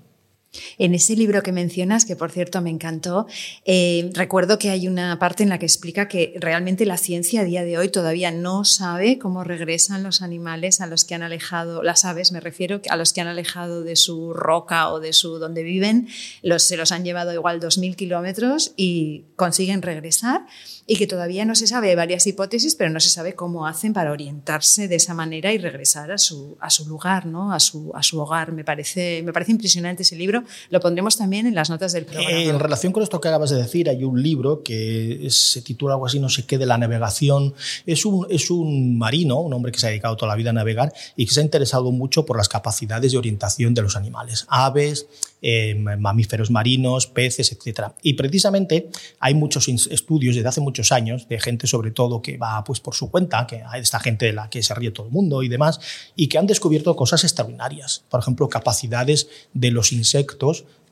En 0.77 0.93
ese 0.93 1.15
libro 1.15 1.43
que 1.43 1.51
mencionas, 1.51 2.05
que 2.05 2.15
por 2.15 2.31
cierto 2.31 2.61
me 2.61 2.69
encantó, 2.69 3.27
eh, 3.65 4.09
recuerdo 4.13 4.59
que 4.59 4.69
hay 4.69 4.87
una 4.87 5.17
parte 5.17 5.43
en 5.43 5.49
la 5.49 5.59
que 5.59 5.65
explica 5.65 6.09
que 6.09 6.33
realmente 6.39 6.85
la 6.85 6.97
ciencia 6.97 7.41
a 7.41 7.43
día 7.45 7.63
de 7.63 7.77
hoy 7.77 7.89
todavía 7.89 8.31
no 8.31 8.65
sabe 8.65 9.17
cómo 9.17 9.43
regresan 9.45 10.03
los 10.03 10.21
animales 10.21 10.81
a 10.81 10.87
los 10.87 11.05
que 11.05 11.15
han 11.15 11.23
alejado, 11.23 11.83
las 11.83 12.03
aves 12.03 12.31
me 12.33 12.41
refiero, 12.41 12.81
a 12.89 12.97
los 12.97 13.13
que 13.13 13.21
han 13.21 13.27
alejado 13.27 13.83
de 13.83 13.95
su 13.95 14.33
roca 14.33 14.89
o 14.89 14.99
de 14.99 15.13
su 15.13 15.39
donde 15.39 15.63
viven, 15.63 16.09
los, 16.41 16.63
se 16.63 16.75
los 16.75 16.91
han 16.91 17.05
llevado 17.05 17.33
igual 17.33 17.61
2.000 17.61 17.95
kilómetros 17.95 18.73
y 18.75 19.23
consiguen 19.37 19.81
regresar 19.81 20.45
y 20.91 20.97
que 20.97 21.07
todavía 21.07 21.45
no 21.45 21.55
se 21.55 21.67
sabe, 21.67 21.95
varias 21.95 22.27
hipótesis, 22.27 22.75
pero 22.75 22.89
no 22.89 22.99
se 22.99 23.09
sabe 23.09 23.33
cómo 23.33 23.65
hacen 23.65 23.93
para 23.93 24.11
orientarse 24.11 24.89
de 24.89 24.95
esa 24.95 25.13
manera 25.13 25.53
y 25.53 25.57
regresar 25.57 26.11
a 26.11 26.17
su, 26.17 26.57
a 26.59 26.69
su 26.69 26.85
lugar, 26.85 27.25
¿no? 27.25 27.53
a, 27.53 27.61
su, 27.61 27.91
a 27.95 28.03
su 28.03 28.19
hogar. 28.19 28.51
Me 28.51 28.65
parece, 28.65 29.21
me 29.23 29.31
parece 29.31 29.53
impresionante 29.53 30.03
ese 30.03 30.15
libro. 30.15 30.40
Lo 30.69 30.79
pondremos 30.79 31.17
también 31.17 31.47
en 31.47 31.55
las 31.55 31.69
notas 31.69 31.93
del 31.93 32.05
programa. 32.05 32.31
en 32.31 32.59
relación 32.59 32.93
con 32.93 33.03
esto 33.03 33.19
que 33.21 33.27
acabas 33.27 33.49
de 33.49 33.57
decir, 33.57 33.89
hay 33.89 34.03
un 34.03 34.21
libro 34.21 34.63
que 34.63 35.27
se 35.29 35.61
titula 35.61 35.93
algo 35.93 36.05
así, 36.05 36.19
no 36.19 36.29
sé 36.29 36.45
qué, 36.45 36.57
de 36.57 36.65
la 36.65 36.77
navegación. 36.77 37.53
Es 37.85 38.05
un, 38.05 38.25
es 38.29 38.49
un 38.49 38.97
marino, 38.97 39.39
un 39.39 39.53
hombre 39.53 39.71
que 39.71 39.79
se 39.79 39.87
ha 39.87 39.89
dedicado 39.89 40.15
toda 40.15 40.29
la 40.29 40.35
vida 40.35 40.51
a 40.51 40.53
navegar 40.53 40.93
y 41.15 41.25
que 41.25 41.33
se 41.33 41.41
ha 41.41 41.43
interesado 41.43 41.91
mucho 41.91 42.25
por 42.25 42.37
las 42.37 42.49
capacidades 42.49 43.11
de 43.11 43.17
orientación 43.17 43.73
de 43.73 43.81
los 43.81 43.95
animales, 43.95 44.45
aves, 44.49 45.07
eh, 45.43 45.73
mamíferos 45.73 46.51
marinos, 46.51 47.07
peces, 47.07 47.51
etc. 47.51 47.93
Y 48.03 48.13
precisamente 48.13 48.89
hay 49.19 49.33
muchos 49.33 49.67
estudios 49.67 50.35
desde 50.35 50.47
hace 50.47 50.61
muchos 50.61 50.91
años 50.91 51.27
de 51.27 51.39
gente 51.39 51.65
sobre 51.65 51.89
todo 51.89 52.21
que 52.21 52.37
va 52.37 52.63
pues 52.63 52.79
por 52.79 52.93
su 52.93 53.09
cuenta, 53.09 53.47
que 53.47 53.63
hay 53.67 53.81
esta 53.81 53.99
gente 53.99 54.27
de 54.27 54.33
la 54.33 54.51
que 54.51 54.61
se 54.61 54.75
ríe 54.75 54.91
todo 54.91 55.07
el 55.07 55.11
mundo 55.11 55.41
y 55.41 55.47
demás, 55.47 55.79
y 56.15 56.27
que 56.27 56.37
han 56.37 56.45
descubierto 56.45 56.95
cosas 56.95 57.23
extraordinarias. 57.23 58.03
Por 58.09 58.19
ejemplo, 58.19 58.49
capacidades 58.49 59.29
de 59.53 59.71
los 59.71 59.91
insectos 59.91 60.30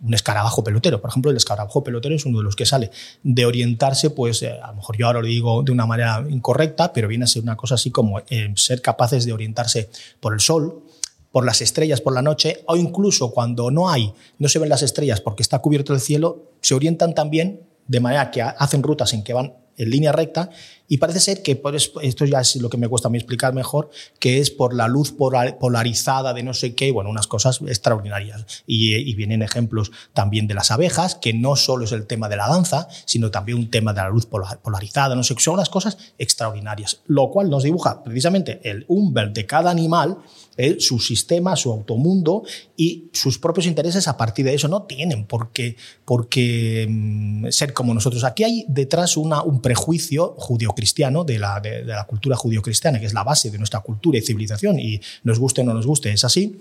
un 0.02 0.13
escarabajo 0.13 0.63
pelotero. 0.63 1.02
Por 1.02 1.10
ejemplo, 1.10 1.32
el 1.32 1.38
escarabajo 1.38 1.84
pelotero 1.84 2.15
es 2.15 2.25
uno 2.25 2.39
de 2.39 2.43
los 2.43 2.56
que 2.56 2.65
sale 2.65 2.91
de 3.23 3.45
orientarse, 3.45 4.10
pues 4.10 4.41
eh, 4.43 4.60
a 4.62 4.67
lo 4.67 4.75
mejor 4.75 4.97
yo 4.97 5.08
ahora 5.08 5.21
lo 5.21 5.28
digo 5.28 5.63
de 5.63 5.71
una 5.71 5.86
manera 5.86 6.25
incorrecta, 6.30 6.93
pero 6.93 7.08
viene 7.08 7.25
a 7.25 7.28
ser 7.28 7.43
una 7.43 7.56
cosa 7.56 7.75
así 7.75 7.91
como 7.91 8.19
eh, 8.30 8.52
ser 8.56 8.82
capaces 8.82 9.25
de 9.25 9.34
orientarse 9.34 9.89
por 10.19 10.34
el 10.34 10.39
sol, 10.39 10.84
por 11.32 11.45
las 11.45 11.62
estrellas 11.62 12.02
por 12.02 12.13
la 12.13 12.21
noche, 12.21 12.63
o 12.65 12.75
incluso 12.75 13.32
cuando 13.32 13.71
no 13.71 13.89
hay, 13.89 14.13
no 14.39 14.47
se 14.47 14.60
ven 14.60 14.69
las 14.69 14.82
estrellas 14.82 15.21
porque 15.21 15.43
está 15.43 15.60
cubierto 15.60 15.93
el 15.93 15.99
cielo, 15.99 16.52
se 16.62 16.73
orientan 16.73 17.13
también 17.13 17.62
de 17.88 17.99
manera 17.99 18.32
que 18.32 18.41
hacen 18.41 18.84
rutas 18.84 19.13
en 19.13 19.23
que 19.23 19.34
van 19.34 19.54
en 19.79 19.89
línea 19.89 20.11
recta 20.11 20.51
y 20.89 20.97
parece 20.97 21.19
ser 21.19 21.43
que 21.43 21.61
esto 22.01 22.25
ya 22.25 22.41
es 22.41 22.55
lo 22.55 22.69
que 22.69 22.77
me 22.77 22.87
cuesta 22.87 23.07
a 23.07 23.11
mí 23.11 23.19
explicar 23.19 23.53
mejor, 23.53 23.91
que 24.17 24.39
es 24.39 24.49
por 24.49 24.73
la 24.73 24.87
luz 24.87 25.11
polarizada 25.11 26.33
de 26.33 26.41
no 26.41 26.55
sé 26.55 26.73
qué, 26.73 26.91
bueno, 26.91 27.11
unas 27.11 27.27
cosas 27.27 27.61
extraordinarias. 27.61 28.63
Y, 28.65 29.13
vienen 29.19 29.41
ejemplos 29.43 29.91
también 30.13 30.47
de 30.47 30.53
las 30.53 30.71
abejas, 30.71 31.13
que 31.15 31.33
no 31.33 31.55
solo 31.55 31.85
es 31.85 31.91
el 31.91 32.07
tema 32.07 32.27
de 32.27 32.37
la 32.37 32.47
danza, 32.47 32.87
sino 33.05 33.29
también 33.31 33.59
un 33.59 33.69
tema 33.69 33.93
de 33.93 34.01
la 34.01 34.09
luz 34.09 34.25
polarizada, 34.25 35.13
no 35.13 35.23
sé, 35.23 35.35
son 35.37 35.55
unas 35.55 35.69
cosas 35.69 35.97
extraordinarias. 36.17 37.01
Lo 37.05 37.29
cual 37.29 37.49
nos 37.49 37.63
dibuja 37.63 38.01
precisamente 38.03 38.59
el 38.63 38.85
umbel 38.87 39.33
de 39.33 39.45
cada 39.45 39.69
animal, 39.69 40.17
eh, 40.57 40.77
su 40.79 40.99
sistema, 40.99 41.55
su 41.55 41.71
automundo 41.71 42.43
y 42.75 43.09
sus 43.13 43.39
propios 43.39 43.65
intereses 43.65 44.07
a 44.07 44.17
partir 44.17 44.45
de 44.45 44.55
eso. 44.55 44.67
No 44.67 44.83
tienen 44.83 45.25
por 45.25 45.51
qué, 45.51 45.77
por 46.03 46.27
qué 46.27 46.87
mm, 46.89 47.47
ser 47.49 47.73
como 47.73 47.93
nosotros. 47.93 48.23
Aquí 48.23 48.43
hay 48.43 48.65
detrás 48.67 49.15
una, 49.17 49.41
un 49.41 49.61
prejuicio 49.69 50.34
judío 50.36 50.71
cristiano, 50.71 51.23
de 51.23 51.38
la, 51.38 51.60
de, 51.60 51.84
la 51.84 52.03
cultura 52.05 52.36
judío-cristiana, 52.36 52.99
que 52.99 53.05
es 53.05 53.13
la 53.13 53.23
base 53.23 53.51
de 53.51 53.60
nuestra 53.60 53.82
cultura 53.82 54.17
y 54.17 54.21
civilización, 54.23 54.79
y 54.79 54.99
nos 55.23 55.38
guste 55.38 55.62
o 55.62 55.63
no 55.63 55.75
nos 55.75 55.86
guste, 55.86 56.12
es 56.12 56.23
así, 56.23 56.60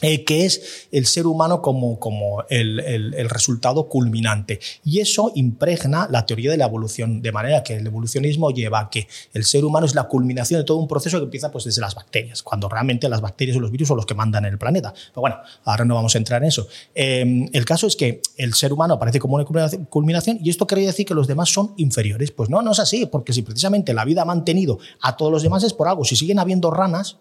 eh, 0.00 0.24
que 0.24 0.44
es 0.44 0.88
el 0.92 1.06
ser 1.06 1.26
humano 1.26 1.60
como, 1.60 1.98
como 1.98 2.44
el, 2.50 2.78
el, 2.78 3.28
resultado 3.28 3.88
culminante. 3.88 4.60
Y 4.84 5.00
eso 5.00 5.32
impregna 5.34 6.06
la 6.08 6.24
teoría 6.24 6.52
de 6.52 6.56
la 6.56 6.66
evolución, 6.66 7.20
de 7.20 7.32
manera 7.32 7.64
que 7.64 7.74
el 7.74 7.86
evolucionismo 7.86 8.52
lleva 8.52 8.78
a 8.78 8.90
que 8.90 9.08
el 9.34 9.44
ser 9.44 9.64
humano 9.64 9.86
es 9.86 9.96
la 9.96 10.04
culminación 10.04 10.60
de 10.60 10.64
todo 10.64 10.78
un 10.78 10.86
proceso 10.86 11.18
que 11.18 11.24
empieza 11.24 11.50
pues, 11.50 11.64
desde 11.64 11.80
las 11.80 11.96
bacterias, 11.96 12.44
cuando 12.44 12.68
realmente 12.68 13.08
las 13.08 13.20
bacterias 13.20 13.56
o 13.56 13.60
los 13.60 13.72
virus 13.72 13.88
son 13.88 13.96
los 13.96 14.06
que 14.06 14.14
mandan 14.14 14.44
en 14.44 14.52
el 14.52 14.58
planeta. 14.58 14.92
Pero 14.92 15.20
bueno, 15.20 15.38
ahora 15.64 15.84
no 15.84 15.96
vamos 15.96 16.14
a 16.14 16.18
entrar 16.18 16.42
en 16.42 16.48
eso. 16.48 16.68
Eh, 16.94 17.48
el 17.52 17.64
caso 17.64 17.88
es 17.88 17.96
que 17.96 18.22
el 18.36 18.54
ser 18.54 18.72
humano 18.72 18.94
aparece 18.94 19.18
como 19.18 19.34
una 19.34 19.44
culminación 19.90 20.38
y 20.42 20.50
esto 20.50 20.66
quiere 20.66 20.86
decir 20.86 21.06
que 21.06 21.14
los 21.14 21.26
demás 21.26 21.50
son 21.50 21.74
inferiores. 21.76 22.30
Pues 22.30 22.48
no, 22.50 22.62
no 22.62 22.70
es 22.70 22.78
así, 22.78 23.06
porque 23.06 23.32
si 23.32 23.42
precisamente 23.42 23.92
la 23.94 24.04
vida 24.04 24.22
ha 24.22 24.24
mantenido 24.24 24.78
a 25.00 25.16
todos 25.16 25.32
los 25.32 25.42
demás 25.42 25.64
es 25.64 25.72
por 25.72 25.88
algo. 25.88 26.04
Si 26.04 26.14
siguen 26.14 26.38
habiendo 26.38 26.70
ranas, 26.70 27.16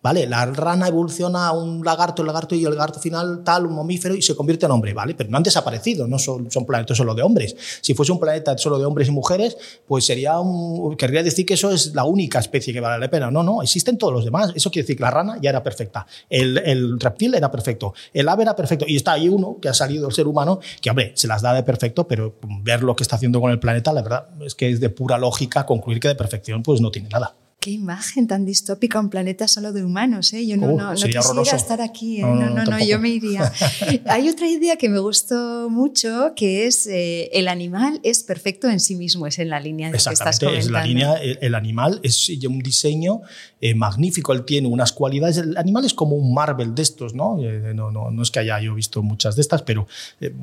¿Vale? 0.00 0.28
La 0.28 0.46
rana 0.46 0.86
evoluciona 0.86 1.48
a 1.48 1.52
un 1.52 1.84
lagarto, 1.84 2.22
el 2.22 2.26
lagarto 2.28 2.54
y 2.54 2.64
el 2.64 2.70
lagarto 2.70 3.00
final 3.00 3.42
tal, 3.44 3.66
un 3.66 3.74
mamífero 3.74 4.14
y 4.14 4.22
se 4.22 4.36
convierte 4.36 4.64
en 4.66 4.72
hombre, 4.72 4.94
¿vale? 4.94 5.14
Pero 5.14 5.28
no 5.28 5.36
han 5.36 5.42
desaparecido, 5.42 6.06
no 6.06 6.20
son, 6.20 6.48
son 6.52 6.64
planetas 6.64 6.96
solo 6.96 7.16
de 7.16 7.22
hombres. 7.22 7.56
Si 7.80 7.94
fuese 7.94 8.12
un 8.12 8.20
planeta 8.20 8.56
solo 8.58 8.78
de 8.78 8.84
hombres 8.84 9.08
y 9.08 9.10
mujeres, 9.10 9.56
pues 9.86 10.04
sería 10.04 10.38
un, 10.38 10.96
querría 10.96 11.24
decir 11.24 11.44
que 11.44 11.54
eso 11.54 11.72
es 11.72 11.94
la 11.96 12.04
única 12.04 12.38
especie 12.38 12.72
que 12.72 12.80
vale 12.80 13.00
la 13.00 13.10
pena. 13.10 13.32
No, 13.32 13.42
no, 13.42 13.60
existen 13.60 13.98
todos 13.98 14.12
los 14.12 14.24
demás. 14.24 14.52
Eso 14.54 14.70
quiere 14.70 14.84
decir 14.84 14.96
que 14.96 15.02
la 15.02 15.10
rana 15.10 15.38
ya 15.42 15.50
era 15.50 15.64
perfecta, 15.64 16.06
el, 16.30 16.58
el 16.58 17.00
reptil 17.00 17.34
era 17.34 17.50
perfecto, 17.50 17.92
el 18.12 18.28
ave 18.28 18.44
era 18.44 18.54
perfecto 18.54 18.84
y 18.86 18.94
está 18.94 19.12
ahí 19.12 19.28
uno 19.28 19.58
que 19.60 19.68
ha 19.68 19.74
salido 19.74 20.06
el 20.06 20.14
ser 20.14 20.28
humano 20.28 20.60
que, 20.80 20.90
hombre, 20.90 21.12
se 21.16 21.26
las 21.26 21.42
da 21.42 21.52
de 21.54 21.64
perfecto, 21.64 22.06
pero 22.06 22.36
ver 22.62 22.84
lo 22.84 22.94
que 22.94 23.02
está 23.02 23.16
haciendo 23.16 23.40
con 23.40 23.50
el 23.50 23.58
planeta, 23.58 23.92
la 23.92 24.02
verdad 24.02 24.28
es 24.44 24.54
que 24.54 24.70
es 24.70 24.78
de 24.78 24.90
pura 24.90 25.18
lógica 25.18 25.66
concluir 25.66 25.98
que 25.98 26.08
de 26.08 26.14
perfección 26.14 26.62
pues 26.62 26.80
no 26.80 26.92
tiene 26.92 27.08
nada. 27.08 27.34
Qué 27.60 27.72
imagen 27.72 28.28
tan 28.28 28.44
distópica, 28.44 29.00
un 29.00 29.10
planeta 29.10 29.48
solo 29.48 29.72
de 29.72 29.84
humanos. 29.84 30.32
¿eh? 30.32 30.46
Yo 30.46 30.56
no, 30.56 30.68
uh, 30.68 30.78
no, 30.78 30.94
quisiera 30.94 31.56
estar 31.56 31.80
aquí. 31.80 32.18
¿eh? 32.18 32.20
No, 32.22 32.50
no, 32.50 32.64
no, 32.64 32.78
yo 32.84 33.00
me 33.00 33.08
iría. 33.08 33.52
Hay 34.06 34.28
otra 34.28 34.46
idea 34.46 34.76
que 34.76 34.88
me 34.88 35.00
gustó 35.00 35.68
mucho, 35.68 36.34
que 36.36 36.68
es 36.68 36.86
eh, 36.86 37.28
el 37.32 37.48
animal 37.48 37.98
es 38.04 38.22
perfecto 38.22 38.68
en 38.68 38.78
sí 38.78 38.94
mismo, 38.94 39.26
es 39.26 39.40
en 39.40 39.48
la 39.48 39.58
línea 39.58 39.88
de 39.88 39.94
que 39.94 39.98
estás 39.98 40.38
comentando. 40.38 40.56
Es 40.56 40.70
la 40.70 40.84
línea, 40.84 41.14
el, 41.14 41.52
animal 41.56 41.98
es 42.04 42.28
un 42.46 42.60
diseño 42.60 43.22
eh, 43.60 43.74
magnífico, 43.74 44.32
él 44.32 44.44
tiene 44.44 44.68
unas 44.68 44.92
cualidades. 44.92 45.38
El 45.38 45.56
animal 45.56 45.84
es 45.84 45.94
como 45.94 46.14
un 46.14 46.32
Marvel 46.32 46.76
de 46.76 46.82
estos, 46.82 47.12
¿no? 47.12 47.38
no, 47.74 47.90
no, 47.90 48.12
no 48.12 48.22
es 48.22 48.30
que 48.30 48.38
haya 48.38 48.60
yo 48.60 48.76
visto 48.76 49.02
muchas 49.02 49.34
de 49.34 49.42
estas, 49.42 49.62
pero 49.62 49.88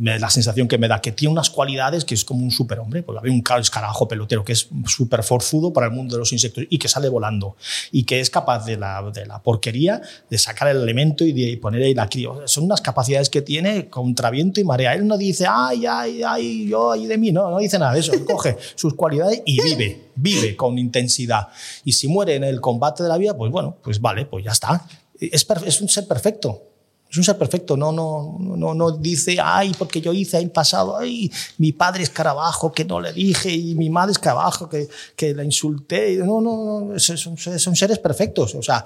la 0.02 0.30
sensación 0.30 0.68
que 0.68 0.78
me 0.78 0.90
da 0.90 1.00
que 1.00 1.14
tiene 1.14 1.32
unas 1.32 1.50
cualidades 1.50 2.04
que 2.04 2.14
es 2.14 2.26
como 2.26 2.44
un 2.44 2.52
superhombre. 2.52 3.04
Pues 3.04 3.18
había 3.18 3.32
un 3.32 3.44
escarajo 3.58 4.10
pelotero 4.10 4.44
que 4.44 4.52
es 4.52 4.68
súper 4.86 5.24
forzudo 5.24 5.72
para 5.72 5.88
el 5.88 5.94
mundo 5.94 6.16
de 6.16 6.20
los 6.20 6.34
insectos 6.34 6.66
y 6.70 6.78
que 6.78 6.90
sale 6.90 7.05
volando 7.10 7.56
y 7.92 8.04
que 8.04 8.20
es 8.20 8.30
capaz 8.30 8.66
de 8.66 8.78
la, 8.78 9.02
de 9.14 9.26
la 9.26 9.42
porquería 9.42 10.02
de 10.30 10.38
sacar 10.38 10.70
el 10.70 10.78
elemento 10.78 11.24
y 11.24 11.32
de 11.34 11.58
poner 11.58 11.84
ahí 11.84 11.94
la 11.94 12.08
cría. 12.08 12.30
Son 12.46 12.66
unas 12.66 12.82
capacidades 12.82 13.30
que 13.30 13.42
tiene 13.42 13.90
contra 13.90 14.30
viento 14.30 14.60
y 14.60 14.64
marea. 14.64 14.94
Él 14.94 15.08
no 15.08 15.18
dice, 15.18 15.46
ay, 15.50 15.86
ay, 15.86 16.22
ay, 16.24 16.68
yo, 16.68 16.92
ay 16.92 17.08
de 17.08 17.18
mí, 17.18 17.32
no, 17.32 17.50
no 17.50 17.60
dice 17.60 17.80
nada 17.80 17.94
de 17.94 18.00
eso. 18.00 18.14
coge 18.26 18.58
sus 18.76 18.94
cualidades 18.94 19.42
y 19.46 19.62
vive, 19.62 20.10
vive 20.16 20.56
con 20.56 20.78
intensidad. 20.78 21.48
Y 21.84 21.94
si 21.94 22.08
muere 22.08 22.36
en 22.36 22.44
el 22.44 22.62
combate 22.62 23.04
de 23.04 23.10
la 23.10 23.18
vida, 23.18 23.36
pues 23.36 23.52
bueno, 23.52 23.78
pues 23.84 24.00
vale, 24.02 24.26
pues 24.26 24.44
ya 24.46 24.52
está. 24.52 24.86
Es, 25.20 25.48
es 25.66 25.82
un 25.82 25.90
ser 25.90 26.08
perfecto 26.08 26.75
es 27.16 27.18
un 27.18 27.24
ser 27.24 27.38
perfecto, 27.38 27.78
no, 27.78 27.94
no, 27.94 28.38
no, 28.42 28.74
no 28.74 28.92
dice, 28.92 29.38
ay, 29.42 29.72
porque 29.78 30.02
yo 30.02 30.12
hice 30.12 30.38
en 30.38 30.50
pasado, 30.50 30.98
ay, 30.98 31.32
mi 31.58 31.72
padre 31.72 32.04
es 32.04 32.10
carabajo, 32.10 32.74
que 32.74 32.84
no 32.84 33.00
le 33.00 33.14
dije, 33.14 33.54
y 33.54 33.74
mi 33.74 33.90
madre 33.90 34.12
es 34.12 34.20
carabajo, 34.20 34.68
que, 34.68 34.90
que 35.16 35.34
la 35.34 35.46
insulté. 35.46 36.18
No, 36.18 36.42
no, 36.42 36.90
no 36.90 37.00
son, 37.00 37.38
son, 37.38 37.76
seres 37.78 38.00
perfectos. 38.00 38.54
O 38.56 38.62
sea, 38.62 38.86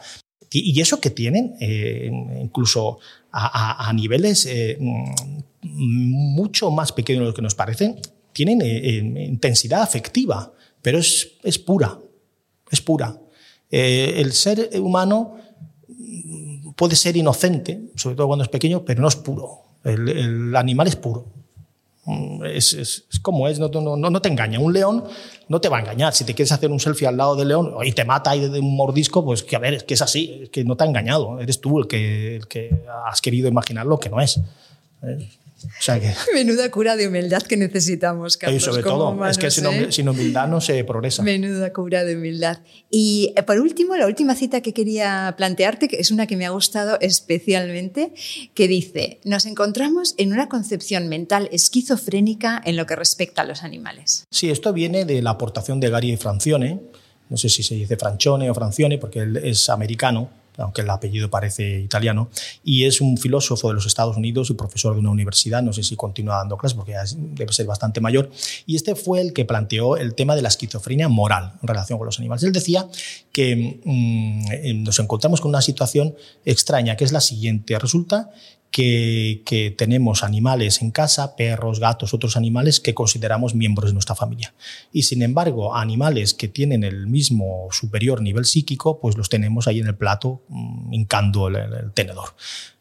y, 0.52 0.80
eso 0.80 1.02
que 1.02 1.10
tienen, 1.10 1.56
eh, 1.60 2.12
incluso 2.40 3.00
a, 3.32 3.90
a, 3.90 3.94
niveles 3.94 4.46
eh, 4.46 4.78
mucho 5.64 6.70
más 6.70 6.92
pequeños 6.92 7.22
de 7.22 7.28
lo 7.30 7.34
que 7.34 7.42
nos 7.42 7.56
parecen, 7.56 8.00
tienen 8.32 8.62
eh, 8.62 9.26
intensidad 9.26 9.82
afectiva, 9.82 10.54
pero 10.84 11.00
es, 11.00 11.32
es 11.42 11.58
pura, 11.58 11.98
es 12.70 12.80
pura. 12.80 13.20
el 13.72 14.34
ser 14.34 14.70
humano 14.80 15.40
puede 16.80 16.96
ser 16.96 17.18
inocente, 17.18 17.82
sobre 17.96 18.16
todo 18.16 18.28
cuando 18.28 18.44
es 18.44 18.50
pequeño, 18.50 18.86
pero 18.86 19.02
no 19.02 19.10
es 19.10 19.18
puro. 19.18 19.64
El, 19.84 20.56
animal 20.56 20.88
es 20.88 20.96
puro. 20.96 21.26
Mm, 22.06 22.46
es, 22.46 23.04
como 23.22 23.50
es, 23.50 23.60
no, 23.60 24.22
te 24.22 24.30
engaña. 24.30 24.62
Un 24.62 24.72
león 24.72 25.04
no 25.50 25.60
te 25.60 25.68
va 25.68 25.76
a 25.76 25.82
engañar. 25.82 26.14
Si 26.14 26.24
te 26.24 26.34
quieres 26.34 26.54
hacer 26.54 26.72
un 26.72 26.80
selfie 26.80 27.06
al 27.06 27.18
lado 27.18 27.36
del 27.36 27.50
león 27.50 27.74
y 27.84 27.92
te 27.92 28.06
mata 28.06 28.30
ahí 28.30 28.48
de 28.48 28.62
un 28.62 28.78
mordisco, 28.78 29.26
pues 29.26 29.44
que 29.44 29.58
a 29.58 29.60
ver, 29.60 29.74
es 29.74 29.84
que 29.84 29.94
es 29.94 30.02
así, 30.02 30.40
es 30.44 30.50
que 30.52 30.64
no 30.64 30.78
te 30.78 30.86
ha 30.86 30.88
engañado. 30.88 31.42
Eres 31.42 31.60
tú 31.60 31.80
el 31.80 31.88
que, 31.88 32.38
el 32.38 32.48
que 32.48 32.86
has 33.06 33.20
querido 33.20 33.50
imaginar 33.50 33.86
lo 33.86 34.00
que 34.00 34.10
no 34.10 34.22
es. 34.22 34.40
Menuda 36.34 36.72
cura 36.72 36.96
de 36.96 37.08
humildad 37.08 37.42
que 37.44 37.58
necesitamos, 37.58 38.38
Carlos. 38.38 38.62
Y 38.62 38.66
sobre 38.66 38.84
todo, 38.84 39.26
es 39.26 39.38
que 39.38 39.48
¿eh? 39.48 39.92
sin, 39.92 40.10
humildad 40.10 40.48
no 40.48 40.62
se 40.62 40.84
progresa. 40.84 41.24
Menuda 41.24 41.72
cura 41.74 42.04
de 42.04 42.16
humildad. 42.16 42.60
Y 42.90 43.34
eh, 43.36 43.44
por 43.44 43.60
último, 43.60 43.96
la 43.96 44.06
última 44.06 44.36
cita 44.36 44.62
que 44.62 44.74
quería 44.74 45.34
plantearte, 45.38 45.88
que 45.88 45.98
es 45.98 46.12
una 46.12 46.28
que 46.28 46.38
me 46.38 46.46
ha 46.46 46.50
gustado 46.50 46.98
especialmente, 47.02 48.14
que 48.54 48.68
dice, 48.68 49.20
nos 49.24 49.46
encontramos 49.46 50.16
en 50.18 50.34
una 50.34 50.50
concepción 50.50 51.08
mental 51.08 51.50
esquizofrénica 51.52 52.62
en 52.66 52.78
lo 52.78 52.86
que 52.86 52.96
respecta 52.96 53.42
a 53.42 53.46
los 53.46 53.64
animales. 53.64 54.26
Sí, 54.32 54.50
esto 54.50 54.74
viene 54.74 55.06
de 55.06 55.22
la 55.22 55.32
aportación 55.32 55.80
de 55.80 55.90
Gary 55.90 56.18
Francione, 56.18 56.80
no 57.30 57.38
sé 57.38 57.50
si 57.50 57.62
se 57.64 57.76
dice 57.76 57.96
Francione 57.96 58.50
o 58.50 58.56
Francione, 58.56 58.98
porque 58.98 59.20
él 59.20 59.38
es 59.38 59.70
americano, 59.70 60.30
aunque 60.60 60.82
el 60.82 60.90
apellido 60.90 61.30
parece 61.30 61.80
italiano, 61.80 62.30
y 62.64 62.86
es 62.86 63.02
un 63.02 63.18
filósofo 63.18 63.70
de 63.70 63.76
los 63.76 63.86
Estados 63.86 64.18
Unidos 64.18 64.50
y 64.50 64.54
profesor 64.54 64.94
de 64.94 65.00
una 65.00 65.12
universidad, 65.12 65.62
no 65.62 65.74
sé 65.74 65.84
si 65.84 65.96
continúa 65.96 66.38
dando 66.38 66.58
clases 66.58 66.76
porque 66.76 66.96
debe 67.16 67.54
ser 67.54 67.66
bastante 67.66 68.02
mayor, 68.02 68.30
y 68.66 68.76
este 68.76 68.96
fue 68.96 69.22
el 69.22 69.34
que 69.34 69.46
planteó 69.46 69.98
el 69.98 70.16
tema 70.16 70.36
de 70.36 70.42
la 70.42 70.50
esquizofrenia 70.50 71.08
moral 71.08 71.54
en 71.62 71.68
relación 71.68 71.98
con 71.98 72.06
los 72.06 72.20
animales. 72.20 72.44
Él 72.44 72.52
decía 72.52 72.88
que 73.32 73.80
mm, 73.84 74.84
nos 74.84 75.00
encontramos 75.00 75.42
con 75.42 75.50
una 75.50 75.62
situación 75.62 76.16
extraña, 76.46 76.96
que 76.96 77.06
es 77.06 77.12
la 77.12 77.22
siguiente. 77.22 77.78
Resulta 77.80 78.32
que, 78.72 79.76
tenemos 79.78 80.24
animales 80.24 80.82
en 80.82 80.92
casa, 80.92 81.36
perros, 81.36 81.80
gatos, 81.80 82.14
otros 82.14 82.38
animales 82.38 82.80
que 82.80 82.94
consideramos 82.94 83.56
miembros 83.56 83.90
de 83.90 83.94
nuestra 83.94 84.16
familia. 84.16 84.54
Y 84.92 85.04
sin 85.04 85.22
embargo, 85.22 85.76
animales 85.76 86.34
que 86.34 86.48
tienen 86.48 86.84
el 86.84 87.08
mismo 87.08 87.68
superior 87.72 88.22
nivel 88.22 88.46
psíquico, 88.46 89.00
pues 89.00 89.18
los 89.18 89.30
tenemos 89.30 89.68
ahí 89.68 89.80
en 89.80 89.88
el 89.88 89.96
plato 89.96 90.44
mm, 90.50 90.94
hincando 90.94 91.48
el, 91.48 91.92
tenedor. 91.94 92.30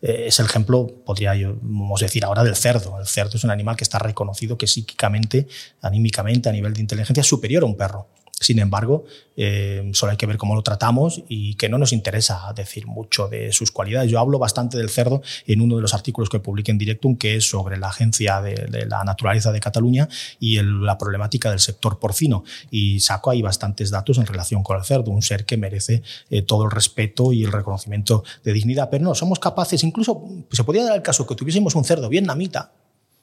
Eh, 0.02 0.24
es 0.26 0.38
el 0.40 0.46
ejemplo, 0.46 0.86
podríamos 1.04 2.00
decir 2.00 2.24
ahora, 2.24 2.44
del 2.44 2.56
cerdo. 2.56 2.98
El 3.00 3.06
cerdo 3.06 3.36
es 3.36 3.44
un 3.44 3.50
animal 3.50 3.76
que 3.76 3.84
está 3.84 3.98
reconocido 3.98 4.58
que 4.58 4.66
psíquicamente, 4.66 5.46
anímicamente, 5.80 6.48
a 6.48 6.52
nivel 6.52 6.74
de 6.74 6.80
inteligencia, 6.80 7.20
es 7.20 7.26
superior 7.26 7.62
a 7.62 7.66
un 7.66 7.76
perro. 7.76 8.08
Sin 8.40 8.60
embargo, 8.60 9.04
eh, 9.36 9.90
solo 9.94 10.12
hay 10.12 10.16
que 10.16 10.26
ver 10.26 10.36
cómo 10.36 10.54
lo 10.54 10.62
tratamos 10.62 11.22
y 11.28 11.54
que 11.56 11.68
no 11.68 11.76
nos 11.76 11.92
interesa 11.92 12.52
decir 12.54 12.86
mucho 12.86 13.28
de 13.28 13.52
sus 13.52 13.72
cualidades. 13.72 14.10
Yo 14.10 14.20
hablo 14.20 14.38
bastante 14.38 14.78
del 14.78 14.90
cerdo 14.90 15.22
en 15.46 15.60
uno 15.60 15.76
de 15.76 15.82
los 15.82 15.92
artículos 15.92 16.28
que 16.28 16.38
publiqué 16.38 16.70
en 16.70 16.78
Directum, 16.78 17.16
que 17.16 17.36
es 17.36 17.48
sobre 17.48 17.78
la 17.78 17.88
Agencia 17.88 18.40
de, 18.40 18.86
la 18.86 19.02
Naturaleza 19.02 19.50
de 19.50 19.60
Cataluña 19.60 20.08
y 20.38 20.60
la 20.62 20.96
problemática 20.98 21.50
del 21.50 21.58
sector 21.58 21.98
porcino. 21.98 22.44
Y 22.70 23.00
saco 23.00 23.30
ahí 23.30 23.42
bastantes 23.42 23.90
datos 23.90 24.18
en 24.18 24.26
relación 24.26 24.62
con 24.62 24.78
el 24.78 24.84
cerdo, 24.84 25.10
un 25.10 25.22
ser 25.22 25.44
que 25.44 25.56
merece 25.56 26.02
eh, 26.30 26.42
todo 26.42 26.64
el 26.64 26.70
respeto 26.70 27.32
y 27.32 27.42
el 27.42 27.52
reconocimiento 27.52 28.22
de 28.44 28.52
dignidad. 28.52 28.88
Pero 28.88 29.04
no, 29.04 29.14
somos 29.14 29.40
capaces, 29.40 29.82
incluso 29.82 30.22
se 30.52 30.62
podría 30.62 30.84
dar 30.84 30.96
el 30.96 31.02
caso 31.02 31.26
que 31.26 31.34
tuviésemos 31.34 31.74
un 31.74 31.84
cerdo 31.84 32.08
vietnamita, 32.08 32.72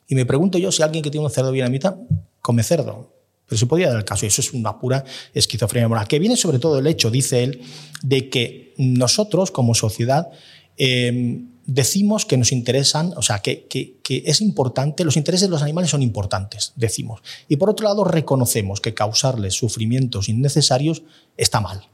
y 0.08 0.16
me 0.16 0.26
pregunto 0.26 0.58
yo 0.58 0.72
si 0.72 0.84
alguien 0.84 1.04
que 1.04 1.10
tiene 1.10 1.26
un 1.26 1.32
cerdo 1.32 1.52
vietnamita 1.52 1.98
come 2.42 2.64
cerdo. 2.64 3.15
Pero 3.48 3.60
se 3.60 3.66
podría 3.66 3.90
dar 3.90 3.98
el 3.98 4.06
caso, 4.06 4.26
y 4.26 4.28
eso 4.28 4.42
es 4.42 4.54
una 4.54 4.80
pura 4.80 5.04
esquizofrenia 5.34 5.88
moral, 5.88 6.08
que 6.08 6.20
viene 6.20 6.36
sobre 6.36 6.60
todo 6.60 6.80
el 6.80 6.88
hecho, 6.88 7.12
dice 7.12 7.44
él, 7.44 7.62
de 8.02 8.30
que 8.30 8.74
nosotros 8.78 9.52
como 9.52 9.76
sociedad 9.76 10.30
em, 10.78 11.50
decimos 11.66 12.26
que 12.26 12.38
nos 12.38 12.52
interesan, 12.52 13.14
o 13.16 13.22
sea, 13.22 13.40
que, 13.40 13.66
que, 13.68 13.98
que, 14.04 14.24
es 14.26 14.42
importante, 14.42 15.04
los 15.04 15.18
intereses 15.18 15.48
de 15.48 15.52
los 15.52 15.62
animales 15.62 15.92
son 15.92 16.02
importantes, 16.02 16.74
decimos. 16.76 17.22
Y 17.48 17.58
por 17.58 17.70
otro 17.70 17.88
lado, 17.88 18.04
reconocemos 18.04 18.82
que 18.82 18.94
causarles 18.94 19.54
sufrimientos 19.54 20.28
innecesarios 20.30 21.04
está 21.38 21.62
mal. 21.62 21.88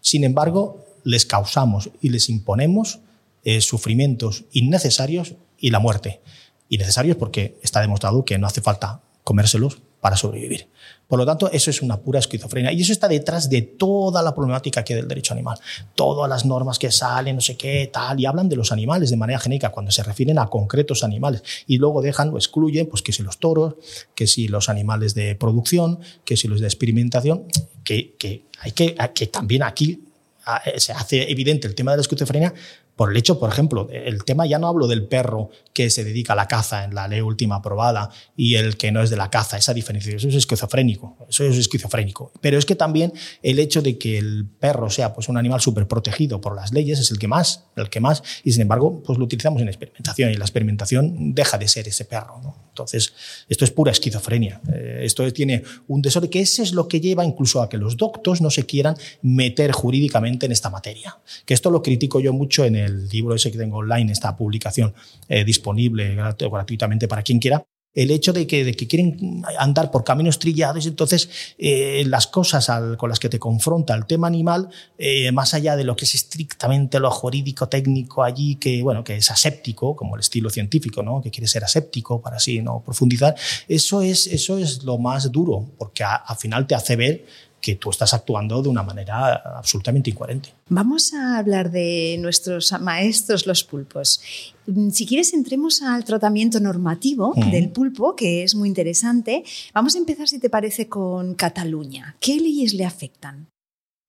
Sin 0.00 0.24
embargo, 0.24 0.84
les 1.04 1.24
causamos 1.24 1.90
y 2.00 2.10
les 2.10 2.28
imponemos 2.28 2.98
eh, 3.44 3.60
sufrimientos 3.60 4.44
innecesarios 4.52 5.34
y 5.58 5.70
la 5.70 5.78
muerte. 5.78 6.20
Innecesarios 6.68 7.16
porque 7.16 7.58
está 7.62 7.80
demostrado 7.80 8.24
que 8.24 8.38
no 8.38 8.48
hace 8.48 8.60
falta 8.60 9.02
comérselos 9.22 9.78
para 10.06 10.16
sobrevivir. 10.16 10.68
Por 11.08 11.18
lo 11.18 11.26
tanto, 11.26 11.50
eso 11.50 11.68
es 11.68 11.82
una 11.82 11.96
pura 11.96 12.20
esquizofrenia. 12.20 12.70
Y 12.70 12.80
eso 12.80 12.92
está 12.92 13.08
detrás 13.08 13.50
de 13.50 13.62
toda 13.62 14.22
la 14.22 14.32
problemática 14.32 14.84
que 14.84 14.94
del 14.94 15.08
derecho 15.08 15.34
animal. 15.34 15.58
Todas 15.96 16.30
las 16.30 16.46
normas 16.46 16.78
que 16.78 16.92
salen, 16.92 17.34
no 17.34 17.40
sé 17.40 17.56
qué, 17.56 17.90
tal, 17.92 18.20
y 18.20 18.24
hablan 18.24 18.48
de 18.48 18.54
los 18.54 18.70
animales 18.70 19.10
de 19.10 19.16
manera 19.16 19.40
genérica 19.40 19.70
cuando 19.70 19.90
se 19.90 20.04
refieren 20.04 20.38
a 20.38 20.46
concretos 20.46 21.02
animales. 21.02 21.42
Y 21.66 21.78
luego 21.78 22.02
dejan 22.02 22.32
o 22.32 22.36
excluyen, 22.36 22.86
pues 22.86 23.02
que 23.02 23.12
si 23.12 23.24
los 23.24 23.38
toros, 23.38 23.74
que 24.14 24.28
si 24.28 24.46
los 24.46 24.68
animales 24.68 25.16
de 25.16 25.34
producción, 25.34 25.98
que 26.24 26.36
si 26.36 26.46
los 26.46 26.60
de 26.60 26.68
experimentación, 26.68 27.46
que, 27.82 28.14
que 28.16 28.44
hay 28.60 28.70
que, 28.70 28.94
que 29.12 29.26
también 29.26 29.64
aquí 29.64 30.04
se 30.76 30.92
hace 30.92 31.28
evidente 31.32 31.66
el 31.66 31.74
tema 31.74 31.90
de 31.90 31.96
la 31.96 32.02
esquizofrenia 32.02 32.54
por 32.96 33.10
el 33.10 33.16
hecho, 33.16 33.38
por 33.38 33.50
ejemplo, 33.50 33.88
el 33.92 34.24
tema 34.24 34.46
ya 34.46 34.58
no 34.58 34.68
hablo 34.68 34.86
del 34.86 35.06
perro 35.06 35.50
que 35.74 35.90
se 35.90 36.02
dedica 36.02 36.32
a 36.32 36.36
la 36.36 36.48
caza 36.48 36.84
en 36.84 36.94
la 36.94 37.06
ley 37.06 37.20
última 37.20 37.56
aprobada 37.56 38.10
y 38.36 38.54
el 38.54 38.78
que 38.78 38.90
no 38.90 39.02
es 39.02 39.10
de 39.10 39.16
la 39.16 39.30
caza, 39.30 39.58
esa 39.58 39.74
diferencia, 39.74 40.16
eso 40.16 40.28
es 40.28 40.34
esquizofrénico, 40.34 41.16
eso 41.28 41.44
es 41.44 41.58
esquizofrénico. 41.58 42.32
Pero 42.40 42.58
es 42.58 42.64
que 42.64 42.74
también 42.74 43.12
el 43.42 43.58
hecho 43.58 43.82
de 43.82 43.98
que 43.98 44.16
el 44.16 44.46
perro 44.46 44.88
sea 44.88 45.12
pues, 45.12 45.28
un 45.28 45.36
animal 45.36 45.60
súper 45.60 45.86
protegido 45.86 46.40
por 46.40 46.56
las 46.56 46.72
leyes 46.72 46.98
es 46.98 47.10
el 47.10 47.18
que 47.18 47.28
más, 47.28 47.64
el 47.76 47.90
que 47.90 48.00
más, 48.00 48.22
y 48.42 48.52
sin 48.52 48.62
embargo, 48.62 49.02
pues 49.04 49.18
lo 49.18 49.26
utilizamos 49.26 49.60
en 49.60 49.68
experimentación 49.68 50.30
y 50.32 50.36
la 50.36 50.44
experimentación 50.44 51.34
deja 51.34 51.58
de 51.58 51.68
ser 51.68 51.86
ese 51.88 52.06
perro. 52.06 52.40
Entonces, 52.70 53.14
esto 53.48 53.64
es 53.64 53.70
pura 53.70 53.90
esquizofrenia. 53.90 54.60
Eh, 54.72 55.00
esto 55.02 55.30
tiene 55.32 55.62
un 55.88 56.02
desorden 56.02 56.30
que 56.30 56.40
ese 56.40 56.62
es 56.62 56.72
lo 56.72 56.88
que 56.88 57.00
lleva 57.00 57.24
incluso 57.24 57.62
a 57.62 57.68
que 57.68 57.78
los 57.78 57.96
doctos 57.96 58.42
no 58.42 58.50
se 58.50 58.66
quieran 58.66 58.96
meter 59.22 59.72
jurídicamente 59.72 60.46
en 60.46 60.52
esta 60.52 60.68
materia. 60.68 61.16
Que 61.46 61.54
esto 61.54 61.70
lo 61.70 61.82
critico 61.82 62.20
yo 62.20 62.34
mucho 62.34 62.64
en 62.64 62.76
el 62.76 62.85
el 62.86 63.08
libro 63.08 63.34
ese 63.34 63.52
que 63.52 63.58
tengo 63.58 63.78
online, 63.78 64.12
esta 64.12 64.36
publicación 64.36 64.94
eh, 65.28 65.44
disponible 65.44 66.14
gratuitamente 66.14 67.08
para 67.08 67.22
quien 67.22 67.38
quiera, 67.38 67.64
el 67.96 68.10
hecho 68.10 68.32
de 68.32 68.46
que, 68.46 68.62
de 68.62 68.74
que, 68.74 68.86
quieren 68.86 69.42
andar 69.58 69.90
por 69.90 70.04
caminos 70.04 70.38
trillados, 70.38 70.86
entonces 70.86 71.28
eh, 71.58 72.04
las 72.06 72.26
cosas 72.26 72.70
con 72.98 73.08
las 73.08 73.18
que 73.18 73.30
te 73.30 73.38
confronta 73.38 73.94
el 73.94 74.04
tema 74.04 74.26
animal, 74.26 74.68
eh, 74.98 75.32
más 75.32 75.54
allá 75.54 75.76
de 75.76 75.84
lo 75.84 75.96
que 75.96 76.04
es 76.04 76.14
estrictamente 76.14 77.00
lo 77.00 77.10
jurídico 77.10 77.68
técnico 77.68 78.22
allí, 78.22 78.56
que 78.56 78.82
bueno, 78.82 79.02
que 79.02 79.16
es 79.16 79.30
aséptico, 79.30 79.96
como 79.96 80.14
el 80.14 80.20
estilo 80.20 80.50
científico, 80.50 81.02
¿no? 81.02 81.22
que 81.22 81.30
quiere 81.30 81.48
ser 81.48 81.64
aséptico 81.64 82.20
para 82.20 82.36
así 82.36 82.60
no 82.60 82.82
profundizar, 82.84 83.34
eso 83.66 84.02
es, 84.02 84.26
eso 84.26 84.58
es 84.58 84.84
lo 84.84 84.98
más 84.98 85.32
duro, 85.32 85.66
porque 85.78 86.04
al 86.04 86.36
final 86.36 86.66
te 86.66 86.74
hace 86.74 86.96
ver 86.96 87.24
que 87.66 87.74
tú 87.74 87.90
estás 87.90 88.14
actuando 88.14 88.62
de 88.62 88.68
una 88.68 88.84
manera 88.84 89.34
absolutamente 89.58 90.10
incoherente. 90.10 90.50
Vamos 90.68 91.12
a 91.12 91.36
hablar 91.36 91.72
de 91.72 92.16
nuestros 92.20 92.72
maestros 92.80 93.44
los 93.44 93.64
pulpos. 93.64 94.20
Mm, 94.68 94.90
si 94.90 95.04
quieres, 95.04 95.34
entremos 95.34 95.82
al 95.82 96.04
tratamiento 96.04 96.60
normativo 96.60 97.34
del 97.50 97.70
pulpo, 97.70 98.14
que 98.14 98.44
es 98.44 98.54
muy 98.54 98.68
interesante. 98.68 99.42
Vamos 99.74 99.96
a 99.96 99.98
empezar, 99.98 100.28
si 100.28 100.38
te 100.38 100.48
parece, 100.48 100.88
con 100.88 101.34
Cataluña. 101.34 102.14
¿Qué 102.20 102.36
leyes 102.36 102.72
le 102.72 102.84
afectan? 102.84 103.48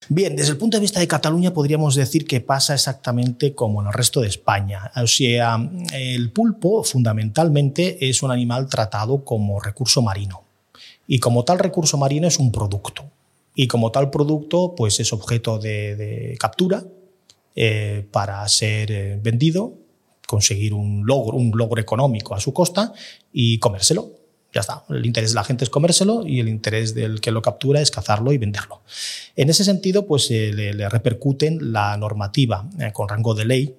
Bien, 0.08 0.36
desde 0.36 0.52
el 0.52 0.58
punto 0.58 0.78
de 0.78 0.82
vista 0.82 1.00
de 1.00 1.08
Cataluña 1.08 1.52
podríamos 1.52 1.96
decir 1.96 2.28
que 2.28 2.42
pasa 2.42 2.76
exactamente 2.76 3.56
como 3.56 3.82
en 3.82 3.88
el 3.88 3.94
resto 3.94 4.22
de 4.22 4.28
España. 4.28 4.92
O 4.96 5.08
sea, 5.08 5.58
el 5.94 6.32
pulpo 6.32 6.84
fundamentalmente 6.84 8.08
es 8.08 8.22
un 8.22 8.30
animal 8.30 8.70
tratado 8.70 9.26
como 9.26 9.60
recurso 9.60 10.04
marino 10.04 10.44
y 11.08 11.18
como 11.18 11.44
tal 11.44 11.58
recurso 11.58 11.98
marino 11.98 12.28
es 12.28 12.38
un 12.38 12.52
producto. 12.52 13.10
Y 13.60 13.68
como 13.68 13.92
tal 13.92 14.12
producto 14.12 14.76
pues 14.78 15.00
es 15.00 15.12
objeto 15.12 15.58
de, 15.58 16.38
captura 16.40 16.86
eh, 17.56 18.08
para 18.12 18.48
ser 18.48 18.92
eh, 18.92 19.20
vendido, 19.20 19.74
conseguir 20.28 20.76
un 20.76 21.08
logro, 21.08 21.38
un 21.38 21.52
logro 21.56 21.82
económico 21.82 22.36
a 22.36 22.40
su 22.40 22.54
costa 22.54 22.94
y 23.34 23.58
comérselo. 23.58 24.12
Ya 24.54 24.62
está. 24.62 24.86
El 24.90 25.04
interés 25.08 25.32
de 25.32 25.36
la 25.36 25.44
gente 25.44 25.64
es 25.64 25.72
comérselo 25.72 26.26
y 26.28 26.40
el 26.40 26.50
interés 26.50 26.94
del 26.94 27.20
que 27.20 27.32
lo 27.32 27.42
captura 27.42 27.82
es 27.82 27.90
cazarlo 27.90 28.32
y 28.32 28.38
venderlo. 28.38 28.84
En 29.36 29.50
ese 29.50 29.64
sentido, 29.64 30.06
pues 30.06 30.30
eh, 30.30 30.54
le, 30.54 30.88
repercuten 30.88 31.74
la 31.74 31.98
normativa 31.98 32.70
con 32.94 33.10
rango 33.10 33.34
de 33.34 33.46
ley 33.46 33.76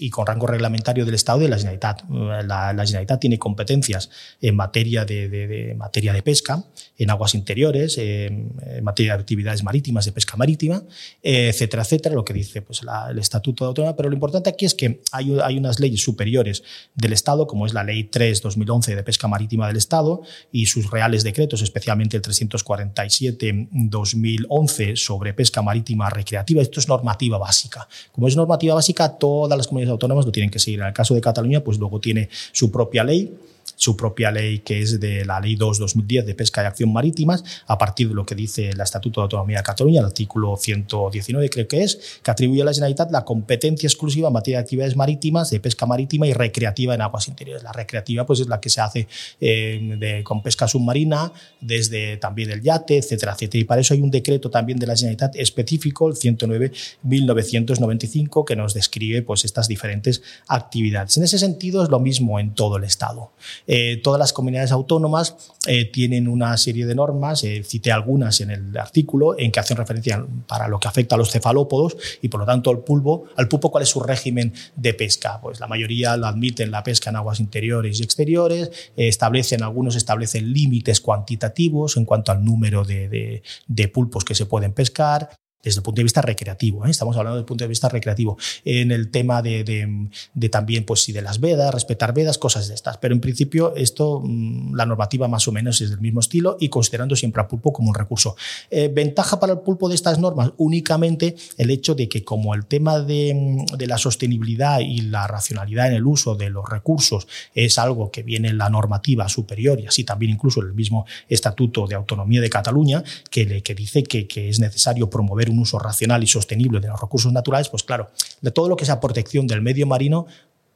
y 0.00 0.10
con 0.10 0.26
rango 0.26 0.46
reglamentario 0.46 1.04
del 1.04 1.14
Estado 1.14 1.40
y 1.40 1.42
de 1.44 1.50
la 1.50 1.58
Generalitat. 1.58 2.08
La, 2.08 2.72
la 2.72 2.86
Generalitat 2.86 3.20
tiene 3.20 3.38
competencias 3.38 4.08
en 4.40 4.56
materia 4.56 5.04
de, 5.04 5.74
materia 5.76 6.14
de 6.14 6.22
pesca, 6.22 6.64
en 6.96 7.10
aguas 7.10 7.34
interiores, 7.34 7.98
en, 7.98 8.50
materia 8.82 9.14
de 9.14 9.20
actividades 9.20 9.62
marítimas, 9.62 10.06
de 10.06 10.12
pesca 10.12 10.36
marítima, 10.36 10.82
etcétera, 11.22 11.82
etcétera, 11.82 12.14
lo 12.14 12.24
que 12.24 12.32
dice 12.32 12.62
pues, 12.62 12.80
el 13.10 13.18
Estatuto 13.18 13.64
de 13.64 13.68
Autonomía. 13.68 13.94
Pero 13.96 14.08
lo 14.08 14.14
importante 14.14 14.48
aquí 14.48 14.64
es 14.64 14.74
que 14.74 15.02
hay, 15.12 15.38
hay 15.42 15.58
unas 15.58 15.80
leyes 15.80 16.02
superiores 16.02 16.62
del 16.94 17.12
Estado, 17.12 17.46
como 17.46 17.66
es 17.66 17.74
la 17.74 17.84
Ley 17.84 18.08
3-2011 18.10 18.96
de 18.96 19.02
Pesca 19.02 19.28
Marítima 19.28 19.66
del 19.66 19.76
Estado 19.76 20.22
y 20.50 20.64
sus 20.66 20.90
reales 20.90 21.24
decretos, 21.24 21.60
especialmente 21.62 22.16
el 22.16 22.22
347-2011 22.22 24.96
sobre 24.96 25.34
pesca 25.34 25.60
marítima 25.62 26.08
recreativa. 26.10 26.62
Esto 26.62 26.78
es 26.80 26.88
normativa 26.88 27.38
básica. 27.38 27.88
Como 28.12 28.28
es 28.28 28.36
normativa 28.36 28.74
básica, 28.74 29.18
todas 29.18 29.56
las 29.56 29.66
comunidades 29.66 29.89
autónomas 29.90 30.24
lo 30.26 30.32
tienen 30.32 30.50
que 30.50 30.58
seguir. 30.58 30.80
En 30.80 30.86
el 30.86 30.92
caso 30.92 31.14
de 31.14 31.20
Cataluña, 31.20 31.62
pues 31.62 31.78
luego 31.78 32.00
tiene 32.00 32.28
su 32.52 32.70
propia 32.70 33.04
ley 33.04 33.32
su 33.80 33.96
propia 33.96 34.30
ley, 34.30 34.58
que 34.58 34.82
es 34.82 35.00
de 35.00 35.24
la 35.24 35.40
Ley 35.40 35.56
2-2010 35.56 36.24
de 36.24 36.34
Pesca 36.34 36.62
y 36.62 36.66
Acción 36.66 36.92
Marítimas, 36.92 37.42
a 37.66 37.78
partir 37.78 38.10
de 38.10 38.14
lo 38.14 38.26
que 38.26 38.34
dice 38.34 38.68
el 38.68 38.78
Estatuto 38.78 39.20
de 39.20 39.22
Autonomía 39.22 39.56
de 39.56 39.62
Cataluña, 39.62 40.00
el 40.00 40.06
artículo 40.06 40.54
119 40.54 41.48
creo 41.48 41.66
que 41.66 41.82
es, 41.82 42.20
que 42.22 42.30
atribuye 42.30 42.60
a 42.60 42.66
la 42.66 42.74
Generalitat 42.74 43.10
la 43.10 43.24
competencia 43.24 43.86
exclusiva 43.86 44.28
en 44.28 44.34
materia 44.34 44.58
de 44.58 44.64
actividades 44.64 44.96
marítimas, 44.96 45.48
de 45.48 45.60
pesca 45.60 45.86
marítima 45.86 46.26
y 46.26 46.34
recreativa 46.34 46.94
en 46.94 47.00
aguas 47.00 47.26
interiores. 47.28 47.62
La 47.62 47.72
recreativa 47.72 48.26
pues 48.26 48.40
es 48.40 48.48
la 48.48 48.60
que 48.60 48.68
se 48.68 48.82
hace 48.82 49.08
eh, 49.40 50.20
con 50.24 50.42
pesca 50.42 50.68
submarina, 50.68 51.32
desde 51.62 52.18
también 52.18 52.50
el 52.50 52.60
yate, 52.60 52.98
etcétera, 52.98 53.32
etcétera. 53.32 53.62
Y 53.62 53.64
para 53.64 53.80
eso 53.80 53.94
hay 53.94 54.02
un 54.02 54.10
decreto 54.10 54.50
también 54.50 54.78
de 54.78 54.88
la 54.88 54.94
Generalitat 54.94 55.36
específico, 55.36 56.10
el 56.10 56.16
109-1995, 56.16 58.44
que 58.44 58.56
nos 58.56 58.74
describe 58.74 59.22
pues 59.22 59.46
estas 59.46 59.68
diferentes 59.68 60.20
actividades. 60.48 61.16
En 61.16 61.24
ese 61.24 61.38
sentido 61.38 61.82
es 61.82 61.88
lo 61.88 61.98
mismo 61.98 62.38
en 62.38 62.54
todo 62.54 62.76
el 62.76 62.84
Estado. 62.84 63.30
Eh, 63.72 63.98
todas 64.02 64.18
las 64.18 64.32
comunidades 64.32 64.72
autónomas 64.72 65.36
eh, 65.68 65.84
tienen 65.84 66.26
una 66.26 66.56
serie 66.56 66.86
de 66.86 66.96
normas, 66.96 67.44
eh, 67.44 67.62
cité 67.62 67.92
algunas 67.92 68.40
en 68.40 68.50
el 68.50 68.76
artículo, 68.76 69.38
en 69.38 69.52
que 69.52 69.60
hacen 69.60 69.76
referencia 69.76 70.26
para 70.48 70.66
lo 70.66 70.80
que 70.80 70.88
afecta 70.88 71.14
a 71.14 71.18
los 71.18 71.30
cefalópodos 71.30 71.96
y 72.20 72.28
por 72.30 72.40
lo 72.40 72.46
tanto 72.46 72.70
al 72.70 72.80
pulpo. 72.80 73.26
Al 73.36 73.46
pulpo, 73.46 73.70
¿cuál 73.70 73.84
es 73.84 73.88
su 73.88 74.00
régimen 74.00 74.52
de 74.74 74.92
pesca? 74.92 75.40
Pues 75.40 75.60
la 75.60 75.68
mayoría 75.68 76.16
lo 76.16 76.26
admiten 76.26 76.72
la 76.72 76.82
pesca 76.82 77.10
en 77.10 77.16
aguas 77.16 77.38
interiores 77.38 78.00
y 78.00 78.02
exteriores, 78.02 78.72
establecen, 78.96 79.62
algunos 79.62 79.94
establecen 79.94 80.52
límites 80.52 81.00
cuantitativos 81.00 81.96
en 81.96 82.06
cuanto 82.06 82.32
al 82.32 82.44
número 82.44 82.82
de 82.84 83.88
pulpos 83.94 84.24
que 84.24 84.34
se 84.34 84.46
pueden 84.46 84.72
pescar 84.72 85.30
desde 85.62 85.80
el 85.80 85.82
punto 85.82 85.98
de 85.98 86.04
vista 86.04 86.22
recreativo. 86.22 86.86
¿eh? 86.86 86.90
Estamos 86.90 87.16
hablando 87.16 87.36
del 87.36 87.44
punto 87.44 87.64
de 87.64 87.68
vista 87.68 87.88
recreativo. 87.88 88.38
En 88.64 88.90
el 88.92 89.10
tema 89.10 89.42
de, 89.42 90.08
también, 90.50 90.84
pues 90.84 91.02
sí, 91.02 91.12
de 91.12 91.22
las 91.22 91.40
vedas, 91.40 91.72
respetar 91.72 92.14
vedas, 92.14 92.38
cosas 92.38 92.68
de 92.68 92.74
estas. 92.74 92.96
Pero 92.98 93.14
en 93.14 93.20
principio, 93.20 93.74
esto, 93.76 94.20
mm, 94.24 94.74
la 94.74 94.86
normativa 94.86 95.28
más 95.28 95.46
o 95.48 95.52
menos 95.52 95.80
es 95.80 95.90
del 95.90 96.00
mismo 96.00 96.20
estilo 96.20 96.56
y 96.60 96.68
considerando 96.68 97.14
siempre 97.16 97.42
al 97.42 97.48
pulpo 97.48 97.72
como 97.72 97.88
un 97.90 97.94
recurso. 97.94 98.36
Eh, 98.70 98.90
ventaja 98.92 99.38
para 99.38 99.52
el 99.52 99.58
pulpo 99.60 99.88
de 99.88 99.94
estas 99.94 100.18
normas, 100.18 100.52
únicamente 100.56 101.36
el 101.58 101.70
hecho 101.70 101.94
de 101.94 102.08
que 102.08 102.24
como 102.24 102.54
el 102.54 102.66
tema 102.66 103.00
de, 103.00 103.64
de, 103.76 103.86
la 103.86 103.98
sostenibilidad 103.98 104.80
y 104.80 105.02
la 105.02 105.26
racionalidad 105.26 105.88
en 105.88 105.94
el 105.94 106.06
uso 106.06 106.36
de 106.36 106.48
los 106.48 106.68
recursos 106.68 107.26
es 107.54 107.78
algo 107.78 108.10
que 108.10 108.22
viene 108.22 108.48
en 108.48 108.58
la 108.58 108.70
normativa 108.70 109.28
superior 109.28 109.80
y 109.80 109.86
así 109.86 110.04
también 110.04 110.32
incluso 110.32 110.60
el 110.60 110.74
mismo 110.74 111.06
Estatuto 111.28 111.86
de 111.86 111.96
Autonomía 111.96 112.40
de 112.40 112.48
Cataluña, 112.48 113.02
que, 113.30 113.44
le, 113.44 113.62
que 113.62 113.74
dice 113.74 114.02
que 114.02 114.48
es 114.48 114.60
necesario 114.60 115.10
promover 115.10 115.49
un 115.50 115.58
uso 115.58 115.78
racional 115.78 116.22
y 116.22 116.26
sostenible 116.26 116.80
de 116.80 116.88
los 116.88 117.00
recursos 117.00 117.32
naturales, 117.32 117.68
pues 117.68 117.82
claro, 117.82 118.10
de 118.40 118.50
todo 118.50 118.68
lo 118.68 118.76
que 118.76 118.84
sea 118.84 119.00
protección 119.00 119.46
del 119.46 119.62
medio 119.62 119.86
marino 119.86 120.26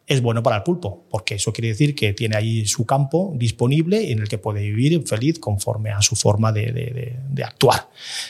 es 0.07 0.21
bueno 0.21 0.43
para 0.43 0.57
el 0.57 0.63
pulpo, 0.63 1.05
porque 1.11 1.37
eso 1.37 1.53
quiere 1.53 1.69
decir 1.69 1.95
que 1.95 2.13
tiene 2.13 2.37
ahí 2.37 2.67
su 2.67 2.85
campo 2.85 3.33
disponible 3.37 4.13
en 4.13 4.19
el 4.19 4.29
que 4.29 4.37
puede 4.37 4.61
vivir 4.61 5.03
feliz 5.07 5.39
conforme 5.39 5.91
a 5.91 6.03
su 6.03 6.15
forma 6.15 6.53
de, 6.53 7.17
actuar. 7.43 7.89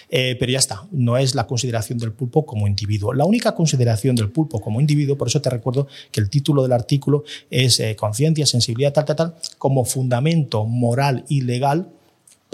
Eh, 0.09 0.36
pero 0.38 0.53
ya 0.53 0.59
está, 0.59 0.86
no 0.92 1.16
es 1.16 1.34
la 1.34 1.47
consideración 1.47 1.99
del 1.99 2.12
pulpo 2.12 2.47
como 2.47 2.68
individuo. 2.68 3.12
La 3.12 3.24
única 3.24 3.55
consideración 3.55 4.14
del 4.14 4.30
pulpo 4.30 4.61
como 4.61 4.80
individuo, 4.80 5.18
por 5.18 5.28
eso 5.28 5.40
te 5.40 5.51
recuerdo 5.51 5.88
que 6.12 6.20
el 6.20 6.30
título 6.30 6.62
del 6.62 6.72
artículo 6.72 7.24
es 7.51 7.80
eh, 7.80 7.97
conciencia, 7.97 8.47
sensibilidad, 8.47 8.92
tal, 8.92 9.05
tal, 9.05 9.16
tal, 9.16 9.34
como 9.59 9.84
fundamento 9.84 10.64
moral 10.66 11.24
y 11.28 11.40
legal 11.40 11.88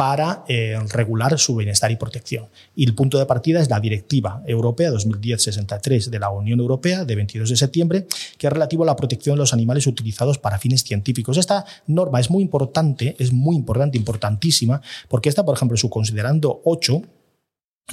para 0.01 0.47
eh, 0.49 0.79
regular 0.95 1.39
su 1.39 1.57
bienestar 1.57 1.91
y 1.91 1.97
protección. 1.97 2.47
Y 2.75 2.87
el 2.87 2.95
punto 2.95 3.19
de 3.19 3.27
partida 3.27 3.61
es 3.61 3.69
la 3.69 3.81
Directiva 3.81 4.43
Europea 4.47 4.91
2010-63 4.91 6.07
de 6.07 6.19
la 6.19 6.31
Unión 6.31 6.59
Europea 6.59 7.05
de 7.05 7.15
22 7.15 7.51
de 7.51 7.57
septiembre, 7.57 8.07
que 8.39 8.47
es 8.47 8.51
relativo 8.51 8.83
a 8.85 8.87
la 8.87 8.97
protección 8.97 9.37
de 9.37 9.41
los 9.41 9.53
animales 9.53 9.87
utilizados 9.87 10.39
para 10.39 10.59
fines 10.59 10.85
científicos. 10.85 11.37
Esta 11.37 11.67
norma 11.87 12.19
es 12.19 12.31
muy 12.31 12.43
importante, 12.43 13.15
es 13.19 13.31
muy 13.31 13.57
importante, 13.57 13.99
importantísima, 13.99 14.81
porque 15.07 15.29
esta, 15.29 15.45
por 15.45 15.55
ejemplo, 15.55 15.77
su 15.77 15.91
considerando 15.91 16.63
8, 16.65 17.03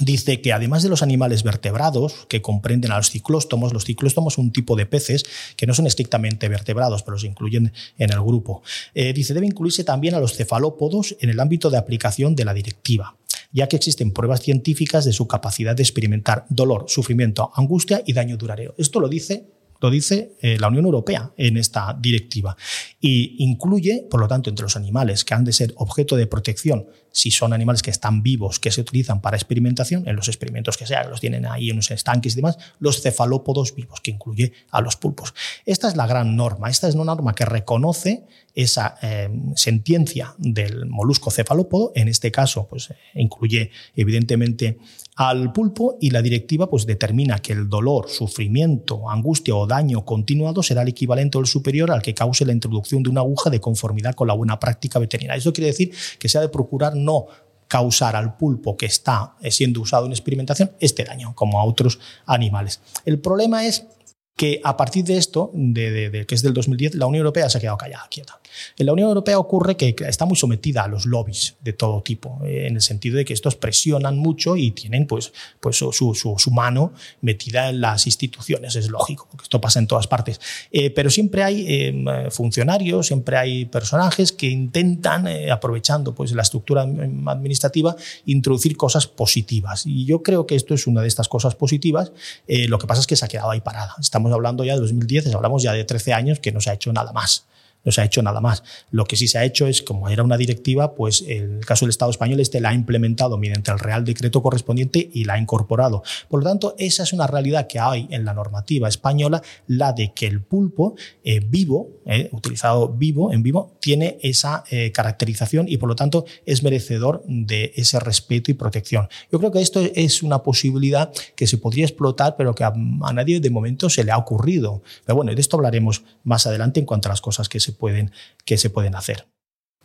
dice 0.00 0.40
que 0.40 0.52
además 0.52 0.82
de 0.82 0.88
los 0.88 1.02
animales 1.02 1.42
vertebrados, 1.42 2.26
que 2.28 2.42
comprenden 2.42 2.92
a 2.92 2.96
los 2.96 3.10
ciclóstomos, 3.10 3.72
los 3.72 3.84
ciclóstomos 3.84 4.34
son 4.34 4.46
un 4.46 4.52
tipo 4.52 4.76
de 4.76 4.86
peces 4.86 5.24
que 5.56 5.66
no 5.66 5.74
son 5.74 5.86
estrictamente 5.86 6.48
vertebrados, 6.48 7.02
pero 7.02 7.18
se 7.18 7.26
incluyen 7.26 7.72
en 7.98 8.12
el 8.12 8.20
grupo. 8.20 8.62
Eh, 8.94 9.12
dice, 9.12 9.34
debe 9.34 9.46
incluirse 9.46 9.84
también 9.84 10.14
a 10.14 10.20
los 10.20 10.34
cefalópodos 10.34 11.16
en 11.20 11.30
el 11.30 11.40
ámbito 11.40 11.70
de 11.70 11.78
aplicación 11.78 12.34
de 12.34 12.44
la 12.44 12.54
directiva 12.54 13.16
ya 13.50 13.66
que 13.66 13.76
existen 13.76 14.12
pruebas 14.12 14.42
científicas 14.42 15.06
de 15.06 15.12
su 15.14 15.26
capacidad 15.26 15.74
de 15.74 15.82
experimentar 15.82 16.44
dolor, 16.50 16.84
sufrimiento, 16.88 17.50
angustia 17.54 18.02
y 18.04 18.12
daño 18.12 18.36
duradero. 18.36 18.74
Esto 18.76 19.00
lo 19.00 19.08
dice 19.08 19.46
lo 19.80 19.90
dice 19.90 20.36
eh, 20.40 20.58
la 20.58 20.68
Unión 20.68 20.84
Europea 20.84 21.32
en 21.36 21.56
esta 21.56 21.96
directiva. 21.98 22.56
Y 23.00 23.36
incluye, 23.44 24.06
por 24.10 24.20
lo 24.20 24.28
tanto, 24.28 24.50
entre 24.50 24.64
los 24.64 24.76
animales 24.76 25.24
que 25.24 25.34
han 25.34 25.44
de 25.44 25.52
ser 25.52 25.72
objeto 25.76 26.16
de 26.16 26.26
protección, 26.26 26.86
si 27.12 27.30
son 27.30 27.52
animales 27.52 27.82
que 27.82 27.90
están 27.90 28.22
vivos, 28.22 28.58
que 28.60 28.70
se 28.70 28.80
utilizan 28.80 29.20
para 29.20 29.36
experimentación, 29.36 30.06
en 30.06 30.16
los 30.16 30.28
experimentos 30.28 30.76
que 30.76 30.86
sean, 30.86 31.10
los 31.10 31.20
tienen 31.20 31.46
ahí 31.46 31.70
en 31.70 31.76
los 31.76 31.90
estanques 31.90 32.32
y 32.32 32.36
demás, 32.36 32.58
los 32.78 33.02
cefalópodos 33.02 33.74
vivos, 33.74 34.00
que 34.00 34.10
incluye 34.10 34.52
a 34.70 34.80
los 34.80 34.96
pulpos. 34.96 35.34
Esta 35.64 35.88
es 35.88 35.96
la 35.96 36.06
gran 36.06 36.36
norma. 36.36 36.70
Esta 36.70 36.88
es 36.88 36.94
una 36.94 37.04
norma 37.04 37.34
que 37.34 37.44
reconoce 37.44 38.24
esa 38.54 38.96
eh, 39.02 39.28
sentencia 39.54 40.34
del 40.38 40.86
molusco 40.86 41.30
cefalópodo. 41.30 41.92
En 41.94 42.08
este 42.08 42.30
caso, 42.30 42.66
pues 42.68 42.92
incluye 43.14 43.70
evidentemente 43.94 44.78
al 45.18 45.52
pulpo 45.52 45.98
y 46.00 46.10
la 46.10 46.22
directiva 46.22 46.70
pues 46.70 46.86
determina 46.86 47.40
que 47.40 47.52
el 47.52 47.68
dolor, 47.68 48.08
sufrimiento, 48.08 49.10
angustia 49.10 49.52
o 49.56 49.66
daño 49.66 50.04
continuado 50.04 50.62
será 50.62 50.82
el 50.82 50.88
equivalente 50.88 51.36
o 51.36 51.40
el 51.40 51.48
superior 51.48 51.90
al 51.90 52.02
que 52.02 52.14
cause 52.14 52.44
la 52.44 52.52
introducción 52.52 53.02
de 53.02 53.10
una 53.10 53.22
aguja 53.22 53.50
de 53.50 53.60
conformidad 53.60 54.14
con 54.14 54.28
la 54.28 54.34
buena 54.34 54.60
práctica 54.60 55.00
veterinaria. 55.00 55.40
Eso 55.40 55.52
quiere 55.52 55.66
decir 55.66 55.92
que 56.20 56.28
se 56.28 56.38
ha 56.38 56.40
de 56.40 56.48
procurar 56.48 56.94
no 56.94 57.26
causar 57.66 58.14
al 58.14 58.36
pulpo 58.36 58.76
que 58.76 58.86
está 58.86 59.34
siendo 59.50 59.80
usado 59.80 60.06
en 60.06 60.12
experimentación 60.12 60.70
este 60.78 61.02
daño, 61.02 61.34
como 61.34 61.58
a 61.58 61.64
otros 61.64 61.98
animales. 62.24 62.80
El 63.04 63.18
problema 63.18 63.66
es 63.66 63.88
que 64.36 64.60
a 64.62 64.76
partir 64.76 65.04
de 65.04 65.16
esto, 65.16 65.50
de, 65.52 66.24
que 66.28 66.34
es 66.36 66.42
del 66.42 66.54
2010, 66.54 66.94
la 66.94 67.06
Unión 67.06 67.22
Europea 67.22 67.50
se 67.50 67.58
ha 67.58 67.60
quedado 67.60 67.76
callada, 67.76 68.06
quieta. 68.08 68.38
En 68.78 68.86
la 68.86 68.92
Unión 68.92 69.08
Europea 69.08 69.38
ocurre 69.38 69.76
que 69.76 69.94
está 70.06 70.24
muy 70.24 70.36
sometida 70.36 70.84
a 70.84 70.88
los 70.88 71.06
lobbies 71.06 71.56
de 71.60 71.72
todo 71.72 72.02
tipo, 72.02 72.40
eh, 72.44 72.66
en 72.66 72.76
el 72.76 72.82
sentido 72.82 73.16
de 73.16 73.24
que 73.24 73.32
estos 73.32 73.56
presionan 73.56 74.18
mucho 74.18 74.56
y 74.56 74.70
tienen 74.70 75.06
pues, 75.06 75.32
pues 75.60 75.76
su, 75.76 75.92
su, 75.92 76.50
mano 76.50 76.92
metida 77.20 77.68
en 77.68 77.80
las 77.80 78.06
instituciones, 78.06 78.74
es 78.76 78.88
lógico, 78.88 79.28
porque 79.30 79.44
esto 79.44 79.60
pasa 79.60 79.78
en 79.78 79.86
todas 79.86 80.06
partes. 80.06 80.40
Eh, 80.72 80.90
pero 80.90 81.10
siempre 81.10 81.42
hay 81.42 81.64
eh, 81.68 82.28
funcionarios, 82.30 83.06
siempre 83.06 83.36
hay 83.36 83.64
personajes 83.66 84.32
que 84.32 84.48
intentan, 84.48 85.26
aprovechando 85.50 86.14
pues, 86.14 86.32
la 86.32 86.42
estructura 86.42 86.82
administrativa, 86.82 87.94
introducir 88.26 88.76
cosas 88.76 89.06
positivas. 89.06 89.86
Y 89.86 90.04
yo 90.04 90.22
creo 90.22 90.46
que 90.46 90.54
esto 90.54 90.74
es 90.74 90.86
una 90.86 91.02
de 91.02 91.08
estas 91.08 91.28
cosas 91.28 91.54
positivas. 91.54 92.12
lo 92.46 92.78
que 92.78 92.86
pasa 92.86 93.00
es 93.00 93.06
que 93.06 93.16
se 93.16 93.24
ha 93.24 93.28
quedado 93.28 93.50
ahí 93.50 93.60
parada. 93.60 93.94
Estamos 94.00 94.32
hablando 94.32 94.64
ya 94.64 94.74
de 94.74 94.80
2010, 94.80 95.34
hablamos 95.34 95.62
ya 95.62 95.72
de 95.72 95.84
13 95.84 96.12
años 96.12 96.40
que 96.40 96.52
no 96.52 96.60
se 96.60 96.70
ha 96.70 96.74
hecho 96.74 96.92
nada 96.92 97.12
más 97.12 97.46
no 97.84 97.92
se 97.92 98.00
ha 98.00 98.04
hecho 98.04 98.22
nada 98.22 98.40
más. 98.40 98.62
Lo 98.90 99.04
que 99.04 99.16
sí 99.16 99.28
se 99.28 99.38
ha 99.38 99.44
hecho 99.44 99.66
es, 99.66 99.82
como 99.82 100.08
era 100.08 100.22
una 100.22 100.36
directiva, 100.36 100.94
pues 100.94 101.24
el 101.26 101.64
caso 101.64 101.84
del 101.84 101.90
Estado 101.90 102.10
español 102.10 102.40
este 102.40 102.60
la 102.60 102.70
ha 102.70 102.74
implementado 102.74 103.38
mediante 103.38 103.70
el 103.70 103.78
Real 103.78 104.04
Decreto 104.04 104.42
correspondiente 104.42 105.08
y 105.12 105.24
la 105.24 105.34
ha 105.34 105.38
incorporado. 105.38 106.02
Por 106.28 106.42
lo 106.42 106.48
tanto, 106.48 106.74
esa 106.78 107.02
es 107.02 107.12
una 107.12 107.26
realidad 107.26 107.66
que 107.66 107.78
hay 107.78 108.06
en 108.10 108.24
la 108.24 108.34
normativa 108.34 108.88
española, 108.88 109.42
la 109.66 109.92
de 109.92 110.12
que 110.12 110.26
el 110.26 110.42
pulpo 110.42 110.96
eh, 111.24 111.40
vivo, 111.40 111.88
eh, 112.06 112.28
utilizado 112.32 112.88
vivo, 112.88 113.32
en 113.32 113.42
vivo, 113.42 113.76
tiene 113.80 114.18
esa 114.22 114.64
eh, 114.70 114.92
caracterización 114.92 115.68
y 115.68 115.76
por 115.76 115.88
lo 115.88 115.96
tanto 115.96 116.24
es 116.46 116.62
merecedor 116.62 117.22
de 117.26 117.72
ese 117.76 118.00
respeto 118.00 118.50
y 118.50 118.54
protección. 118.54 119.08
Yo 119.30 119.38
creo 119.38 119.52
que 119.52 119.60
esto 119.60 119.80
es 119.80 120.22
una 120.22 120.42
posibilidad 120.42 121.12
que 121.36 121.46
se 121.46 121.58
podría 121.58 121.84
explotar, 121.84 122.36
pero 122.36 122.54
que 122.54 122.64
a, 122.64 122.72
a 123.02 123.12
nadie 123.12 123.40
de 123.40 123.50
momento 123.50 123.88
se 123.88 124.04
le 124.04 124.12
ha 124.12 124.18
ocurrido. 124.18 124.82
Pero 125.04 125.16
bueno, 125.16 125.34
de 125.34 125.40
esto 125.40 125.56
hablaremos 125.56 126.02
más 126.24 126.46
adelante 126.46 126.80
en 126.80 126.86
cuanto 126.86 127.08
a 127.08 127.12
las 127.12 127.20
cosas 127.20 127.48
que 127.48 127.60
se 127.60 127.67
pueden, 127.72 128.12
que 128.44 128.58
se 128.58 128.70
pueden 128.70 128.94
hacer. 128.94 129.26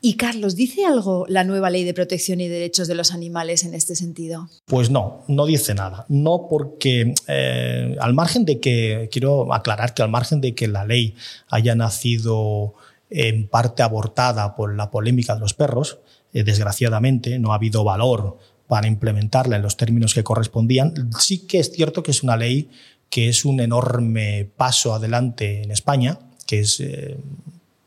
Y 0.06 0.16
Carlos, 0.16 0.58
¿dice 0.58 0.86
algo 0.86 1.26
la 1.30 1.46
nueva 1.46 1.70
ley 1.70 1.86
de 1.86 1.94
protección 1.94 2.42
y 2.42 2.50
derechos 2.50 2.90
de 2.90 2.96
los 2.96 3.14
animales 3.14 3.64
en 3.64 3.74
este 3.74 3.96
sentido? 3.96 4.50
Pues 4.66 4.90
no, 4.90 5.24
no 5.30 5.46
dice 5.46 5.74
nada. 5.74 6.06
No 6.10 6.48
porque 6.50 7.14
eh, 7.30 7.96
al 8.02 8.14
margen 8.14 8.44
de 8.44 8.60
que, 8.60 9.08
quiero 9.14 9.54
aclarar 9.54 9.94
que 9.94 10.02
al 10.02 10.10
margen 10.10 10.42
de 10.42 10.56
que 10.56 10.68
la 10.68 10.86
ley 10.86 11.16
haya 11.48 11.74
nacido 11.74 12.74
en 13.10 13.48
parte 13.48 13.82
abortada 13.82 14.58
por 14.58 14.76
la 14.76 14.92
polémica 14.92 15.36
de 15.36 15.40
los 15.40 15.54
perros, 15.54 16.00
eh, 16.34 16.44
desgraciadamente 16.44 17.40
no 17.40 17.54
ha 17.54 17.56
habido 17.56 17.86
valor 17.86 18.38
para 18.68 18.88
implementarla 18.88 19.56
en 19.56 19.62
los 19.62 19.78
términos 19.78 20.14
que 20.14 20.24
correspondían, 20.24 21.12
sí 21.18 21.46
que 21.46 21.60
es 21.60 21.72
cierto 21.72 22.02
que 22.02 22.12
es 22.12 22.24
una 22.24 22.36
ley 22.38 22.70
que 23.10 23.30
es 23.30 23.46
un 23.46 23.60
enorme 23.60 24.50
paso 24.58 24.94
adelante 24.96 25.62
en 25.62 25.70
España, 25.70 26.18
que 26.48 26.62
es 26.62 26.80
eh, 26.80 27.18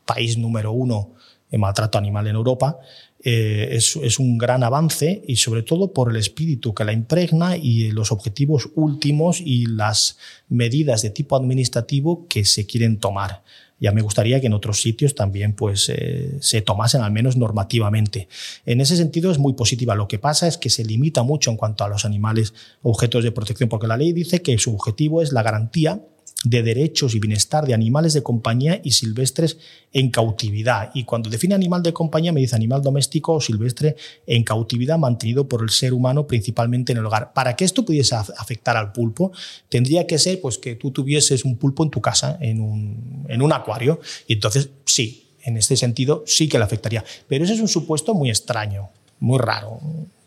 país 0.07 0.39
número 0.39 0.73
uno 0.73 1.13
en 1.51 1.61
maltrato 1.61 1.99
animal 1.99 2.27
en 2.27 2.37
Europa, 2.37 2.79
eh, 3.23 3.71
es, 3.73 4.19
un 4.19 4.39
gran 4.39 4.63
avance 4.63 5.23
y 5.27 5.37
sobre 5.37 5.63
todo 5.63 5.93
por 5.93 6.11
el 6.11 6.17
espíritu 6.17 6.75
que 6.75 6.85
la 6.85 6.93
impregna 6.93 7.57
y 7.57 7.91
los 7.91 8.13
objetivos 8.13 8.69
últimos 8.75 9.41
y 9.41 9.67
las 9.67 10.17
medidas 10.49 11.03
de 11.03 11.11
tipo 11.11 11.35
administrativo 11.35 12.27
que 12.29 12.45
se 12.45 12.67
quieren 12.67 12.99
tomar. 12.99 13.43
Ya 13.79 13.93
me 13.93 14.01
gustaría 14.01 14.41
que 14.41 14.47
en 14.47 14.55
otros 14.55 14.81
sitios 14.81 15.15
también 15.15 15.55
pues, 15.55 15.89
eh, 15.89 16.37
se 16.41 16.63
tomasen 16.63 17.03
al 17.03 17.11
menos 17.11 17.37
normativamente. 17.37 18.29
En 18.65 18.81
ese 18.81 18.97
sentido 18.97 19.31
es 19.31 19.39
muy 19.39 19.55
positiva. 19.55 19.95
Lo 19.95 20.09
que 20.09 20.19
pasa 20.19 20.47
es 20.47 20.57
que 20.57 20.71
se 20.71 20.85
limita 20.85 21.23
mucho 21.25 21.51
en 21.51 21.57
cuanto 21.57 21.85
a 21.85 21.89
los 21.89 22.05
animales 22.05 22.55
objetos 22.83 23.25
de 23.25 23.33
protección, 23.33 23.69
porque 23.69 23.87
la 23.87 23.97
ley 23.97 24.13
dice 24.13 24.41
que 24.41 24.57
su 24.59 24.73
objetivo 24.75 25.21
es 25.21 25.33
la 25.33 25.43
garantía 25.43 26.01
de 26.49 26.63
derechos 26.63 27.15
y 27.15 27.19
bienestar 27.19 27.67
de 27.67 27.75
animales 27.75 28.13
de 28.13 28.23
compañía 28.23 28.81
y 28.85 28.93
silvestres 28.93 29.59
en 29.93 30.11
cautividad. 30.11 30.91
Y 30.95 31.03
cuando 31.03 31.29
define 31.29 31.57
animal 31.57 31.83
de 31.83 31.93
compañía 31.93 32.33
me 32.33 32.41
dice 32.41 32.55
animal 32.55 32.83
doméstico 32.83 33.35
o 33.35 33.41
silvestre 33.41 33.97
en 34.29 34.45
cautividad 34.45 34.97
mantenido 34.97 35.49
por 35.49 35.63
el 35.63 35.71
ser 35.71 35.93
humano 35.93 36.29
principalmente 36.29 36.93
en 36.93 36.99
el 36.99 37.07
hogar. 37.07 37.33
Para 37.33 37.57
que 37.57 37.65
esto 37.65 37.85
pudiese 37.85 38.15
afectar 38.15 38.77
al 38.77 38.93
pulpo, 38.93 39.33
tendría 39.69 40.07
que 40.07 40.19
ser 40.19 40.41
pues, 40.41 40.59
que 40.59 40.77
tú 40.77 40.93
tuvieses 40.93 41.45
un 41.45 41.57
pulpo 41.57 41.83
en 41.83 41.91
tu 41.91 42.01
casa, 42.01 42.39
en 42.41 42.61
un, 42.61 43.27
en 43.29 43.43
un 43.43 43.53
acuario, 43.53 44.01
y 44.29 44.35
entonces 44.35 44.71
sí, 44.85 45.27
en 45.43 45.57
este 45.57 45.77
sentido 45.77 46.23
sí 46.27 46.49
que 46.49 46.59
le 46.59 46.65
afectaría. 46.65 47.05
Pero 47.27 47.45
ese 47.45 47.55
es 47.55 47.61
un 47.61 47.69
supuesto 47.69 48.15
muy 48.15 48.31
extraño, 48.31 48.91
muy 49.19 49.39
raro. 49.39 49.81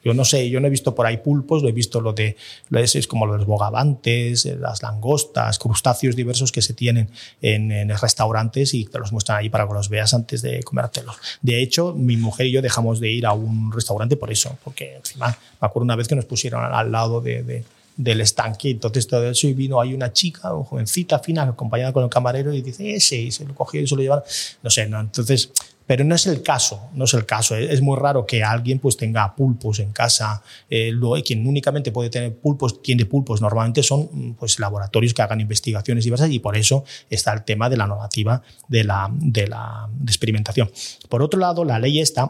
Yo 0.04 0.14
no 0.14 0.24
sé, 0.26 0.50
yo 0.50 0.60
no 0.60 0.68
he 0.68 0.70
visto 0.70 0.96
por 0.96 1.06
ahí 1.06 1.18
pulpos, 1.18 1.62
lo 1.62 1.70
he 1.70 1.72
visto 1.72 2.02
lo 2.02 2.14
de, 2.14 2.36
es 2.72 3.08
como 3.08 3.26
los 3.26 3.46
bogavantes, 3.46 4.46
eh, 4.46 4.56
las 4.60 4.82
langostas, 4.82 5.60
crustáceos 5.60 6.16
diversos 6.16 6.52
que 6.52 6.62
se 6.62 6.74
tienen 6.74 7.10
en, 7.42 7.72
en, 7.72 7.90
restaurantes 7.90 8.74
y 8.74 8.86
te 8.86 9.00
los 9.00 9.12
muestran 9.12 9.40
ahí 9.40 9.50
para 9.50 9.68
que 9.68 9.74
los 9.74 9.90
veas 9.90 10.14
antes 10.14 10.42
de 10.42 10.64
comértelos. 10.64 11.16
De 11.42 11.62
hecho, 11.62 11.94
mi 11.94 12.18
mujer 12.18 12.48
y 12.48 12.52
yo 12.52 12.62
dejamos 12.62 13.00
de 13.00 13.12
ir 13.12 13.26
a 13.26 13.34
un 13.34 13.72
restaurante 13.72 14.16
por 14.16 14.32
eso, 14.32 14.58
porque 14.64 14.96
encima 14.96 15.28
me 15.28 15.66
acuerdo 15.66 15.84
una 15.84 15.96
vez 15.96 16.08
que 16.08 16.16
nos 16.16 16.26
pusieron 16.26 16.64
al 16.64 16.92
lado 16.92 17.22
de, 17.22 17.64
del 18.00 18.22
estanque. 18.22 18.72
Entonces 18.72 19.08
todo 19.08 19.30
eso 19.30 19.48
y 19.48 19.54
vino 19.54 19.80
ahí 19.80 19.94
una 19.94 20.14
chica, 20.14 20.54
una 20.54 20.66
jovencita, 20.66 21.20
fina, 21.20 21.44
acompañada 21.44 21.92
con 21.92 22.04
el 22.04 22.10
camarero 22.10 22.54
y 22.54 22.62
dice, 22.62 22.96
ese, 22.96 23.18
y 23.18 23.32
se 23.32 23.46
lo 23.46 23.54
cogió 23.54 23.82
y 23.82 23.88
se 23.88 23.96
lo 23.96 24.02
llevaron. 24.02 24.24
No 24.64 24.70
sé, 24.70 24.88
no. 24.88 25.02
Entonces, 25.02 25.52
pero 25.90 26.04
no 26.04 26.14
es 26.14 26.28
el 26.28 26.44
caso, 26.44 26.92
no 26.94 27.06
es 27.06 27.16
el 27.16 27.26
caso. 27.26 27.56
Es 27.56 27.82
muy 27.82 27.98
raro 27.98 28.28
que 28.28 28.44
alguien 28.44 28.78
pues 28.78 28.96
tenga 28.96 29.36
pulpos 29.36 29.80
en 29.80 29.92
casa. 29.92 30.44
Eh, 30.70 30.94
quien 31.26 31.48
únicamente 31.48 31.92
puede 31.92 32.12
tener 32.12 32.38
pulpos, 32.38 32.84
tiene 32.84 33.08
pulpos, 33.08 33.42
normalmente 33.42 33.82
son 33.82 34.36
pues 34.38 34.60
laboratorios 34.60 35.16
que 35.16 35.24
hagan 35.24 35.42
investigaciones 35.42 36.04
diversas 36.04 36.30
y 36.30 36.38
por 36.38 36.56
eso 36.56 36.84
está 37.10 37.34
el 37.34 37.44
tema 37.44 37.72
de 37.72 37.78
la 37.78 37.88
normativa 37.88 38.40
de 38.68 38.84
la, 38.84 39.10
de 39.12 39.48
la 39.48 39.90
experimentación. 40.04 40.70
Por 41.10 41.24
otro 41.24 41.40
lado, 41.40 41.66
la 41.66 41.80
ley 41.80 42.00
esta 42.00 42.30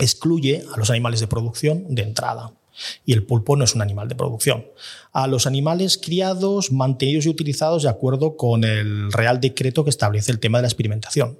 excluye 0.00 0.64
a 0.74 0.76
los 0.76 0.90
animales 0.90 1.20
de 1.20 1.28
producción 1.28 1.94
de 1.94 2.02
entrada. 2.02 2.54
Y 3.06 3.12
el 3.12 3.22
pulpo 3.22 3.54
no 3.54 3.62
es 3.62 3.76
un 3.76 3.82
animal 3.82 4.08
de 4.08 4.16
producción. 4.16 4.66
A 5.12 5.28
los 5.28 5.46
animales 5.46 5.96
criados, 5.96 6.72
mantenidos 6.72 7.26
y 7.26 7.28
utilizados 7.28 7.84
de 7.84 7.88
acuerdo 7.88 8.36
con 8.36 8.64
el 8.64 9.12
Real 9.12 9.40
Decreto 9.40 9.84
que 9.84 9.90
establece 9.90 10.32
el 10.32 10.40
tema 10.40 10.58
de 10.58 10.62
la 10.62 10.68
experimentación. 10.68 11.38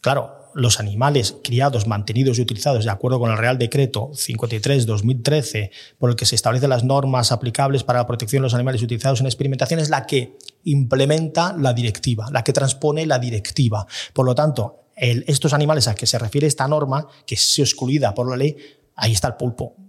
Claro, 0.00 0.41
los 0.54 0.80
animales 0.80 1.36
criados, 1.42 1.86
mantenidos 1.86 2.38
y 2.38 2.42
utilizados 2.42 2.84
de 2.84 2.90
acuerdo 2.90 3.18
con 3.18 3.30
el 3.30 3.38
Real 3.38 3.58
Decreto 3.58 4.10
53-2013, 4.12 5.70
por 5.98 6.10
el 6.10 6.16
que 6.16 6.26
se 6.26 6.34
establecen 6.34 6.70
las 6.70 6.84
normas 6.84 7.32
aplicables 7.32 7.84
para 7.84 8.00
la 8.00 8.06
protección 8.06 8.40
de 8.40 8.44
los 8.44 8.54
animales 8.54 8.82
utilizados 8.82 9.20
en 9.20 9.26
experimentación, 9.26 9.80
es 9.80 9.90
la 9.90 10.06
que 10.06 10.36
implementa 10.64 11.54
la 11.58 11.72
directiva, 11.72 12.28
la 12.30 12.44
que 12.44 12.52
transpone 12.52 13.06
la 13.06 13.18
directiva. 13.18 13.86
Por 14.12 14.26
lo 14.26 14.34
tanto, 14.34 14.86
estos 14.96 15.52
animales 15.52 15.88
a 15.88 15.94
que 15.94 16.06
se 16.06 16.18
refiere 16.18 16.46
esta 16.46 16.68
norma, 16.68 17.06
que 17.26 17.34
es 17.34 17.58
excluida 17.58 18.14
por 18.14 18.28
la 18.28 18.36
ley, 18.36 18.56
ahí 18.94 19.12
está 19.12 19.28
el 19.28 19.34
pulpo 19.34 19.81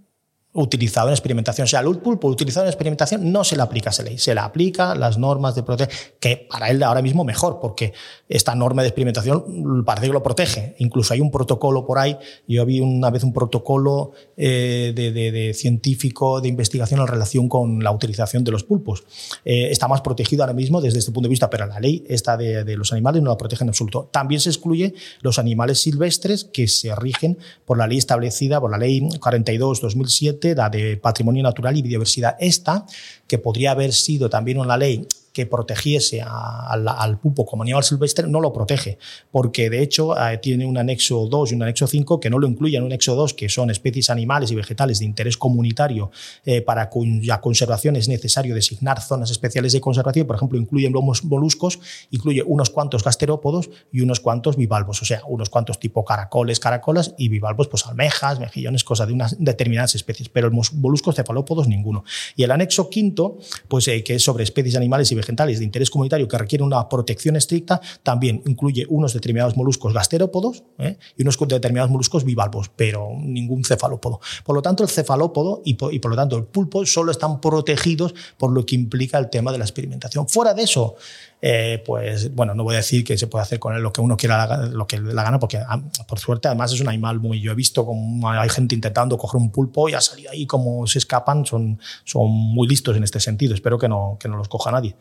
utilizado 0.54 1.08
en 1.08 1.14
experimentación. 1.14 1.64
O 1.64 1.68
sea, 1.68 1.80
el 1.80 1.98
pulpo 1.98 2.28
utilizado 2.28 2.64
en 2.64 2.70
experimentación 2.70 3.32
no 3.32 3.42
se 3.42 3.56
le 3.56 3.62
aplica 3.62 3.90
esa 3.90 4.04
ley, 4.04 4.18
se 4.18 4.34
le 4.34 4.40
aplica 4.40 4.94
las 4.94 5.18
normas 5.18 5.56
de 5.56 5.64
protección, 5.64 5.98
que 6.20 6.46
para 6.48 6.70
él 6.70 6.82
ahora 6.82 7.02
mismo 7.02 7.24
mejor, 7.24 7.58
porque 7.60 7.92
esta 8.28 8.54
norma 8.54 8.82
de 8.82 8.88
experimentación 8.88 9.84
parece 9.84 10.06
que 10.06 10.12
lo 10.12 10.22
protege. 10.22 10.76
Incluso 10.78 11.12
hay 11.12 11.20
un 11.20 11.32
protocolo 11.32 11.84
por 11.84 11.98
ahí, 11.98 12.16
yo 12.46 12.64
vi 12.64 12.78
una 12.80 13.10
vez 13.10 13.24
un 13.24 13.32
protocolo 13.32 14.12
eh, 14.36 14.92
de, 14.94 15.54
científico 15.54 16.40
de 16.40 16.48
investigación 16.48 17.00
en 17.00 17.08
relación 17.08 17.48
con 17.48 17.82
la 17.82 17.90
utilización 17.90 18.44
de 18.44 18.52
los 18.52 18.62
pulpos. 18.62 19.02
Eh, 19.44 19.70
está 19.70 19.88
más 19.88 20.02
protegido 20.02 20.44
ahora 20.44 20.54
mismo 20.54 20.80
desde 20.80 21.00
este 21.00 21.10
punto 21.10 21.26
de 21.26 21.30
vista, 21.30 21.50
pero 21.50 21.66
la 21.66 21.80
ley 21.80 22.04
esta 22.08 22.36
de, 22.36 22.76
los 22.76 22.92
animales 22.92 23.22
no 23.22 23.30
la 23.30 23.36
protege 23.36 23.64
en 23.64 23.70
absoluto. 23.70 24.08
También 24.12 24.40
se 24.40 24.50
excluye 24.50 24.94
los 25.20 25.40
animales 25.40 25.80
silvestres 25.80 26.44
que 26.44 26.68
se 26.68 26.94
rigen 26.94 27.38
por 27.64 27.76
la 27.76 27.88
ley 27.88 27.98
establecida, 27.98 28.60
por 28.60 28.70
la 28.70 28.78
ley 28.78 29.00
42-2007, 29.00 30.43
la 30.52 30.68
de 30.68 30.96
patrimonio 30.96 31.44
natural 31.44 31.76
y 31.76 31.82
biodiversidad. 31.82 32.36
Esta, 32.40 32.84
que 33.28 33.38
podría 33.38 33.70
haber 33.70 33.92
sido 33.92 34.28
también 34.28 34.58
una 34.58 34.76
ley 34.76 35.06
que 35.34 35.46
protegiese 35.46 36.22
al 36.22 37.18
pulpo 37.18 37.44
como 37.44 37.64
animal 37.64 37.82
silvestre 37.82 38.26
no 38.28 38.40
lo 38.40 38.52
protege, 38.52 38.98
porque 39.32 39.68
de 39.68 39.82
hecho 39.82 40.16
eh, 40.16 40.38
tiene 40.38 40.64
un 40.64 40.78
anexo 40.78 41.26
2 41.26 41.50
y 41.50 41.54
un 41.56 41.64
anexo 41.64 41.88
5 41.88 42.20
que 42.20 42.30
no 42.30 42.38
lo 42.38 42.46
incluyen. 42.46 42.82
Un 42.82 42.86
anexo 42.86 43.16
2 43.16 43.34
que 43.34 43.48
son 43.48 43.68
especies 43.68 44.10
animales 44.10 44.52
y 44.52 44.54
vegetales 44.54 45.00
de 45.00 45.06
interés 45.06 45.36
comunitario 45.36 46.12
eh, 46.44 46.62
para 46.62 46.88
cuya 46.88 47.40
conservación 47.40 47.96
es 47.96 48.08
necesario 48.08 48.54
designar 48.54 49.02
zonas 49.02 49.32
especiales 49.32 49.72
de 49.72 49.80
conservación. 49.80 50.24
Por 50.24 50.36
ejemplo, 50.36 50.56
incluye 50.56 50.88
los 50.88 51.24
moluscos, 51.24 51.80
incluye 52.12 52.44
unos 52.46 52.70
cuantos 52.70 53.02
gasterópodos 53.02 53.70
y 53.90 54.02
unos 54.02 54.20
cuantos 54.20 54.56
bivalvos, 54.56 55.02
o 55.02 55.04
sea, 55.04 55.22
unos 55.26 55.50
cuantos 55.50 55.80
tipo 55.80 56.04
caracoles, 56.04 56.60
caracolas 56.60 57.12
y 57.18 57.28
bivalvos, 57.28 57.66
pues 57.66 57.84
almejas, 57.86 58.38
mejillones, 58.38 58.84
cosas 58.84 59.08
de 59.08 59.14
unas 59.14 59.36
determinadas 59.40 59.96
especies, 59.96 60.28
pero 60.28 60.48
los 60.48 60.72
moluscos 60.74 61.16
cefalópodos 61.16 61.66
ninguno. 61.66 62.04
Y 62.36 62.44
el 62.44 62.52
anexo 62.52 62.88
quinto, 62.88 63.38
pues 63.66 63.88
eh, 63.88 64.04
que 64.04 64.14
es 64.14 64.22
sobre 64.22 64.44
especies 64.44 64.76
animales 64.76 65.10
y 65.10 65.16
vegetales 65.16 65.23
de 65.24 65.64
interés 65.64 65.90
comunitario 65.90 66.26
que 66.28 66.38
requieren 66.38 66.66
una 66.66 66.88
protección 66.88 67.36
estricta, 67.36 67.80
también 68.02 68.42
incluye 68.46 68.86
unos 68.88 69.12
determinados 69.12 69.56
moluscos 69.56 69.92
gasterópodos 69.92 70.64
¿eh? 70.78 70.96
y 71.16 71.22
unos 71.22 71.38
determinados 71.38 71.90
moluscos 71.90 72.24
bivalvos, 72.24 72.70
pero 72.74 73.10
ningún 73.20 73.64
cefalópodo. 73.64 74.20
Por 74.44 74.56
lo 74.56 74.62
tanto, 74.62 74.82
el 74.82 74.88
cefalópodo 74.88 75.62
y 75.64 75.74
y 75.90 75.98
por 75.98 76.10
lo 76.10 76.16
tanto 76.16 76.36
el 76.36 76.44
pulpo 76.44 76.86
solo 76.86 77.10
están 77.10 77.40
protegidos 77.40 78.14
por 78.38 78.52
lo 78.52 78.64
que 78.64 78.74
implica 78.74 79.18
el 79.18 79.30
tema 79.30 79.52
de 79.52 79.58
la 79.58 79.64
experimentación. 79.64 80.28
Fuera 80.28 80.54
de 80.54 80.62
eso, 80.62 80.96
eh, 81.46 81.82
pues 81.84 82.34
bueno, 82.34 82.54
no 82.54 82.64
voy 82.64 82.72
a 82.72 82.78
decir 82.78 83.04
que 83.04 83.18
se 83.18 83.26
puede 83.26 83.42
hacer 83.42 83.58
con 83.58 83.74
él 83.76 83.82
lo 83.82 83.92
que 83.92 84.00
uno 84.00 84.16
quiera, 84.16 84.64
lo 84.64 84.86
que 84.86 84.98
le 84.98 85.12
la 85.12 85.22
gana, 85.24 85.38
porque 85.38 85.58
ah, 85.58 85.78
por 86.08 86.18
suerte 86.18 86.48
además 86.48 86.72
es 86.72 86.80
un 86.80 86.88
animal 86.88 87.20
muy, 87.20 87.38
yo 87.38 87.52
he 87.52 87.54
visto 87.54 87.84
como 87.84 88.30
hay 88.30 88.48
gente 88.48 88.74
intentando 88.74 89.18
coger 89.18 89.38
un 89.38 89.50
pulpo 89.50 89.90
y 89.90 89.92
ha 89.92 90.00
salido 90.00 90.30
ahí 90.30 90.46
como 90.46 90.86
se 90.86 90.98
escapan, 91.00 91.44
son, 91.44 91.78
son 92.04 92.30
muy 92.30 92.66
listos 92.66 92.96
en 92.96 93.04
este 93.04 93.20
sentido, 93.20 93.52
espero 93.52 93.78
que 93.78 93.90
no, 93.90 94.16
que 94.18 94.26
no 94.26 94.38
los 94.38 94.48
coja 94.48 94.72
nadie. 94.72 94.96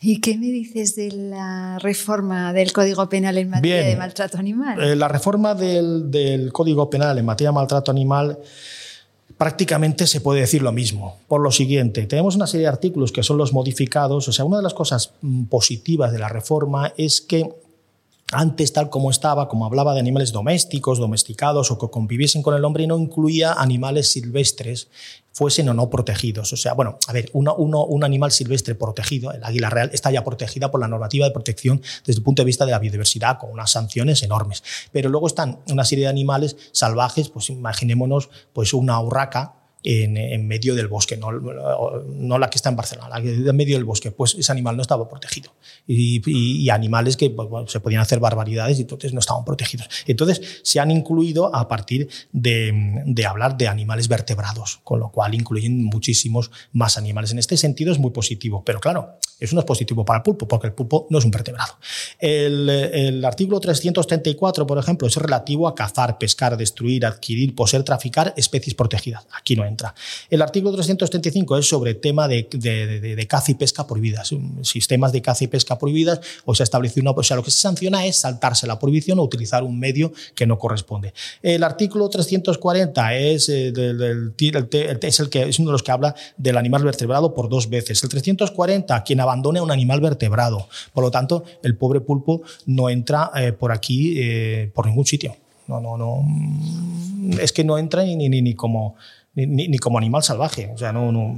¿Y 0.00 0.22
qué 0.22 0.38
me 0.38 0.46
dices 0.46 0.96
de 0.96 1.12
la 1.12 1.78
reforma 1.78 2.54
del 2.54 2.72
Código 2.72 3.06
Penal 3.10 3.36
en 3.36 3.50
materia 3.50 3.84
de 3.84 3.96
maltrato 3.96 4.38
animal? 4.38 4.82
Eh, 4.82 4.96
la 4.96 5.08
reforma 5.08 5.54
del, 5.54 6.10
del, 6.10 6.54
Código 6.54 6.88
Penal 6.88 7.18
en 7.18 7.26
materia 7.26 7.50
de 7.50 7.54
maltrato 7.54 7.90
animal 7.90 8.38
prácticamente 9.38 10.06
se 10.06 10.20
puede 10.20 10.40
decir 10.40 10.62
lo 10.62 10.72
mismo. 10.72 11.18
Por 11.28 11.40
lo 11.40 11.52
siguiente, 11.52 12.06
tenemos 12.06 12.36
una 12.36 12.46
serie 12.46 12.66
de 12.66 12.72
artículos 12.72 13.12
que 13.12 13.22
son 13.22 13.36
los 13.36 13.52
modificados. 13.52 14.28
O 14.28 14.32
sea, 14.32 14.44
una 14.44 14.58
de 14.58 14.62
las 14.62 14.74
cosas 14.74 15.12
mm, 15.20 15.44
positivas 15.44 16.12
de 16.12 16.18
la 16.18 16.28
reforma 16.28 16.92
es 16.96 17.20
que 17.20 17.50
antes, 18.32 18.72
tal 18.72 18.90
como 18.90 19.10
estaba, 19.10 19.48
como 19.48 19.66
hablaba 19.66 19.94
de 19.94 20.00
animales 20.00 20.32
domésticos, 20.32 20.98
domesticados 20.98 21.70
o 21.70 21.78
que 21.78 21.88
conviviesen 21.88 22.42
con 22.42 22.54
el 22.54 22.64
hombre, 22.64 22.86
no 22.86 22.98
incluía 22.98 23.52
animales 23.52 24.10
silvestres, 24.10 24.88
fuesen 25.32 25.68
o 25.68 25.74
no 25.74 25.90
protegidos. 25.90 26.52
O 26.52 26.56
sea, 26.56 26.72
bueno, 26.72 26.98
a 27.06 27.12
ver, 27.12 27.30
un 27.34 28.04
animal 28.04 28.32
silvestre 28.32 28.74
protegido, 28.74 29.30
el 29.32 29.44
águila 29.44 29.70
real, 29.70 29.90
está 29.92 30.10
ya 30.10 30.24
protegida 30.24 30.70
por 30.70 30.80
la 30.80 30.88
normativa 30.88 31.26
de 31.26 31.32
protección 31.32 31.82
desde 32.04 32.18
el 32.18 32.24
punto 32.24 32.42
de 32.42 32.46
vista 32.46 32.64
de 32.64 32.72
la 32.72 32.78
biodiversidad, 32.78 33.38
con 33.38 33.50
unas 33.50 33.70
sanciones 33.70 34.22
enormes. 34.22 34.64
Pero 34.90 35.08
luego 35.08 35.26
están 35.26 35.60
una 35.70 35.84
serie 35.84 36.06
de 36.06 36.10
animales 36.10 36.56
salvajes, 36.72 37.28
pues 37.28 37.50
imaginémonos 37.50 38.30
pues 38.52 38.72
una 38.74 39.00
urraca, 39.00 39.54
en, 39.86 40.48
medio 40.48 40.74
del 40.74 40.88
bosque, 40.88 41.16
no, 41.16 42.38
la 42.38 42.50
que 42.50 42.56
está 42.56 42.70
en 42.70 42.76
Barcelona, 42.76 43.08
la 43.08 43.22
que 43.22 43.34
en 43.34 43.56
medio 43.56 43.76
del 43.76 43.84
bosque, 43.84 44.10
pues 44.10 44.34
ese 44.34 44.50
animal 44.50 44.76
no 44.76 44.82
estaba 44.82 45.08
protegido. 45.08 45.52
Y, 45.86 46.68
animales 46.70 47.16
que 47.16 47.30
pues, 47.30 47.70
se 47.70 47.80
podían 47.80 48.02
hacer 48.02 48.18
barbaridades 48.18 48.78
y 48.78 48.82
entonces 48.82 49.12
no 49.12 49.20
estaban 49.20 49.44
protegidos. 49.44 49.88
Entonces 50.06 50.60
se 50.62 50.80
han 50.80 50.90
incluido 50.90 51.54
a 51.54 51.68
partir 51.68 52.08
de, 52.32 53.02
de 53.06 53.26
hablar 53.26 53.56
de 53.56 53.68
animales 53.68 54.08
vertebrados, 54.08 54.80
con 54.82 54.98
lo 54.98 55.10
cual 55.10 55.34
incluyen 55.34 55.84
muchísimos 55.84 56.50
más 56.72 56.98
animales. 56.98 57.30
En 57.30 57.38
este 57.38 57.56
sentido 57.56 57.92
es 57.92 57.98
muy 57.98 58.10
positivo, 58.10 58.64
pero 58.64 58.80
claro, 58.80 59.18
eso 59.38 59.54
no 59.54 59.60
es 59.60 59.66
positivo 59.66 60.04
para 60.04 60.18
el 60.18 60.22
pulpo, 60.22 60.48
porque 60.48 60.68
el 60.68 60.72
pulpo 60.72 61.06
no 61.10 61.18
es 61.18 61.24
un 61.24 61.30
vertebrado. 61.30 61.74
El, 62.18 62.68
el, 62.70 63.24
artículo 63.24 63.60
334, 63.60 64.66
por 64.66 64.78
ejemplo, 64.78 65.06
es 65.06 65.16
relativo 65.16 65.68
a 65.68 65.74
cazar, 65.74 66.16
pescar, 66.16 66.56
destruir, 66.56 67.04
adquirir, 67.04 67.54
poseer, 67.54 67.82
traficar 67.82 68.32
especies 68.36 68.74
protegidas. 68.74 69.26
Aquí 69.38 69.54
no 69.54 69.66
entra. 69.66 69.94
El 70.30 70.40
artículo 70.40 70.72
335 70.72 71.58
es 71.58 71.68
sobre 71.68 71.94
tema 71.94 72.28
de, 72.28 72.48
de, 72.50 73.00
de, 73.00 73.26
caza 73.26 73.52
y 73.52 73.54
pesca 73.56 73.86
prohibidas, 73.86 74.30
sistemas 74.62 75.12
de 75.12 75.20
caza 75.20 75.44
y 75.44 75.48
pesca 75.48 75.78
prohibidas, 75.78 76.20
o 76.46 76.54
se 76.54 76.62
establece 76.62 77.00
una, 77.00 77.10
o 77.10 77.22
sea, 77.22 77.36
lo 77.36 77.42
que 77.42 77.50
se 77.50 77.60
sanciona 77.60 78.06
es 78.06 78.16
saltarse 78.16 78.66
la 78.66 78.78
prohibición 78.78 79.18
o 79.18 79.22
utilizar 79.22 79.62
un 79.62 79.78
medio 79.78 80.12
que 80.34 80.46
no 80.46 80.58
corresponde. 80.58 81.12
El 81.42 81.62
artículo 81.62 82.08
340 82.08 83.14
es, 83.16 83.48
eh, 83.50 83.70
del, 83.72 84.32
es, 85.02 85.20
el 85.20 85.28
que, 85.28 85.42
es 85.42 85.58
uno 85.58 85.68
de 85.68 85.72
los 85.72 85.82
que 85.82 85.92
habla 85.92 86.14
del 86.38 86.56
animal 86.56 86.84
vertebrado 86.84 87.34
por 87.34 87.50
dos 87.50 87.68
veces. 87.68 88.02
El 88.02 88.08
340, 88.08 89.04
quien 89.04 89.20
abandone 89.26 89.58
a 89.58 89.62
un 89.62 89.70
animal 89.70 90.00
vertebrado. 90.00 90.68
Por 90.92 91.04
lo 91.04 91.10
tanto, 91.10 91.44
el 91.62 91.76
pobre 91.76 92.00
pulpo 92.00 92.42
no 92.66 92.88
entra 92.88 93.30
eh, 93.36 93.52
por 93.52 93.72
aquí 93.72 94.14
eh, 94.16 94.70
por 94.74 94.86
ningún 94.86 95.06
sitio. 95.06 95.36
No, 95.66 95.80
no, 95.80 95.96
no. 95.96 96.24
Es 97.40 97.52
que 97.52 97.64
no 97.64 97.78
entra 97.78 98.04
ni, 98.04 98.16
ni, 98.16 98.28
ni 98.28 98.54
como, 98.54 98.94
ni, 99.34 99.78
como 99.78 99.98
animal 99.98 100.22
salvaje. 100.22 100.70
O 100.72 100.78
sea, 100.78 100.92
no, 100.92 101.10
no, 101.10 101.36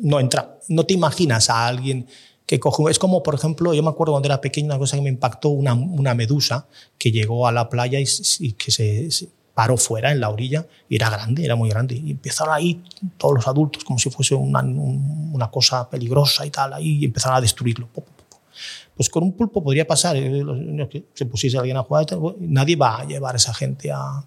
no 0.00 0.20
entra. 0.20 0.58
No 0.68 0.84
te 0.84 0.94
imaginas 0.94 1.50
a 1.50 1.66
alguien 1.66 2.06
que 2.46 2.58
coge. 2.58 2.90
Es 2.90 2.98
como, 2.98 3.22
por 3.22 3.34
ejemplo, 3.34 3.74
yo 3.74 3.82
me 3.82 3.90
acuerdo 3.90 4.14
cuando 4.14 4.26
era 4.26 4.40
pequeño, 4.40 4.66
una 4.66 4.78
cosa 4.78 4.96
que 4.96 5.02
me 5.02 5.10
impactó, 5.10 5.50
una, 5.50 5.74
una 5.74 6.14
medusa 6.14 6.66
que 6.98 7.12
llegó 7.12 7.46
a 7.46 7.52
la 7.52 7.68
playa 7.68 8.00
y, 8.00 8.52
que 8.52 8.70
se 8.70 9.28
paró 9.54 9.76
fuera 9.76 10.12
en 10.12 10.20
la 10.20 10.30
orilla 10.30 10.66
y 10.88 10.96
era 10.96 11.10
grande, 11.10 11.44
era 11.44 11.56
muy 11.56 11.68
grande. 11.68 11.94
Y 11.94 12.12
empezaron 12.12 12.54
ahí 12.54 12.82
todos 13.16 13.34
los 13.34 13.48
adultos 13.48 13.84
como 13.84 13.98
si 13.98 14.10
fuese 14.10 14.34
una, 14.34 14.60
una 14.60 15.50
cosa 15.50 15.88
peligrosa 15.88 16.46
y 16.46 16.50
tal, 16.50 16.72
ahí 16.74 16.98
y 16.98 17.04
empezaron 17.04 17.36
a 17.36 17.40
destruirlo. 17.40 17.88
Pues 18.94 19.08
con 19.08 19.22
un 19.22 19.32
pulpo 19.32 19.62
podría 19.62 19.86
pasar, 19.86 20.16
eh, 20.16 20.88
que 20.90 21.06
se 21.14 21.26
pusiese 21.26 21.56
alguien 21.58 21.76
a 21.76 21.82
jugar, 21.82 22.06
nadie 22.38 22.76
va 22.76 23.00
a 23.00 23.04
llevar 23.04 23.34
a 23.34 23.38
esa 23.38 23.54
gente 23.54 23.90
a... 23.90 24.24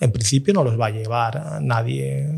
En 0.00 0.12
principio 0.12 0.52
no 0.52 0.62
los 0.62 0.78
va 0.78 0.86
a 0.86 0.90
llevar 0.90 1.62
nadie 1.62 2.28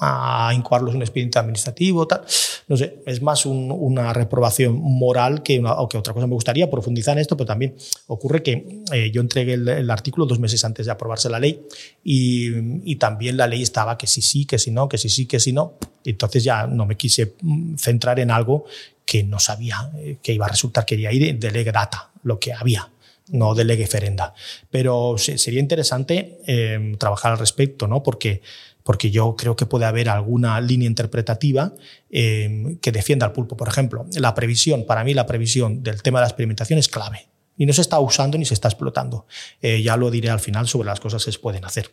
a 0.00 0.52
incoarlos 0.54 0.94
un 0.94 1.02
expediente 1.02 1.38
administrativo, 1.38 2.06
tal. 2.06 2.22
No 2.68 2.76
sé, 2.76 2.98
es 3.06 3.20
más 3.22 3.46
un, 3.46 3.70
una 3.72 4.12
reprobación 4.12 4.78
moral 4.80 5.42
que, 5.42 5.58
una, 5.58 5.74
que 5.90 5.98
otra 5.98 6.12
cosa. 6.12 6.26
Me 6.26 6.34
gustaría 6.34 6.70
profundizar 6.70 7.16
en 7.16 7.22
esto, 7.22 7.36
pero 7.36 7.46
también 7.46 7.74
ocurre 8.06 8.42
que 8.42 8.82
eh, 8.92 9.10
yo 9.10 9.20
entregué 9.20 9.54
el, 9.54 9.90
artículo 9.90 10.26
dos 10.26 10.38
meses 10.38 10.64
antes 10.64 10.86
de 10.86 10.92
aprobarse 10.92 11.28
la 11.28 11.40
ley 11.40 11.60
y, 12.04 12.90
y, 12.90 12.96
también 12.96 13.36
la 13.36 13.46
ley 13.46 13.62
estaba 13.62 13.96
que 13.98 14.06
sí, 14.06 14.22
sí, 14.22 14.44
que 14.44 14.58
sí, 14.58 14.70
no, 14.70 14.88
que 14.88 14.98
sí, 14.98 15.08
sí, 15.08 15.26
que 15.26 15.40
sí, 15.40 15.52
no. 15.52 15.74
Entonces 16.04 16.44
ya 16.44 16.66
no 16.66 16.86
me 16.86 16.96
quise 16.96 17.34
mm, 17.40 17.76
centrar 17.76 18.20
en 18.20 18.30
algo 18.30 18.64
que 19.04 19.24
no 19.24 19.38
sabía 19.40 19.90
eh, 19.98 20.18
que 20.22 20.32
iba 20.32 20.46
a 20.46 20.50
resultar, 20.50 20.84
quería 20.84 21.12
ir 21.12 21.38
de 21.38 21.50
lege 21.50 21.72
data, 21.72 22.10
lo 22.22 22.38
que 22.38 22.52
había 22.52 22.88
no 23.30 23.54
de 23.54 23.64
lege 23.64 23.86
ferenda. 23.86 24.34
Pero 24.70 25.16
sería 25.18 25.60
interesante 25.60 26.38
eh, 26.46 26.94
trabajar 26.98 27.32
al 27.32 27.38
respecto, 27.38 27.86
¿no? 27.86 28.02
Porque 28.02 28.42
porque 28.88 29.10
yo 29.10 29.36
creo 29.36 29.54
que 29.54 29.66
puede 29.66 29.84
haber 29.84 30.08
alguna 30.08 30.58
línea 30.62 30.88
interpretativa 30.88 31.74
eh, 32.08 32.78
que 32.80 32.90
defienda 32.90 33.26
al 33.26 33.32
pulpo. 33.32 33.54
Por 33.54 33.68
ejemplo, 33.68 34.06
la 34.16 34.34
previsión, 34.34 34.86
para 34.86 35.04
mí 35.04 35.12
la 35.12 35.26
previsión 35.26 35.82
del 35.82 36.02
tema 36.02 36.20
de 36.20 36.22
la 36.22 36.28
experimentación 36.28 36.78
es 36.78 36.88
clave 36.88 37.28
y 37.58 37.66
no 37.66 37.74
se 37.74 37.82
está 37.82 38.00
usando 38.00 38.38
ni 38.38 38.46
se 38.46 38.54
está 38.54 38.68
explotando. 38.68 39.26
Eh, 39.60 39.82
ya 39.82 39.98
lo 39.98 40.10
diré 40.10 40.30
al 40.30 40.40
final 40.40 40.66
sobre 40.68 40.86
las 40.86 41.00
cosas 41.00 41.22
que 41.22 41.32
se 41.32 41.38
pueden 41.38 41.66
hacer. 41.66 41.90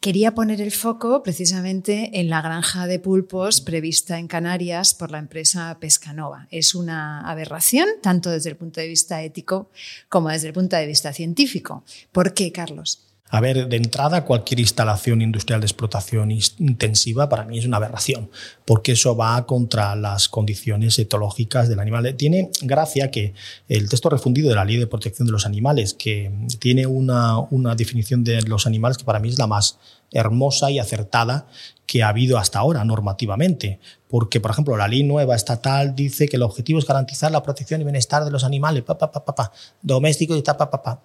Quería 0.00 0.34
poner 0.34 0.60
el 0.60 0.72
foco 0.72 1.22
precisamente 1.22 2.18
en 2.18 2.30
la 2.30 2.42
granja 2.42 2.88
de 2.88 2.98
pulpos 2.98 3.60
prevista 3.60 4.18
en 4.18 4.26
Canarias 4.26 4.92
por 4.92 5.12
la 5.12 5.18
empresa 5.18 5.78
Pescanova. 5.78 6.48
Es 6.50 6.74
una 6.74 7.30
aberración, 7.30 7.86
tanto 8.02 8.28
desde 8.28 8.50
el 8.50 8.56
punto 8.56 8.80
de 8.80 8.88
vista 8.88 9.22
ético 9.22 9.70
como 10.08 10.30
desde 10.30 10.48
el 10.48 10.52
punto 10.52 10.74
de 10.74 10.88
vista 10.88 11.12
científico. 11.12 11.84
¿Por 12.10 12.34
qué, 12.34 12.50
Carlos? 12.50 13.13
A 13.34 13.40
ver, 13.40 13.66
de 13.66 13.76
entrada, 13.76 14.24
cualquier 14.24 14.60
instalación 14.60 15.20
industrial 15.20 15.60
de 15.60 15.66
explotación 15.66 16.30
intensiva 16.30 17.28
para 17.28 17.44
mí 17.44 17.58
es 17.58 17.66
una 17.66 17.78
aberración, 17.78 18.30
porque 18.64 18.92
eso 18.92 19.16
va 19.16 19.44
contra 19.44 19.96
las 19.96 20.28
condiciones 20.28 20.96
etológicas 21.00 21.68
del 21.68 21.80
animal. 21.80 22.14
Tiene 22.14 22.50
gracia 22.62 23.10
que 23.10 23.34
el 23.68 23.88
texto 23.88 24.08
refundido 24.08 24.50
de 24.50 24.54
la 24.54 24.64
Ley 24.64 24.76
de 24.76 24.86
Protección 24.86 25.26
de 25.26 25.32
los 25.32 25.46
Animales, 25.46 25.94
que 25.94 26.30
tiene 26.60 26.86
una, 26.86 27.40
una 27.40 27.74
definición 27.74 28.22
de 28.22 28.40
los 28.42 28.68
animales 28.68 28.98
que 28.98 29.04
para 29.04 29.18
mí 29.18 29.30
es 29.30 29.38
la 29.40 29.48
más 29.48 29.80
hermosa 30.14 30.70
y 30.70 30.78
acertada 30.78 31.46
que 31.86 32.02
ha 32.02 32.08
habido 32.08 32.38
hasta 32.38 32.58
ahora 32.58 32.84
normativamente. 32.84 33.78
Porque, 34.08 34.40
por 34.40 34.52
ejemplo, 34.52 34.76
la 34.76 34.88
ley 34.88 35.02
nueva 35.02 35.34
estatal 35.34 35.94
dice 35.94 36.28
que 36.28 36.36
el 36.36 36.42
objetivo 36.42 36.78
es 36.78 36.86
garantizar 36.86 37.30
la 37.30 37.42
protección 37.42 37.80
y 37.80 37.84
bienestar 37.84 38.24
de 38.24 38.30
los 38.30 38.44
animales, 38.44 38.82
pa, 38.84 38.96
pa, 38.96 39.10
pa, 39.10 39.52
domésticos 39.82 40.38
y 40.38 40.42
tal, 40.42 40.56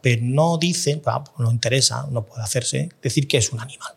pero 0.02 0.22
no 0.24 0.58
dice, 0.58 1.02
no 1.38 1.52
interesa, 1.52 2.08
no 2.12 2.26
puede 2.26 2.44
hacerse, 2.44 2.90
decir 3.02 3.28
que 3.28 3.38
es 3.38 3.52
un 3.52 3.60
animal. 3.60 3.94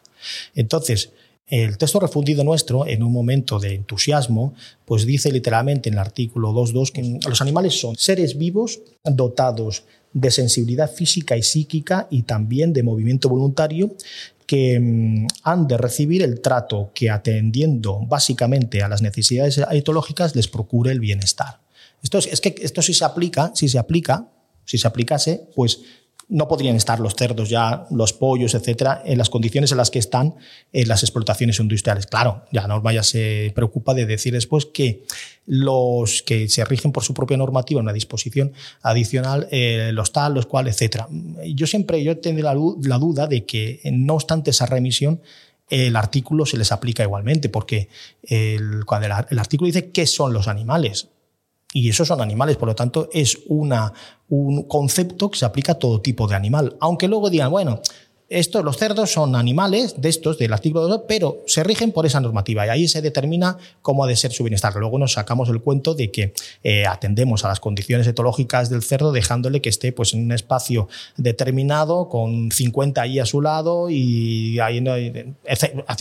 Entonces, 0.54 1.12
el 1.46 1.76
texto 1.76 2.00
refundido 2.00 2.44
nuestro, 2.44 2.86
en 2.86 3.02
un 3.02 3.12
momento 3.12 3.58
de 3.58 3.74
entusiasmo, 3.74 4.54
pues 4.86 5.04
dice 5.04 5.30
literalmente 5.30 5.90
en 5.90 5.94
el 5.94 5.98
artículo 5.98 6.52
2.2 6.52 6.92
que 6.92 7.28
los 7.28 7.42
animales 7.42 7.78
son 7.78 7.96
seres 7.96 8.38
vivos 8.38 8.80
dotados 9.04 9.84
de 10.14 10.30
sensibilidad 10.30 10.90
física 10.90 11.36
y 11.36 11.42
psíquica 11.42 12.06
y 12.10 12.22
también 12.22 12.72
de 12.72 12.82
movimiento 12.82 13.28
voluntario 13.28 13.94
que 14.52 14.78
mm, 14.78 15.28
han 15.44 15.66
de 15.66 15.78
recibir 15.78 16.22
el 16.22 16.42
trato 16.42 16.90
que 16.94 17.08
atendiendo 17.08 18.00
básicamente 18.06 18.82
a 18.82 18.88
las 18.88 19.00
necesidades 19.00 19.58
etológicas 19.70 20.36
les 20.36 20.46
procure 20.46 20.92
el 20.92 21.00
bienestar. 21.00 21.60
Esto 22.02 22.18
es, 22.18 22.26
es 22.26 22.42
que 22.42 22.54
esto 22.60 22.82
si 22.82 22.92
se 22.92 23.06
aplica, 23.06 23.52
si 23.54 23.70
se 23.70 23.78
aplica, 23.78 24.28
si 24.66 24.76
se 24.76 24.86
aplicase, 24.86 25.48
pues 25.56 25.80
no 26.32 26.48
podrían 26.48 26.76
estar 26.76 26.98
los 26.98 27.14
cerdos 27.14 27.50
ya, 27.50 27.86
los 27.90 28.14
pollos, 28.14 28.54
etcétera, 28.54 29.02
en 29.04 29.18
las 29.18 29.28
condiciones 29.28 29.70
en 29.70 29.76
las 29.76 29.90
que 29.90 29.98
están 29.98 30.34
en 30.72 30.88
las 30.88 31.02
explotaciones 31.02 31.60
industriales. 31.60 32.06
Claro, 32.06 32.46
ya 32.50 32.66
Norma 32.66 32.90
se 33.02 33.52
preocupa 33.54 33.92
de 33.92 34.06
decir 34.06 34.32
después 34.32 34.64
que 34.64 35.04
los 35.44 36.22
que 36.22 36.48
se 36.48 36.64
rigen 36.64 36.90
por 36.90 37.04
su 37.04 37.12
propia 37.12 37.36
normativa, 37.36 37.82
una 37.82 37.92
disposición 37.92 38.52
adicional, 38.80 39.46
eh, 39.50 39.90
los 39.92 40.12
tal, 40.12 40.32
los 40.32 40.46
cual, 40.46 40.68
etcétera. 40.68 41.06
Yo 41.54 41.66
siempre 41.66 42.02
yo 42.02 42.16
tengo 42.16 42.40
la, 42.40 42.98
duda 42.98 43.26
de 43.26 43.44
que, 43.44 43.80
no 43.92 44.14
obstante 44.14 44.52
esa 44.52 44.64
remisión, 44.64 45.20
el 45.68 45.96
artículo 45.96 46.46
se 46.46 46.56
les 46.56 46.72
aplica 46.72 47.02
igualmente, 47.02 47.50
porque 47.50 47.88
cuando 48.86 49.06
el 49.28 49.38
artículo 49.38 49.66
dice 49.66 49.90
qué 49.90 50.06
son 50.06 50.32
los 50.32 50.48
animales, 50.48 51.08
y 51.72 51.88
esos 51.88 52.08
son 52.08 52.20
animales, 52.20 52.56
por 52.56 52.68
lo 52.68 52.74
tanto, 52.74 53.08
es 53.12 53.38
una, 53.46 53.92
un 54.28 54.64
concepto 54.64 55.30
que 55.30 55.38
se 55.38 55.46
aplica 55.46 55.72
a 55.72 55.78
todo 55.78 56.00
tipo 56.00 56.28
de 56.28 56.36
animal. 56.36 56.76
Aunque 56.80 57.08
luego 57.08 57.30
digan, 57.30 57.50
bueno, 57.50 57.80
estos, 58.32 58.64
los 58.64 58.76
cerdos 58.76 59.12
son 59.12 59.36
animales 59.36 60.00
de 60.00 60.08
estos, 60.08 60.38
del 60.38 60.52
artículo 60.52 60.88
2, 60.88 61.02
pero 61.06 61.38
se 61.46 61.62
rigen 61.62 61.92
por 61.92 62.06
esa 62.06 62.20
normativa 62.20 62.66
y 62.66 62.70
ahí 62.70 62.88
se 62.88 63.02
determina 63.02 63.58
cómo 63.82 64.04
ha 64.04 64.06
de 64.06 64.16
ser 64.16 64.32
su 64.32 64.44
bienestar. 64.44 64.74
Luego 64.76 64.98
nos 64.98 65.12
sacamos 65.12 65.48
el 65.48 65.60
cuento 65.60 65.94
de 65.94 66.10
que 66.10 66.32
eh, 66.62 66.86
atendemos 66.86 67.44
a 67.44 67.48
las 67.48 67.60
condiciones 67.60 68.06
etológicas 68.06 68.70
del 68.70 68.82
cerdo 68.82 69.12
dejándole 69.12 69.60
que 69.60 69.68
esté 69.68 69.92
pues, 69.92 70.14
en 70.14 70.24
un 70.24 70.32
espacio 70.32 70.88
determinado 71.16 72.08
con 72.08 72.50
50 72.50 73.00
ahí 73.02 73.18
a 73.18 73.26
su 73.26 73.40
lado 73.40 73.90
y 73.90 74.58
ahí 74.60 74.82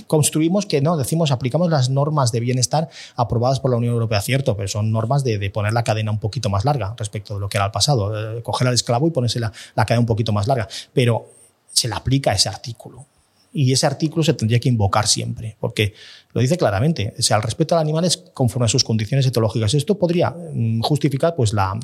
construimos 0.07 0.65
que 0.65 0.81
no, 0.81 0.97
decimos, 0.97 1.31
aplicamos 1.31 1.69
las 1.69 1.89
normas 1.89 2.31
de 2.31 2.39
bienestar 2.39 2.89
aprobadas 3.15 3.59
por 3.59 3.71
la 3.71 3.77
Unión 3.77 3.93
Europea, 3.93 4.21
cierto, 4.21 4.55
pero 4.55 4.67
son 4.67 4.91
normas 4.91 5.23
de, 5.23 5.51
poner 5.51 5.73
la 5.73 5.83
cadena 5.83 6.11
un 6.11 6.19
poquito 6.19 6.49
más 6.49 6.63
larga 6.63 6.95
respecto 6.97 7.33
de 7.33 7.39
lo 7.41 7.49
que 7.49 7.57
era 7.57 7.65
el 7.65 7.71
pasado, 7.71 8.37
eh, 8.37 8.41
coger 8.41 8.67
al 8.67 8.73
esclavo 8.73 9.07
y 9.07 9.11
ponerse 9.11 9.39
la 9.39 9.51
cadena 9.75 9.99
un 9.99 10.05
poquito 10.05 10.31
más 10.31 10.47
larga. 10.47 10.67
Pero 10.93 11.40
se 11.71 11.87
le 11.87 11.95
aplica 11.95 12.33
ese 12.33 12.49
artículo. 12.49 13.05
Y 13.53 13.73
ese 13.73 13.85
artículo 13.85 14.23
se 14.23 14.33
tendría 14.33 14.59
que 14.59 14.69
invocar 14.69 15.07
siempre, 15.07 15.57
porque 15.59 15.93
lo 16.33 16.39
dice 16.39 16.57
claramente, 16.57 17.13
o 17.19 17.21
sea, 17.21 17.35
el 17.35 17.43
respeto 17.43 17.75
al 17.75 17.81
animal 17.81 18.05
es 18.05 18.15
conforme 18.15 18.65
a 18.65 18.69
sus 18.69 18.85
condiciones 18.85 19.25
etológicas. 19.25 19.73
Esto 19.73 19.99
podría 19.99 20.29
mm, 20.29 20.79
justificar 20.79 21.35
pues, 21.35 21.51
la, 21.51 21.77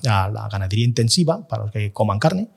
ganadería 0.49 0.85
intensiva 0.85 1.45
para 1.45 1.63
los 1.63 1.71
que 1.73 1.91
coman 1.91 2.19
carne 2.19 2.47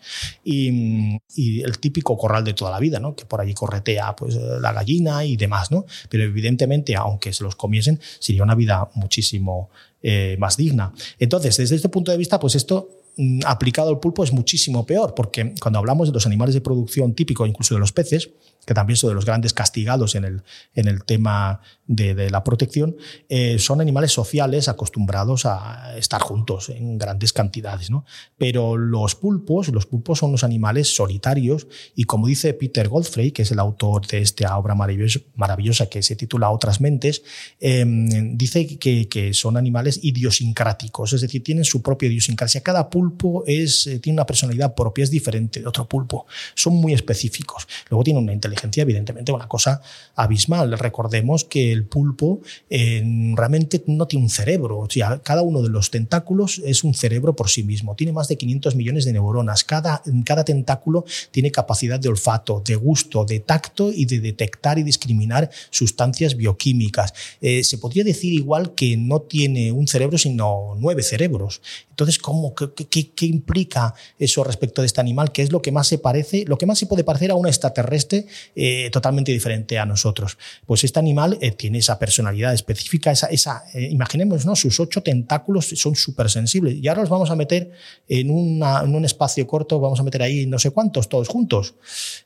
y, 0.44 1.18
el 1.62 1.78
típico 1.80 2.16
corral 2.16 2.44
de 2.44 2.54
toda 2.54 2.70
la 2.70 2.78
vida, 2.78 3.00
¿no? 3.00 3.16
que 3.16 3.24
por 3.24 3.40
allí 3.40 3.54
corretea 3.54 4.14
pues, 4.14 4.36
la 4.36 4.72
gallina 4.72 5.24
y 5.24 5.36
demás. 5.36 5.72
¿no? 5.72 5.86
Pero 6.08 6.22
evidentemente, 6.22 6.94
aunque 6.94 7.32
se 7.32 7.42
los 7.42 7.56
comiesen, 7.56 7.98
sería 8.20 8.44
una 8.44 8.54
vida 8.54 8.88
muchísimo 8.94 9.70
eh, 10.02 10.36
más 10.38 10.56
digna. 10.56 10.92
Entonces, 11.18 11.56
desde 11.56 11.74
este 11.76 11.88
punto 11.88 12.12
de 12.12 12.18
vista, 12.18 12.38
pues 12.38 12.54
esto 12.54 12.99
aplicado 13.44 13.90
al 13.90 14.00
pulpo 14.00 14.24
es 14.24 14.32
muchísimo 14.32 14.86
peor, 14.86 15.14
porque 15.14 15.54
cuando 15.60 15.78
hablamos 15.78 16.08
de 16.08 16.14
los 16.14 16.26
animales 16.26 16.54
de 16.54 16.60
producción 16.60 17.14
típicos, 17.14 17.48
incluso 17.48 17.74
de 17.74 17.80
los 17.80 17.92
peces, 17.92 18.30
que 18.66 18.74
también 18.74 18.96
son 18.96 19.10
de 19.10 19.14
los 19.14 19.24
grandes 19.24 19.52
castigados 19.52 20.14
en 20.14 20.24
el, 20.24 20.42
en 20.74 20.88
el 20.88 21.04
tema 21.04 21.60
de, 21.86 22.30
la 22.30 22.44
protección, 22.44 22.96
eh, 23.28 23.58
son 23.58 23.80
animales 23.80 24.12
sociales 24.12 24.68
acostumbrados 24.68 25.44
a 25.44 25.96
estar 25.96 26.20
juntos 26.20 26.68
en 26.68 26.98
grandes 26.98 27.32
cantidades. 27.32 27.90
¿no? 27.90 28.04
Pero 28.38 28.76
los 28.76 29.16
pulpos, 29.16 29.68
los 29.68 29.86
pulpos 29.86 30.18
son 30.18 30.30
los 30.30 30.44
animales 30.44 30.94
solitarios 30.94 31.66
y 31.96 32.04
como 32.04 32.26
dice 32.26 32.54
Peter 32.54 32.88
Goldfrey, 32.88 33.32
que 33.32 33.42
es 33.42 33.50
el 33.50 33.58
autor 33.58 34.06
de 34.06 34.18
esta 34.18 34.56
obra 34.56 34.74
maravillosa, 34.74 35.86
que 35.86 36.02
se 36.02 36.14
titula 36.14 36.50
Otras 36.50 36.80
mentes, 36.80 37.22
em, 37.58 38.36
dice 38.36 38.78
que, 38.78 39.08
que, 39.08 39.34
son 39.34 39.56
animales 39.56 40.00
idiosincráticos, 40.02 41.12
es 41.12 41.20
decir, 41.20 41.42
tienen 41.42 41.64
su 41.64 41.82
propia 41.82 42.08
idiosincrasia. 42.08 42.62
Cada 42.62 42.90
pulpo 42.90 43.09
es, 43.46 43.86
eh, 43.86 43.98
tiene 43.98 44.16
una 44.16 44.26
personalidad 44.26 44.74
propia, 44.74 45.04
es 45.04 45.10
diferente 45.10 45.60
de 45.60 45.66
otro 45.66 45.88
pulpo. 45.88 46.26
Son 46.54 46.74
muy 46.74 46.92
específicos. 46.92 47.66
Luego 47.88 48.04
tienen 48.04 48.22
una 48.22 48.32
inteligencia, 48.32 48.82
evidentemente, 48.82 49.32
una 49.32 49.48
cosa 49.48 49.80
abismal. 50.14 50.78
Recordemos 50.78 51.44
que 51.44 51.72
el 51.72 51.84
pulpo 51.84 52.40
eh, 52.68 53.02
realmente 53.34 53.82
no 53.86 54.06
tiene 54.06 54.24
un 54.24 54.30
cerebro. 54.30 54.78
O 54.80 54.90
sea, 54.90 55.20
cada 55.22 55.42
uno 55.42 55.62
de 55.62 55.68
los 55.68 55.90
tentáculos 55.90 56.60
es 56.64 56.84
un 56.84 56.94
cerebro 56.94 57.34
por 57.34 57.48
sí 57.48 57.62
mismo. 57.62 57.94
Tiene 57.94 58.12
más 58.12 58.28
de 58.28 58.36
500 58.36 58.74
millones 58.74 59.04
de 59.04 59.12
neuronas. 59.12 59.64
Cada, 59.64 60.02
cada 60.24 60.44
tentáculo 60.44 61.04
tiene 61.30 61.50
capacidad 61.50 61.98
de 61.98 62.08
olfato, 62.08 62.62
de 62.64 62.76
gusto, 62.76 63.24
de 63.24 63.40
tacto 63.40 63.92
y 63.92 64.04
de 64.04 64.20
detectar 64.20 64.78
y 64.78 64.82
discriminar 64.82 65.50
sustancias 65.70 66.36
bioquímicas. 66.36 67.14
Eh, 67.40 67.64
se 67.64 67.78
podría 67.78 68.04
decir 68.04 68.32
igual 68.32 68.74
que 68.74 68.96
no 68.96 69.20
tiene 69.22 69.72
un 69.72 69.86
cerebro, 69.86 70.18
sino 70.18 70.76
nueve 70.78 71.02
cerebros. 71.02 71.60
Entonces, 71.90 72.18
¿cómo, 72.18 72.54
qué, 72.54 72.99
implica 73.20 73.94
eso 74.18 74.44
respecto 74.44 74.82
de 74.82 74.86
este 74.86 75.00
animal? 75.00 75.32
¿Qué 75.32 75.42
es 75.42 75.52
lo 75.52 75.62
que 75.62 75.72
más 75.72 75.86
se 75.86 75.98
parece, 75.98 76.44
lo 76.46 76.58
que 76.58 76.66
más 76.66 76.78
se 76.78 76.86
puede 76.86 77.04
parecer 77.04 77.30
a 77.30 77.34
un 77.34 77.46
extraterrestre 77.46 78.26
eh, 78.54 78.90
totalmente 78.92 79.32
diferente 79.32 79.78
a 79.78 79.86
nosotros? 79.86 80.38
Pues 80.66 80.84
este 80.84 80.98
animal 80.98 81.38
eh, 81.40 81.52
tiene 81.52 81.78
esa 81.78 81.98
personalidad 81.98 82.54
específica, 82.54 83.10
esa, 83.10 83.26
esa 83.26 83.64
eh, 83.74 83.88
imaginemos, 83.90 84.42
sus 84.54 84.80
ocho 84.80 85.02
tentáculos 85.02 85.66
son 85.74 85.94
súper 85.94 86.30
sensibles. 86.30 86.76
Y 86.76 86.88
ahora 86.88 87.02
los 87.02 87.10
vamos 87.10 87.30
a 87.30 87.36
meter 87.36 87.72
en, 88.08 88.30
en, 88.30 88.94
un 88.94 89.04
espacio 89.04 89.46
corto, 89.46 89.80
vamos 89.80 90.00
a 90.00 90.02
meter 90.02 90.22
ahí 90.22 90.46
no 90.46 90.58
sé 90.58 90.70
cuántos, 90.70 91.08
todos 91.08 91.28
juntos. 91.28 91.74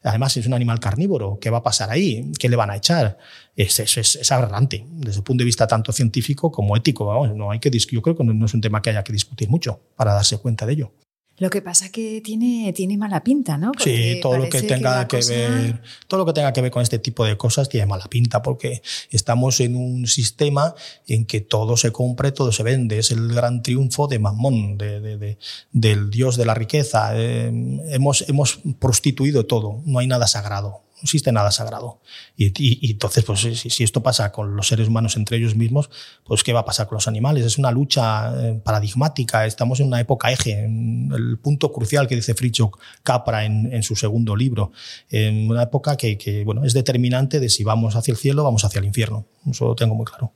Además, 0.02 0.36
es 0.36 0.46
un 0.46 0.54
animal 0.54 0.80
carnívoro. 0.80 1.38
¿Qué 1.40 1.50
va 1.50 1.58
a 1.58 1.62
pasar 1.62 1.90
ahí? 1.90 2.30
¿Qué 2.38 2.48
le 2.48 2.56
van 2.56 2.70
a 2.70 2.76
echar? 2.76 3.18
Es, 3.56 3.78
es, 3.80 4.16
es, 4.16 4.32
aberrante 4.32 4.84
desde 4.90 5.18
el 5.18 5.24
punto 5.24 5.42
de 5.42 5.46
vista 5.46 5.66
tanto 5.66 5.92
científico 5.92 6.50
como 6.50 6.76
ético. 6.76 7.06
Vamos, 7.06 7.34
no 7.34 7.50
hay 7.50 7.60
que, 7.60 7.70
yo 7.70 8.02
creo 8.02 8.16
que 8.16 8.24
no 8.24 8.46
es 8.46 8.54
un 8.54 8.60
tema 8.60 8.82
que 8.82 8.90
haya 8.90 9.04
que 9.04 9.12
discutir 9.12 9.48
mucho 9.48 9.80
para 9.96 10.12
darse 10.12 10.38
cuenta 10.38 10.66
de 10.66 10.72
ello. 10.72 10.92
Lo 11.38 11.50
que 11.50 11.62
pasa 11.62 11.90
que 11.90 12.20
tiene, 12.20 12.72
tiene 12.72 12.96
mala 12.96 13.24
pinta, 13.24 13.58
¿no? 13.58 13.72
sí, 13.78 14.20
todo 14.22 14.38
lo 14.38 14.48
que 14.48 14.62
tenga 14.62 15.08
que, 15.08 15.16
ver, 15.16 15.82
todo 16.06 16.18
lo 16.18 16.26
que 16.26 16.32
tenga 16.32 16.52
que 16.52 16.60
ver 16.60 16.70
con 16.70 16.80
este 16.80 17.00
tipo 17.00 17.24
de 17.24 17.36
cosas 17.36 17.68
tiene 17.68 17.86
mala 17.86 18.06
pinta, 18.06 18.40
porque 18.40 18.82
estamos 19.10 19.58
en 19.58 19.74
un 19.74 20.06
sistema 20.06 20.76
en 21.08 21.26
que 21.26 21.40
todo 21.40 21.76
se 21.76 21.90
compra, 21.90 22.32
todo 22.32 22.52
se 22.52 22.62
vende. 22.62 23.00
Es 23.00 23.10
el 23.10 23.26
gran 23.34 23.64
triunfo 23.64 24.06
de 24.06 24.20
Mamón, 24.20 24.78
de, 24.78 25.00
de, 25.00 25.38
del 25.72 26.08
dios 26.08 26.36
de 26.36 26.46
la 26.46 26.54
riqueza. 26.54 27.10
Eh, 27.16 27.50
hemos, 27.88 28.28
hemos 28.28 28.60
prostituido 28.78 29.44
todo, 29.44 29.82
no 29.86 29.98
hay 29.98 30.06
nada 30.06 30.28
sagrado 30.28 30.83
no 30.94 31.02
existe 31.02 31.32
nada 31.32 31.50
sagrado. 31.50 32.00
Y, 32.36 32.90
entonces, 32.90 33.24
pues 33.24 33.40
si, 33.40 33.84
esto 33.84 34.02
pasa 34.02 34.30
con 34.32 34.56
los 34.56 34.68
seres 34.68 34.88
humanos 34.88 35.16
entre 35.16 35.36
ellos 35.36 35.56
mismos, 35.56 35.90
pues 36.24 36.42
¿qué 36.42 36.52
va 36.52 36.60
a 36.60 36.64
pasar 36.64 36.86
con 36.86 36.96
los 36.96 37.08
animales? 37.08 37.44
Es 37.44 37.58
una 37.58 37.70
lucha 37.70 38.32
eh, 38.36 38.60
paradigmática, 38.62 39.44
estamos 39.46 39.80
en 39.80 39.88
una 39.88 40.00
época 40.00 40.30
eje, 40.30 40.64
en 40.64 41.10
el 41.12 41.38
punto 41.38 41.72
crucial 41.72 42.06
que 42.06 42.16
dice 42.16 42.34
Fritz 42.34 42.60
Capra 43.02 43.44
en, 43.44 43.82
su 43.82 43.96
segundo 43.96 44.36
libro, 44.36 44.72
en 45.10 45.50
una 45.50 45.64
época 45.64 45.96
que, 45.96 46.16
que, 46.16 46.44
bueno, 46.44 46.64
es 46.64 46.72
determinante 46.72 47.40
de 47.40 47.48
si 47.48 47.64
vamos 47.64 47.96
hacia 47.96 48.12
el 48.12 48.18
cielo 48.18 48.42
o 48.42 48.44
vamos 48.44 48.64
hacia 48.64 48.78
el 48.78 48.84
infierno. 48.84 49.26
Eso 49.50 49.66
lo 49.66 49.74
tengo 49.74 49.94
muy 49.94 50.06
claro. 50.06 50.32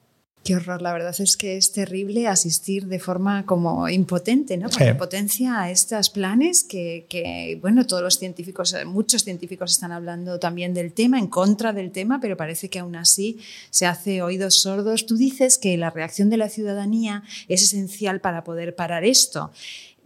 Qué 0.48 0.56
horror, 0.56 0.80
la 0.80 0.94
verdad 0.94 1.14
es 1.18 1.36
que 1.36 1.58
es 1.58 1.72
terrible 1.72 2.26
asistir 2.26 2.86
de 2.86 2.98
forma 2.98 3.44
como 3.44 3.86
impotente, 3.86 4.56
¿no? 4.56 4.70
Con 4.70 4.88
impotencia 4.88 5.60
a 5.60 5.70
estos 5.70 6.08
planes 6.08 6.64
que, 6.64 7.04
que, 7.06 7.58
bueno, 7.60 7.86
todos 7.86 8.02
los 8.02 8.18
científicos, 8.18 8.74
muchos 8.86 9.24
científicos 9.24 9.72
están 9.72 9.92
hablando 9.92 10.38
también 10.38 10.72
del 10.72 10.94
tema, 10.94 11.18
en 11.18 11.26
contra 11.26 11.74
del 11.74 11.92
tema, 11.92 12.18
pero 12.18 12.38
parece 12.38 12.70
que 12.70 12.78
aún 12.78 12.96
así 12.96 13.40
se 13.68 13.84
hace 13.84 14.22
oídos 14.22 14.62
sordos. 14.62 15.04
Tú 15.04 15.18
dices 15.18 15.58
que 15.58 15.76
la 15.76 15.90
reacción 15.90 16.30
de 16.30 16.38
la 16.38 16.48
ciudadanía 16.48 17.24
es 17.48 17.62
esencial 17.62 18.22
para 18.22 18.42
poder 18.42 18.74
parar 18.74 19.04
esto. 19.04 19.50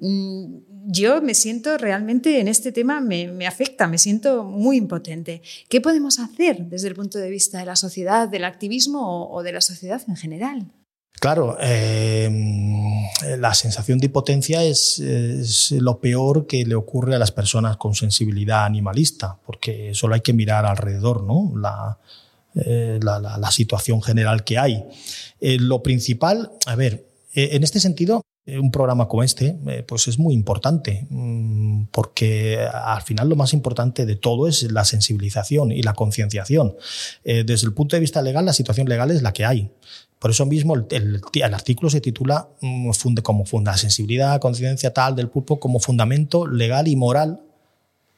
Mm, 0.03 0.57
yo 0.89 1.23
me 1.23 1.33
siento 1.33 1.79
realmente 1.79 2.41
en 2.41 2.49
este 2.49 2.73
tema, 2.73 3.01
me, 3.01 3.47
afecta, 3.47 3.87
me 3.87 3.99
siento 3.99 4.43
muy 4.43 4.77
impotente. 4.77 5.41
¿Qué 5.69 5.81
podemos 5.81 6.19
hacer 6.19 6.67
desde 6.67 6.89
el 6.89 6.97
punto 6.97 7.19
de 7.19 7.31
vista 7.31 7.59
de 7.59 7.67
la 7.67 7.77
sociedad, 7.77 8.29
del 8.29 8.45
activismo 8.45 9.31
o, 9.31 9.43
de 9.45 9.53
la 9.53 9.61
sociedad 9.61 10.03
en 10.09 10.17
general? 10.17 10.67
Claro, 11.21 11.57
em, 11.61 13.05
la 13.39 13.55
sensación 13.55 14.01
de 14.01 14.07
impotencia 14.07 14.65
es, 14.65 15.01
lo 15.71 16.01
peor 16.01 16.49
que 16.49 16.65
le 16.65 16.75
ocurre 16.75 17.15
a 17.15 17.19
las 17.21 17.31
personas 17.31 17.77
con 17.77 17.95
sensibilidad 17.95 18.65
animalista, 18.65 19.39
porque 19.47 19.95
solo 19.95 20.15
hay 20.15 20.21
que 20.21 20.33
mirar 20.33 20.67
alrededor, 20.67 21.23
¿no? 21.23 21.53
La, 21.57 21.97
eh, 22.57 22.99
situación 23.53 24.03
general 24.03 24.43
que 24.43 24.59
hay. 24.59 24.85
Eh, 25.41 25.59
lo 25.61 25.81
principal, 25.81 26.51
a 26.67 26.75
ver, 26.75 27.07
eh, 27.35 27.51
en 27.53 27.63
este 27.63 27.79
sentido, 27.79 28.23
un 28.47 28.73
programa 28.73 29.07
como 29.07 29.23
este, 29.23 29.57
eh, 29.69 29.85
pues 29.87 30.09
es 30.09 30.19
muy 30.19 30.35
importante, 30.35 31.07
mm, 31.09 31.85
porque 31.93 32.59
al 32.59 33.03
final 33.03 33.29
lo 33.29 33.37
más 33.37 33.53
importante 33.53 34.05
de 34.05 34.17
todo 34.17 34.49
es 34.49 34.65
la 34.73 34.85
sensibilización 34.85 35.71
y 35.71 35.83
la 35.83 35.95
concienciación. 35.95 36.75
Eh, 37.25 37.45
desde 37.47 37.67
el 37.67 37.75
punto 37.75 37.95
de 37.95 38.01
vista 38.01 38.21
legal, 38.21 38.45
la 38.45 38.53
situación 38.53 38.89
legal 38.89 39.11
es 39.13 39.23
la 39.23 39.33
que 39.33 39.45
hay. 39.45 39.71
Por 40.19 40.31
eso 40.31 40.47
mismo 40.47 40.75
el, 40.75 41.21
artículo 41.53 41.91
se 41.91 42.01
titula 42.01 42.49
mm, 42.61 42.91
como 43.23 43.45
funda 43.45 43.77
sensibilidad, 43.77 44.41
conciencia 44.41 44.93
tal 44.93 45.15
del 45.15 45.29
pulpo 45.29 45.61
como 45.61 45.79
fundamento 45.79 46.47
legal 46.47 46.89
y 46.89 46.97
moral 46.97 47.41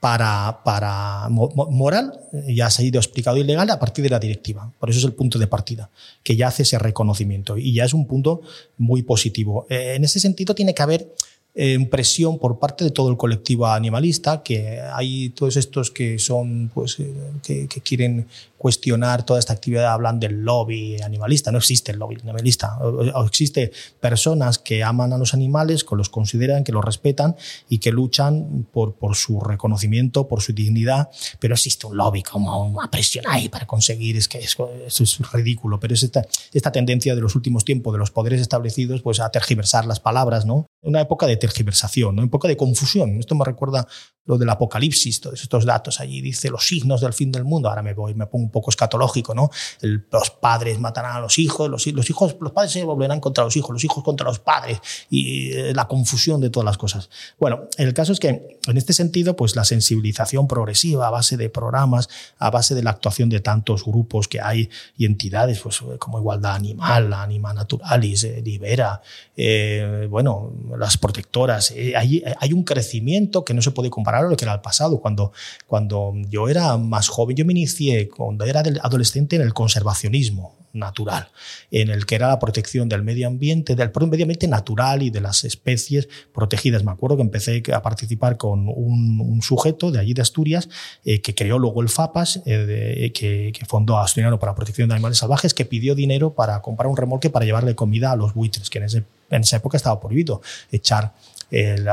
para, 0.05 0.61
para 0.62 1.30
moral, 1.30 2.12
ya 2.46 2.68
se 2.68 2.82
ha 2.82 2.84
ido 2.84 3.00
explicado, 3.00 3.38
ilegal 3.38 3.70
a 3.70 3.78
partir 3.78 4.02
de 4.02 4.11
la 4.11 4.18
directiva. 4.18 4.70
Por 4.78 4.90
eso 4.90 4.98
es 4.98 5.05
el 5.07 5.14
punto 5.14 5.38
de 5.38 5.46
partida, 5.46 5.88
que 6.22 6.36
ya 6.36 6.48
hace 6.48 6.62
ese 6.64 6.78
reconocimiento 6.78 7.57
y 7.57 7.72
ya 7.72 7.86
es 7.86 7.94
un 7.94 8.07
punto 8.07 8.42
muy 8.76 9.02
positivo. 9.02 9.64
Eh, 9.70 9.94
en 9.96 10.05
ese 10.05 10.20
sentido 10.20 10.55
tiene 10.55 10.74
que 10.74 10.82
haber 10.82 11.14
eh, 11.55 11.78
presión 11.90 12.38
por 12.38 12.59
parte 12.59 12.84
de 12.84 12.90
todo 12.90 13.09
el 13.11 13.16
colectivo 13.16 13.66
animalista, 13.66 14.42
que 14.42 14.78
hay 14.78 15.30
todos 15.30 15.57
estos 15.57 15.90
que 15.90 16.18
son, 16.18 16.70
pues, 16.74 17.00
eh, 17.00 17.14
que, 17.42 17.80
quieren 17.80 18.26
cuestionar 18.64 19.26
toda 19.26 19.38
esta 19.38 19.52
actividad, 19.52 19.92
hablan 19.92 20.18
del 20.18 20.42
lobby 20.42 20.96
animalista. 21.02 21.52
No 21.52 21.58
existe 21.58 21.92
el 21.92 21.98
lobby 21.98 22.16
animalista. 22.22 22.78
O, 22.78 23.26
existe 23.26 23.70
personas 24.00 24.58
que 24.58 24.82
aman 24.82 25.12
a 25.12 25.18
los 25.18 25.34
animales, 25.34 25.84
que 25.84 25.94
los 25.94 26.08
consideran, 26.08 26.64
que 26.64 26.72
los 26.72 26.82
respetan 26.82 27.36
y 27.68 27.76
que 27.76 27.92
luchan 27.92 28.66
por, 28.72 28.94
por 28.94 29.16
su 29.16 29.38
reconocimiento, 29.38 30.28
por 30.28 30.40
su 30.40 30.54
dignidad, 30.54 31.10
pero 31.40 31.52
existe 31.52 31.86
un 31.86 31.98
lobby 31.98 32.22
como 32.22 32.64
una 32.64 32.90
presión 32.90 33.26
ahí 33.28 33.50
para 33.50 33.66
conseguir, 33.66 34.16
es 34.16 34.28
que 34.28 34.38
eso, 34.38 34.70
es 34.86 35.18
ridículo, 35.30 35.78
pero 35.78 35.92
es 35.92 36.02
esta, 36.02 36.24
esta 36.54 36.72
tendencia 36.72 37.14
de 37.14 37.20
los 37.20 37.34
últimos 37.36 37.66
tiempos 37.66 37.92
de 37.92 37.98
los 37.98 38.12
poderes 38.12 38.40
establecidos 38.40 39.02
pues 39.02 39.20
a 39.20 39.28
tergiversar 39.28 39.84
las 39.84 40.00
palabras, 40.00 40.46
¿no? 40.46 40.64
Una 40.80 41.02
época 41.02 41.26
de 41.26 41.36
tergiversación, 41.36 42.16
¿no? 42.16 42.22
un 42.22 42.30
poco 42.30 42.48
de 42.48 42.56
confusión. 42.56 43.18
Esto 43.18 43.34
me 43.34 43.44
recuerda 43.44 43.86
lo 44.26 44.38
del 44.38 44.48
apocalipsis, 44.48 45.20
todos 45.20 45.42
estos 45.42 45.66
datos 45.66 46.00
allí, 46.00 46.22
dice 46.22 46.48
los 46.48 46.66
signos 46.66 47.02
del 47.02 47.12
fin 47.12 47.30
del 47.30 47.44
mundo. 47.44 47.68
Ahora 47.68 47.82
me 47.82 47.92
voy, 47.92 48.14
me 48.14 48.26
pongo 48.26 48.53
poco 48.55 48.70
escatológico, 48.70 49.34
¿no? 49.34 49.50
los 49.82 50.30
padres 50.30 50.78
matarán 50.78 51.16
a 51.16 51.20
los 51.20 51.40
hijos, 51.40 51.68
los, 51.68 51.86
hijos, 51.86 52.36
los 52.40 52.52
padres 52.52 52.72
se 52.72 52.84
volverán 52.84 53.18
contra 53.18 53.42
los 53.42 53.57
hijos, 53.57 53.70
los 53.70 53.84
hijos 53.84 54.05
contra 54.05 54.26
los 54.28 54.38
padres 54.38 54.80
y 55.11 55.52
eh, 55.52 55.74
la 55.74 55.88
confusión 55.88 56.40
de 56.40 56.50
todas 56.50 56.64
las 56.64 56.78
cosas. 56.78 57.11
Bueno, 57.38 57.64
el 57.78 57.92
caso 57.94 58.12
es 58.12 58.20
que 58.20 58.59
en 58.66 58.76
este 58.76 58.92
sentido, 58.92 59.34
pues 59.34 59.57
la 59.57 59.64
sensibilización 59.64 60.46
progresiva 60.46 61.09
a 61.09 61.11
base 61.11 61.36
de 61.36 61.50
programas, 61.50 62.09
a 62.38 62.50
base 62.50 62.76
de 62.76 62.84
la 62.84 62.90
actuación 62.90 63.28
de 63.28 63.40
tantos 63.40 63.84
grupos 63.84 64.28
que 64.28 64.40
hay 64.40 64.70
y 64.96 65.05
entidades, 65.05 65.59
pues 65.61 65.82
como 65.98 66.20
Igualdad 66.20 66.55
Animal, 66.55 67.12
Anima 67.12 67.52
Naturalis, 67.52 68.22
eh, 68.22 68.40
Libera, 68.40 69.02
eh, 69.36 70.07
bueno, 70.09 70.52
las 70.78 70.96
protectoras, 70.96 71.72
hay, 71.72 72.22
hay 72.38 72.52
un 72.52 72.62
crecimiento 72.62 73.44
que 73.44 73.52
no 73.52 73.62
se 73.62 73.72
puede 73.72 73.90
comparar 73.90 74.24
lo 74.24 74.36
que 74.36 74.44
era 74.44 74.55
el 74.55 74.61
pasado. 74.61 75.00
Cuando, 75.00 75.32
cuando 75.66 76.12
yo 76.28 76.48
era 76.48 76.76
más 76.76 77.09
joven, 77.09 77.36
yo 77.36 77.44
me 77.44 77.52
inicié 77.52 78.09
era 78.45 78.62
adolescente 78.82 79.37
en 79.37 79.43
el 79.43 79.55
conservacionismo 79.55 80.57
natural, 80.74 81.28
en 81.70 81.89
el 81.89 82.05
que 82.05 82.16
era 82.16 82.28
la 82.28 82.39
protección 82.39 82.89
del 82.89 83.03
medio 83.03 83.28
ambiente, 83.28 83.74
del 83.74 83.91
medio 84.09 84.24
ambiente 84.24 84.49
natural 84.49 85.03
y 85.03 85.11
de 85.11 85.20
las 85.20 85.45
especies 85.45 86.09
protegidas. 86.35 86.85
Me 86.85 86.91
acuerdo 86.91 87.16
que 87.16 87.22
empecé 87.22 87.62
a 87.72 87.80
participar 87.80 88.37
con 88.37 88.68
un, 88.68 89.41
sujeto 89.43 89.91
de 89.91 90.01
allí 90.01 90.14
de 90.14 90.22
Asturias 90.22 90.68
eh, 91.05 91.20
que 91.20 91.35
creó 91.35 91.59
luego 91.59 91.82
el 91.82 91.89
FAPAS, 91.89 92.41
eh, 92.47 93.12
que, 93.14 93.53
que, 93.53 93.66
fundó 93.66 93.99
Asturiano 93.99 94.39
para 94.39 94.53
la 94.53 94.57
Protección 94.57 94.89
de 94.89 94.95
Animales 94.95 95.18
Salvajes, 95.18 95.55
que 95.55 95.64
pidió 95.64 95.95
dinero 95.95 96.35
para 96.35 96.61
comprar 96.62 96.89
un 96.89 96.97
remolque 96.97 97.30
para 97.30 97.45
llevarle 97.45 97.74
comida 97.74 98.12
a 98.12 98.16
los 98.16 98.35
buitres, 98.35 98.70
que 98.70 98.78
en, 98.78 99.07
en 99.30 99.43
esa 99.43 99.57
época 99.57 99.76
estaba 99.76 100.01
prohibido 100.01 100.43
echar 100.72 101.12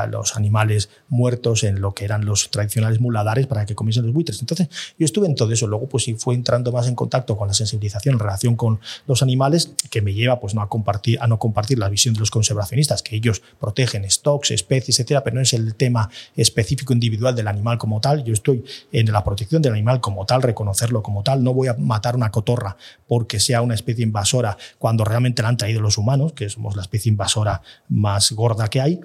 los 0.09 0.35
animales 0.35 0.89
muertos 1.07 1.63
en 1.63 1.81
lo 1.81 1.93
que 1.93 2.05
eran 2.05 2.25
los 2.25 2.49
tradicionales 2.49 2.99
muladares 2.99 3.47
para 3.47 3.65
que 3.65 3.75
comiesen 3.75 4.03
los 4.05 4.13
buitres. 4.13 4.39
Entonces, 4.39 4.69
yo 4.97 5.05
estuve 5.05 5.27
en 5.27 5.35
todo 5.35 5.51
eso. 5.51 5.67
Luego, 5.67 5.87
pues 5.87 6.03
sí 6.05 6.15
fue 6.15 6.35
entrando 6.35 6.71
más 6.71 6.87
en 6.87 6.95
contacto 6.95 7.37
con 7.37 7.47
la 7.47 7.53
sensibilización 7.53 8.15
en 8.15 8.19
relación 8.19 8.55
con 8.55 8.79
los 9.07 9.21
animales, 9.21 9.73
que 9.89 10.01
me 10.01 10.13
lleva 10.13 10.39
pues, 10.39 10.55
no 10.55 10.61
a, 10.61 10.69
compartir, 10.69 11.19
a 11.21 11.27
no 11.27 11.37
compartir 11.37 11.77
la 11.79 11.89
visión 11.89 12.13
de 12.13 12.19
los 12.19 12.31
conservacionistas, 12.31 13.03
que 13.03 13.15
ellos 13.15 13.41
protegen 13.59 14.09
stocks, 14.09 14.51
especies, 14.51 14.99
etcétera, 14.99 15.23
pero 15.23 15.35
no 15.35 15.41
es 15.41 15.53
el 15.53 15.75
tema 15.75 16.09
específico 16.35 16.93
individual 16.93 17.35
del 17.35 17.47
animal 17.47 17.77
como 17.77 18.01
tal. 18.01 18.23
Yo 18.23 18.33
estoy 18.33 18.63
en 18.91 19.11
la 19.11 19.23
protección 19.23 19.61
del 19.61 19.73
animal 19.73 20.01
como 20.01 20.25
tal, 20.25 20.41
reconocerlo 20.41 21.03
como 21.03 21.23
tal. 21.23 21.43
No 21.43 21.53
voy 21.53 21.67
a 21.67 21.75
matar 21.75 22.15
una 22.15 22.31
cotorra 22.31 22.77
porque 23.07 23.39
sea 23.39 23.61
una 23.61 23.75
especie 23.75 24.03
invasora 24.03 24.57
cuando 24.79 25.03
realmente 25.05 25.41
la 25.41 25.49
han 25.49 25.57
traído 25.57 25.81
los 25.81 25.97
humanos, 25.97 26.33
que 26.33 26.49
somos 26.49 26.75
la 26.75 26.81
especie 26.81 27.09
invasora 27.09 27.61
más 27.89 28.31
gorda 28.31 28.69
que 28.69 28.81
hay. 28.81 28.99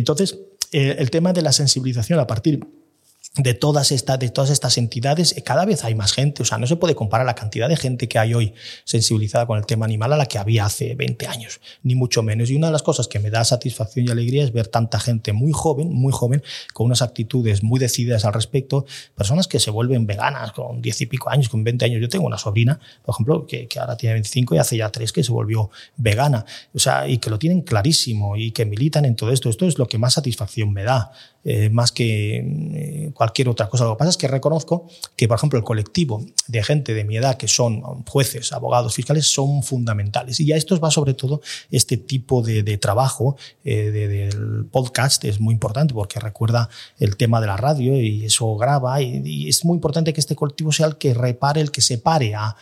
Entonces, 0.00 0.40
eh, 0.72 0.96
el 0.98 1.10
tema 1.10 1.34
de 1.34 1.42
la 1.42 1.52
sensibilización 1.52 2.18
a 2.18 2.26
partir 2.26 2.60
de 3.36 3.54
todas, 3.54 3.92
estas, 3.92 4.18
de 4.18 4.28
todas 4.28 4.50
estas 4.50 4.76
entidades, 4.76 5.36
eh, 5.36 5.42
cada 5.42 5.64
vez 5.64 5.84
hay 5.84 5.94
más 5.94 6.12
gente. 6.12 6.42
O 6.42 6.44
sea, 6.44 6.58
no 6.58 6.66
se 6.66 6.74
puede 6.74 6.96
comparar 6.96 7.24
la 7.24 7.36
cantidad 7.36 7.68
de 7.68 7.76
gente 7.76 8.08
que 8.08 8.18
hay 8.18 8.34
hoy 8.34 8.54
sensibilizada 8.84 9.46
con 9.46 9.56
el 9.56 9.66
tema 9.66 9.84
animal 9.84 10.12
a 10.12 10.16
la 10.16 10.26
que 10.26 10.38
había 10.38 10.64
hace 10.64 10.96
20 10.96 11.28
años, 11.28 11.60
ni 11.84 11.94
mucho 11.94 12.24
menos. 12.24 12.50
Y 12.50 12.56
una 12.56 12.66
de 12.66 12.72
las 12.72 12.82
cosas 12.82 13.06
que 13.06 13.20
me 13.20 13.30
da 13.30 13.44
satisfacción 13.44 14.08
y 14.08 14.10
alegría 14.10 14.42
es 14.42 14.52
ver 14.52 14.66
tanta 14.66 14.98
gente 14.98 15.32
muy 15.32 15.52
joven, 15.52 15.92
muy 15.92 16.12
joven, 16.12 16.42
con 16.74 16.86
unas 16.86 17.02
actitudes 17.02 17.62
muy 17.62 17.78
decididas 17.78 18.24
al 18.24 18.32
respecto, 18.32 18.84
personas 19.14 19.46
que 19.46 19.60
se 19.60 19.70
vuelven 19.70 20.06
veganas 20.06 20.50
con 20.50 20.82
10 20.82 21.02
y 21.02 21.06
pico 21.06 21.30
años, 21.30 21.48
con 21.48 21.62
20 21.62 21.84
años. 21.84 22.00
Yo 22.00 22.08
tengo 22.08 22.26
una 22.26 22.38
sobrina, 22.38 22.80
por 23.04 23.14
ejemplo, 23.14 23.46
que, 23.46 23.68
que 23.68 23.78
ahora 23.78 23.96
tiene 23.96 24.14
25 24.14 24.56
y 24.56 24.58
hace 24.58 24.76
ya 24.76 24.90
3 24.90 25.12
que 25.12 25.22
se 25.22 25.30
volvió 25.30 25.70
vegana. 25.96 26.44
O 26.74 26.80
sea, 26.80 27.06
y 27.06 27.18
que 27.18 27.30
lo 27.30 27.38
tienen 27.38 27.60
clarísimo 27.60 28.36
y 28.36 28.50
que 28.50 28.64
militan 28.64 29.04
en 29.04 29.14
todo 29.14 29.30
esto. 29.30 29.48
Esto 29.48 29.66
es 29.66 29.78
lo 29.78 29.86
que 29.86 29.98
más 29.98 30.14
satisfacción 30.14 30.72
me 30.72 30.82
da. 30.82 31.12
Eh, 31.42 31.70
más 31.70 31.90
que 31.90 32.36
eh, 32.36 33.10
cualquier 33.14 33.48
otra 33.48 33.66
cosa. 33.66 33.84
Lo 33.84 33.94
que 33.94 33.98
pasa 34.00 34.10
es 34.10 34.18
que 34.18 34.28
reconozco 34.28 34.86
que, 35.16 35.26
por 35.26 35.38
ejemplo, 35.38 35.58
el 35.58 35.64
colectivo 35.64 36.22
de 36.48 36.62
gente 36.62 36.92
de 36.92 37.04
mi 37.04 37.16
edad, 37.16 37.38
que 37.38 37.48
son 37.48 37.80
jueces, 38.04 38.52
abogados, 38.52 38.94
fiscales, 38.94 39.26
son 39.26 39.62
fundamentales. 39.62 40.38
Y 40.40 40.52
a 40.52 40.56
estos 40.56 40.84
va 40.84 40.90
sobre 40.90 41.14
todo 41.14 41.40
este 41.70 41.96
tipo 41.96 42.42
de, 42.42 42.60
trabajo 42.76 43.36
eh, 43.64 43.90
del 43.90 44.66
podcast, 44.66 45.24
es 45.24 45.40
muy 45.40 45.54
importante 45.54 45.94
porque 45.94 46.20
recuerda 46.20 46.68
el 46.98 47.16
tema 47.16 47.40
de 47.40 47.46
la 47.46 47.56
radio 47.56 47.98
y 47.98 48.26
eso 48.26 48.54
graba. 48.56 49.00
Y, 49.00 49.48
es 49.48 49.64
muy 49.64 49.76
importante 49.76 50.12
que 50.12 50.20
este 50.20 50.36
colectivo 50.36 50.72
sea 50.72 50.86
el 50.86 50.98
que 50.98 51.14
repare, 51.14 51.62
el 51.62 51.70
que 51.70 51.80
se 51.80 51.96
pare 51.96 52.34
a, 52.34 52.54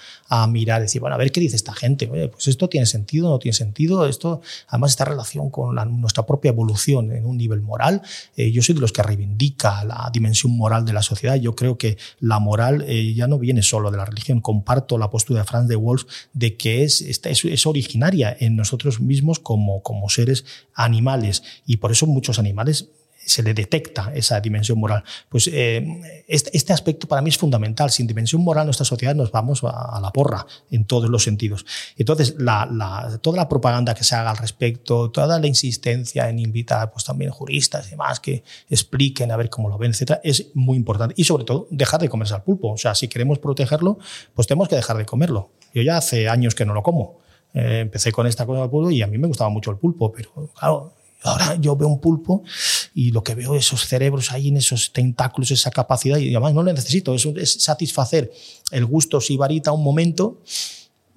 mirar, 0.47 0.81
decir, 0.83 1.01
bueno, 1.01 1.17
a 1.17 1.19
ver 1.19 1.33
qué 1.33 1.41
dice 1.41 1.57
esta 1.57 1.73
gente. 1.73 2.07
pues 2.07 2.47
esto 2.47 2.69
tiene 2.69 2.87
sentido, 2.87 3.29
no 3.29 3.41
tiene 3.41 3.55
sentido. 3.55 4.07
Esto, 4.07 4.41
además, 4.69 4.93
esta 4.93 5.05
relación 5.05 5.51
con 5.51 5.75
nuestra 6.01 6.25
propia 6.25 6.51
evolución 6.51 7.11
en 7.11 7.27
un 7.27 7.37
nivel 7.37 7.61
moral. 7.61 8.03
yo 8.37 8.63
soy 8.69 8.75
de 8.75 8.83
los 8.83 8.93
que 8.93 9.03
reivindica 9.03 9.83
la 9.85 10.11
dimensión 10.13 10.57
moral 10.57 10.85
de 10.85 10.93
la 10.93 11.03
sociedad. 11.03 11.37
Yo 11.37 11.55
creo 11.55 11.79
que 11.79 11.97
la 12.21 12.39
moral 12.39 12.85
eh, 12.87 13.15
ya 13.15 13.27
no 13.27 13.39
viene 13.39 13.63
solo 13.63 13.91
de 13.91 13.97
la 13.97 14.05
religión. 14.05 14.41
Comparto 14.41 14.99
la 14.99 15.11
postura 15.11 15.41
de 15.41 15.47
Franz 15.47 15.69
de 15.69 15.77
Wolf 15.77 16.05
de 16.35 16.57
que 16.57 16.85
es, 16.85 17.01
es, 17.01 17.67
originaria 17.67 18.37
en 18.39 18.57
nosotros 18.57 19.01
mismos 19.01 19.39
como, 19.39 19.83
como 19.83 20.11
seres 20.11 20.45
animales 20.75 21.43
y 21.67 21.79
por 21.79 21.93
eso 21.93 22.07
muchos 22.07 22.39
animales 22.39 22.91
se 23.29 23.43
le 23.43 23.53
detecta 23.53 24.11
esa 24.15 24.41
dimensión 24.41 24.79
moral. 24.79 25.05
Pues 25.29 25.49
eh, 25.53 26.25
este, 26.27 26.57
este, 26.57 26.73
aspecto 26.73 27.07
para 27.07 27.21
mí 27.21 27.29
es 27.29 27.37
fundamental. 27.37 27.91
Sin 27.91 28.07
dimensión 28.07 28.43
moral, 28.43 28.65
nuestra 28.65 28.87
sociedad 28.87 29.15
nos 29.15 29.31
vamos 29.31 29.63
a, 29.63 30.01
la 30.01 30.11
porra 30.11 30.47
en 30.71 30.87
todos 30.87 31.11
los 31.11 31.25
sentidos. 31.25 31.67
Entonces, 31.97 32.35
toda 32.37 33.37
la 33.37 33.49
propaganda 33.49 33.95
que 33.95 34.03
se 34.03 34.15
haga 34.15 34.31
al 34.31 34.39
respecto, 34.39 35.11
toda 35.11 35.39
la 35.39 35.47
insistencia 35.47 36.29
en 36.29 36.39
invitar 36.39 36.91
pues, 36.91 37.05
también 37.05 37.31
juristas 37.31 37.87
y 37.87 37.91
demás 37.91 38.19
que 38.19 38.43
expliquen 38.71 39.31
a 39.31 39.37
ver 39.37 39.51
cómo 39.51 39.69
lo 39.69 39.77
ven, 39.77 39.91
etcétera, 39.91 40.21
es 40.25 40.47
muy 40.55 40.79
importante. 40.79 41.15
Y 41.19 41.25
sobre 41.25 41.45
todo, 41.45 41.69
dejar 41.71 42.01
de 42.01 42.09
comerse 42.09 42.35
al 42.35 42.43
pulpo. 42.43 42.73
O 42.73 42.79
sea, 42.79 42.95
si 42.95 43.09
queremos 43.09 43.39
protegerlo, 43.39 43.99
pues 44.35 44.47
tenemos 44.47 44.69
que 44.69 44.77
dejar 44.77 44.97
de 44.97 45.05
comerlo. 45.05 45.51
Yo 45.75 45.83
ya 45.83 45.99
hace 45.99 46.29
años 46.31 46.55
que 46.55 46.65
no 46.65 46.73
lo 46.73 46.83
como. 46.83 47.19
Eh, 47.53 47.81
empecé 47.81 48.11
con 48.11 48.27
esta 48.27 48.47
cosa 48.47 48.63
del 48.63 48.71
pulpo 48.71 48.91
y 48.91 49.03
a 49.03 49.07
mí 49.07 49.19
me 49.19 49.27
gustaba 49.27 49.51
mucho 49.51 49.71
el 49.71 49.77
pulpo, 49.77 50.13
pero 50.13 50.51
claro, 50.59 50.95
Ahora 51.23 51.57
yo 51.57 51.75
veo 51.77 51.89
un 51.89 52.01
pulpo 52.01 52.45
y 52.95 53.11
lo 53.11 53.25
que 53.25 53.35
veo 53.35 53.55
esos 53.55 53.87
cerebros 53.87 54.33
ahí 54.33 54.49
en 54.49 54.57
esos 54.57 54.93
tentáculos, 54.93 55.51
esa 55.51 55.71
capacidad, 55.71 56.19
y 56.19 56.35
además 56.35 56.55
no 56.55 56.63
lo 56.63 56.73
necesito, 56.73 57.15
es, 57.15 57.27
es 57.27 57.63
satisfacer 57.63 58.31
el 58.71 58.87
gusto 58.87 59.21
sibarita 59.21 59.73
un 59.73 59.83
momento, 59.83 60.41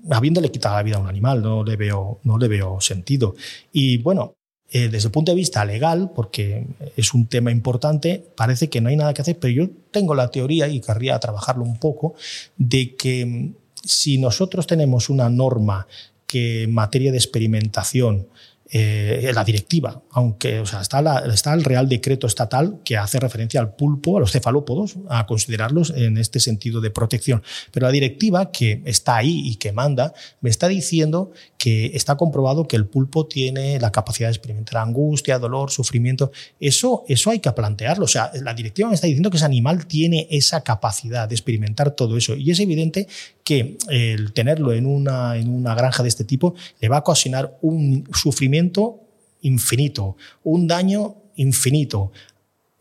habiéndole 0.09 0.49
quitado 0.51 0.75
la 0.75 0.83
vida 0.83 0.97
a 0.97 0.99
un 0.99 1.07
animal, 1.07 1.41
no 1.41 1.63
le 1.63 1.75
veo, 1.75 2.19
no 2.23 2.37
le 2.37 2.47
veo 2.47 2.81
sentido. 2.81 3.35
Y 3.71 3.97
bueno, 3.99 4.35
eh, 4.73 4.87
desde 4.87 5.07
el 5.07 5.11
punto 5.11 5.33
de 5.33 5.35
vista 5.35 5.65
legal, 5.65 6.11
porque 6.15 6.65
es 6.95 7.13
un 7.13 7.27
tema 7.27 7.51
importante, 7.51 8.25
parece 8.35 8.69
que 8.69 8.79
no 8.79 8.87
hay 8.87 8.95
nada 8.95 9.13
que 9.13 9.21
hacer, 9.21 9.37
pero 9.37 9.53
yo 9.53 9.69
tengo 9.91 10.15
la 10.15 10.31
teoría, 10.31 10.69
y 10.69 10.79
querría 10.79 11.19
trabajarlo 11.19 11.63
un 11.63 11.77
poco, 11.77 12.15
de 12.57 12.95
que 12.95 13.25
mm, 13.25 13.53
si 13.83 14.17
nosotros 14.17 14.67
tenemos 14.67 15.09
una 15.09 15.29
norma 15.29 15.87
que 16.25 16.63
en 16.63 16.73
materia 16.73 17.11
de 17.11 17.17
experimentación 17.17 18.27
eh, 18.73 19.31
la 19.33 19.43
directiva, 19.43 20.01
aunque 20.11 20.61
o 20.61 20.65
sea, 20.65 20.79
está, 20.79 21.53
el 21.53 21.63
Real 21.65 21.89
Decreto 21.89 22.25
Estatal 22.25 22.79
que 22.85 22.95
hace 22.95 23.19
referencia 23.19 23.59
al 23.59 23.75
pulpo, 23.75 24.15
a 24.15 24.21
los 24.21 24.31
cefalópodos, 24.31 24.95
a 25.09 25.25
considerarlos 25.25 25.89
en 25.89 26.17
este 26.17 26.39
sentido 26.39 26.79
de 26.79 26.89
protección. 26.89 27.43
Pero 27.71 27.87
la 27.87 27.91
directiva 27.91 28.49
que 28.51 28.81
está 28.85 29.17
ahí 29.17 29.41
y 29.45 29.55
que 29.57 29.73
manda 29.73 30.13
me 30.39 30.49
está 30.49 30.69
diciendo 30.69 31.33
que 31.61 31.91
está 31.93 32.17
comprobado 32.17 32.67
que 32.67 32.75
el 32.75 32.87
pulpo 32.87 33.27
tiene 33.27 33.79
la 33.79 33.91
capacidad 33.91 34.29
de 34.29 34.31
experimentar 34.31 34.81
angustia, 34.81 35.37
dolor, 35.37 35.69
sufrimiento. 35.69 36.31
Eso, 36.59 37.03
eso 37.07 37.29
hay 37.29 37.37
que 37.37 37.51
plantearlo. 37.51 38.05
O 38.05 38.07
sea, 38.07 38.31
la 38.41 38.55
directiva 38.55 38.89
me 38.89 38.95
está 38.95 39.05
diciendo 39.05 39.29
que 39.29 39.37
ese 39.37 39.45
animal 39.45 39.85
tiene 39.85 40.27
esa 40.31 40.63
capacidad 40.63 41.29
de 41.29 41.35
experimentar 41.35 41.91
todo 41.91 42.17
eso. 42.17 42.33
Y 42.33 42.49
es 42.49 42.59
evidente 42.59 43.07
que 43.43 43.77
el 43.89 44.33
tenerlo 44.33 44.73
en 44.73 44.87
una, 44.87 45.37
en 45.37 45.53
una 45.53 45.75
granja 45.75 46.01
de 46.01 46.09
este 46.09 46.23
tipo 46.23 46.55
le 46.79 46.89
va 46.89 46.95
a 46.95 47.01
ocasionar 47.01 47.55
un 47.61 48.09
sufrimiento 48.11 48.99
infinito, 49.41 50.17
un 50.43 50.65
daño 50.65 51.17
infinito. 51.35 52.11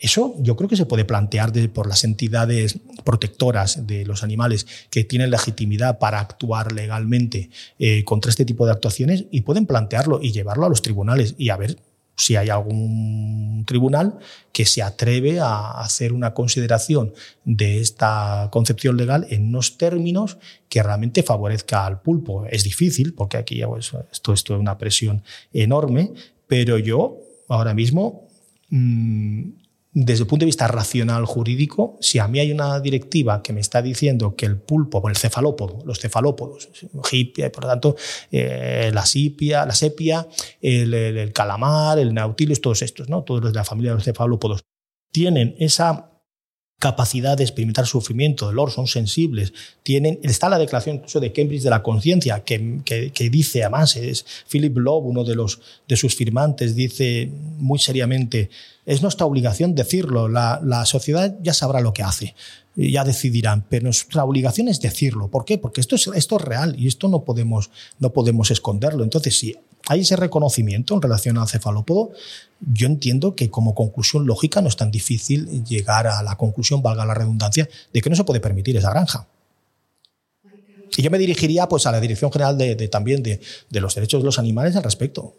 Eso 0.01 0.35
yo 0.39 0.57
creo 0.57 0.69
que 0.69 0.77
se 0.77 0.87
puede 0.87 1.05
plantear 1.05 1.53
por 1.71 1.87
las 1.87 2.05
entidades 2.05 2.79
protectoras 3.05 3.87
de 3.87 4.07
los 4.07 4.23
animales 4.23 4.67
que 4.89 5.05
tienen 5.05 5.31
legitimidad 5.31 5.99
para 5.99 6.21
actuar 6.21 6.73
legalmente 6.73 7.51
eh, 7.79 8.03
contra 8.05 8.31
este 8.31 8.47
tipo 8.47 8.65
de 8.65 8.73
actuaciones 8.73 9.27
y 9.31 9.43
pueden 9.43 9.67
plantearlo 9.67 10.21
y 10.23 10.33
llevarlo 10.33 10.65
a 10.65 10.71
los 10.71 10.81
tribunales 10.81 11.35
y 11.37 11.51
a 11.51 11.57
ver 11.59 11.77
si 12.17 12.37
hay 12.37 12.51
algún 12.51 13.65
tribunal 13.67 14.19
que 14.53 14.67
se 14.67 14.83
atreve 14.83 15.41
a 15.41 15.81
hacer 15.81 16.13
una 16.13 16.35
consideración 16.35 17.15
de 17.45 17.81
esta 17.81 18.49
concepción 18.53 18.97
legal 18.97 19.27
en 19.31 19.49
unos 19.49 19.79
términos 19.79 20.37
que 20.69 20.83
realmente 20.83 21.23
favorezca 21.23 21.87
al 21.87 22.03
pulpo. 22.03 22.45
Es 22.47 22.65
difícil, 22.65 23.15
porque 23.15 23.39
aquí 23.39 23.63
pues, 23.67 23.93
esto, 24.13 24.33
esto 24.35 24.55
es 24.55 24.61
una 24.61 24.77
presión 24.77 25.23
enorme, 25.53 26.13
pero 26.47 26.79
yo 26.79 27.17
ahora 27.49 27.73
mismo 27.73 28.29
mm, 28.69 29.60
desde 29.93 30.23
el 30.23 30.29
punto 30.29 30.45
de 30.45 30.47
vista 30.47 30.69
racional 30.69 31.25
jurídico, 31.25 31.97
si 32.01 32.21
a 32.21 32.29
mí 32.29 32.39
hay 32.39 32.53
una 32.53 32.79
directiva 32.79 33.43
que 33.43 33.53
me 33.53 33.61
está 33.61 33.83
diciendo 33.83 34.37
que 34.37 34.47
el 34.47 34.57
pulpo, 34.57 35.07
el 35.09 35.17
cefalópodo, 35.17 35.85
los 35.85 35.99
cefalópodos, 35.99 36.69
hipia, 37.11 37.51
por 37.51 37.65
lo 37.65 37.71
tanto, 37.71 37.97
eh, 38.31 38.91
la 38.95 39.05
sipia, 39.05 39.67
la 39.67 39.75
sepia, 39.75 40.29
el, 40.61 41.33
calamar, 41.33 41.99
el 41.99 42.15
nautilus, 42.15 42.61
todos 42.61 42.83
estos, 42.83 43.09
¿no? 43.09 43.25
todos 43.25 43.43
los 43.43 43.53
de 43.53 43.59
la 43.59 43.65
familia 43.65 43.91
de 43.91 43.97
los 43.97 44.05
cefalópodos, 44.05 44.63
tienen 45.11 45.57
esa 45.59 46.11
capacidad 46.81 47.37
de 47.37 47.45
experimentar 47.45 47.87
sufrimiento, 47.87 48.47
dolor, 48.47 48.71
son 48.71 48.87
sensibles, 48.87 49.53
tienen, 49.83 50.19
está 50.23 50.49
la 50.49 50.59
declaración 50.59 51.03
de 51.21 51.33
Cambridge 51.33 51.63
de 51.63 51.69
la 51.69 51.83
conciencia, 51.83 52.43
que, 52.43 52.81
que, 52.85 53.31
dice, 53.31 53.63
además, 53.63 53.97
es 53.97 54.25
Philip 54.49 54.79
Love, 54.79 55.05
uno 55.05 55.23
de, 55.23 55.35
los, 55.35 55.61
de 55.87 55.97
sus 55.97 56.17
firmantes, 56.17 56.75
dice 56.75 57.31
muy 57.59 57.79
seriamente, 57.79 58.49
es 58.91 59.03
nuestra 59.03 59.25
obligación 59.25 59.77
decirlo, 59.77 60.27
la, 60.27 60.85
sociedad 60.85 61.37
ya 61.41 61.55
sabrá 61.55 61.81
lo 61.81 61.95
que 61.95 62.03
hace, 62.03 62.35
ya 62.75 63.05
decidirán, 63.05 63.65
pero 63.69 63.85
nuestra 63.85 64.25
obligación 64.25 64.67
es 64.67 64.81
decirlo. 64.81 65.29
¿Por 65.29 65.45
qué? 65.45 65.59
Porque 65.59 65.81
esto 65.81 65.95
es, 65.95 66.09
esto 66.09 66.39
es 66.39 66.43
real 66.43 66.75
y 66.77 66.89
esto 66.89 67.07
no 67.07 67.23
podemos, 67.23 67.71
no 68.01 68.11
podemos 68.11 68.51
esconderlo. 68.51 69.05
Entonces, 69.05 69.39
si 69.39 69.57
hay 69.87 70.01
ese 70.01 70.17
reconocimiento 70.17 70.93
en 70.97 71.03
relación 71.03 71.39
al 71.39 71.47
cefalópodo, 71.47 72.11
yo 72.61 72.89
entiendo 72.89 73.37
que 73.37 73.49
como 73.49 73.77
conclusión 73.77 74.27
lógica 74.27 74.61
no 74.61 74.67
es 74.67 74.77
tan 74.77 74.91
difícil 74.91 75.63
llegar 75.65 76.09
a 76.09 76.21
la 76.25 76.37
conclusión, 76.37 76.83
valga 76.83 77.07
la 77.07 77.15
redundancia, 77.15 77.69
de 77.93 78.01
que 78.01 78.11
no 78.11 78.17
se 78.17 78.25
puede 78.25 78.41
permitir 78.41 78.77
esa 78.77 78.91
granja. 78.91 79.29
Y 80.97 81.03
yo 81.03 81.13
me 81.13 81.19
dirigiría 81.19 81.69
pues, 81.69 81.87
a 81.87 81.93
la 81.93 82.01
Dirección 82.01 82.33
General 82.33 82.59
de, 82.59 82.89
también 82.89 83.23
de, 83.23 83.41
de 83.69 83.81
los 83.81 83.95
Derechos 83.95 84.21
de 84.21 84.27
los 84.27 84.41
Animales 84.41 84.75
al 84.75 84.83
respecto 84.83 85.37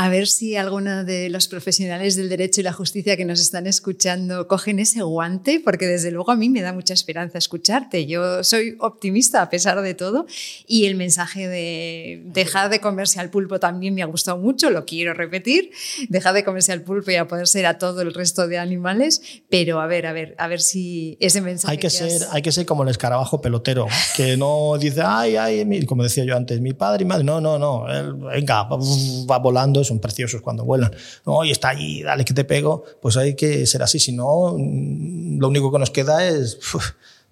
a 0.00 0.08
ver 0.08 0.28
si 0.28 0.54
alguno 0.54 1.02
de 1.02 1.28
los 1.28 1.48
profesionales 1.48 2.14
del 2.14 2.28
derecho 2.28 2.60
y 2.60 2.64
la 2.64 2.72
justicia 2.72 3.16
que 3.16 3.24
nos 3.24 3.40
están 3.40 3.66
escuchando 3.66 4.46
cogen 4.46 4.78
ese 4.78 5.02
guante, 5.02 5.60
porque 5.64 5.88
desde 5.88 6.12
luego 6.12 6.30
a 6.30 6.36
mí 6.36 6.48
me 6.48 6.62
da 6.62 6.72
mucha 6.72 6.94
esperanza 6.94 7.36
escucharte. 7.36 8.06
Yo 8.06 8.44
soy 8.44 8.76
optimista 8.78 9.42
a 9.42 9.50
pesar 9.50 9.82
de 9.82 9.94
todo 9.94 10.26
y 10.68 10.86
el 10.86 10.94
mensaje 10.94 11.48
de 11.48 12.22
dejar 12.26 12.70
de 12.70 12.80
comerse 12.80 13.18
al 13.18 13.30
pulpo 13.30 13.58
también 13.58 13.92
me 13.92 14.02
ha 14.02 14.06
gustado 14.06 14.38
mucho, 14.38 14.70
lo 14.70 14.84
quiero 14.84 15.14
repetir, 15.14 15.72
dejar 16.08 16.32
de 16.32 16.44
comerse 16.44 16.70
al 16.70 16.82
pulpo 16.82 17.10
y 17.10 17.16
a 17.16 17.26
poder 17.26 17.48
ser 17.48 17.66
a 17.66 17.78
todo 17.78 18.00
el 18.02 18.14
resto 18.14 18.46
de 18.46 18.56
animales, 18.56 19.20
pero 19.50 19.80
a 19.80 19.88
ver, 19.88 20.06
a 20.06 20.12
ver, 20.12 20.36
a 20.38 20.46
ver 20.46 20.60
si 20.60 21.16
ese 21.18 21.40
mensaje... 21.40 21.72
Hay 21.72 21.78
que, 21.78 21.90
ser, 21.90 22.22
hay 22.30 22.42
que 22.42 22.52
ser 22.52 22.64
como 22.66 22.84
el 22.84 22.90
escarabajo 22.90 23.40
pelotero, 23.40 23.88
que 24.14 24.36
no 24.36 24.78
dice, 24.78 25.02
ay, 25.04 25.34
ay, 25.34 25.84
como 25.86 26.04
decía 26.04 26.22
yo 26.22 26.36
antes, 26.36 26.60
mi 26.60 26.72
padre 26.72 27.02
y 27.02 27.06
madre, 27.06 27.24
no, 27.24 27.40
no, 27.40 27.58
no, 27.58 27.84
venga, 28.28 28.62
va 28.62 29.38
volando 29.38 29.87
son 29.88 30.00
preciosos 30.00 30.40
cuando 30.40 30.64
vuelan. 30.64 30.92
No, 31.26 31.44
y 31.44 31.50
está 31.50 31.70
allí, 31.70 32.02
dale 32.02 32.24
que 32.24 32.34
te 32.34 32.44
pego. 32.44 32.84
Pues 33.02 33.16
hay 33.16 33.34
que 33.34 33.66
ser 33.66 33.82
así, 33.82 33.98
si 33.98 34.12
no, 34.12 34.54
mm, 34.56 35.38
lo 35.38 35.48
único 35.48 35.72
que 35.72 35.78
nos 35.78 35.90
queda 35.90 36.26
es 36.26 36.58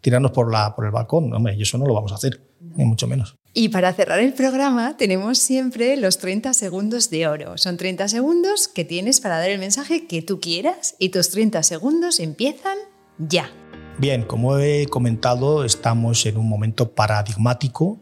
tirarnos 0.01 0.31
por, 0.33 0.51
la, 0.51 0.75
por 0.75 0.85
el 0.85 0.91
balcón. 0.91 1.33
Hombre, 1.33 1.55
y 1.57 1.63
eso 1.63 1.79
no 1.79 1.87
lo 1.87 1.95
vamos 1.95 2.13
a 2.13 2.17
hacer, 2.17 2.41
ni 2.61 2.85
mucho 2.85 3.07
menos. 3.07 3.37
Y 3.53 3.71
para 3.71 3.93
cerrar 3.95 4.21
el 4.21 4.35
programa 4.35 4.97
tenemos 4.99 5.39
siempre 5.39 5.97
los 5.97 6.19
30 6.19 6.53
segundos 6.53 7.09
de 7.09 7.27
oro. 7.27 7.57
Son 7.57 7.77
30 7.77 8.09
segundos 8.09 8.69
que 8.69 8.85
tienes 8.85 9.21
para 9.21 9.39
dar 9.39 9.51
el 9.51 9.59
mensaje 9.59 10.07
que 10.07 10.21
tú 10.21 10.41
quieras 10.41 10.95
y 10.99 11.09
tus 11.09 11.31
30 11.31 11.63
segundos 11.63 12.21
empiezan 12.21 12.77
ya. 13.19 13.51
Bien, 13.99 14.25
como 14.25 14.59
he 14.59 14.87
comentado, 14.89 15.65
estamos 15.65 16.27
en 16.27 16.37
un 16.37 16.47
momento 16.47 16.93
paradigmático 16.93 17.99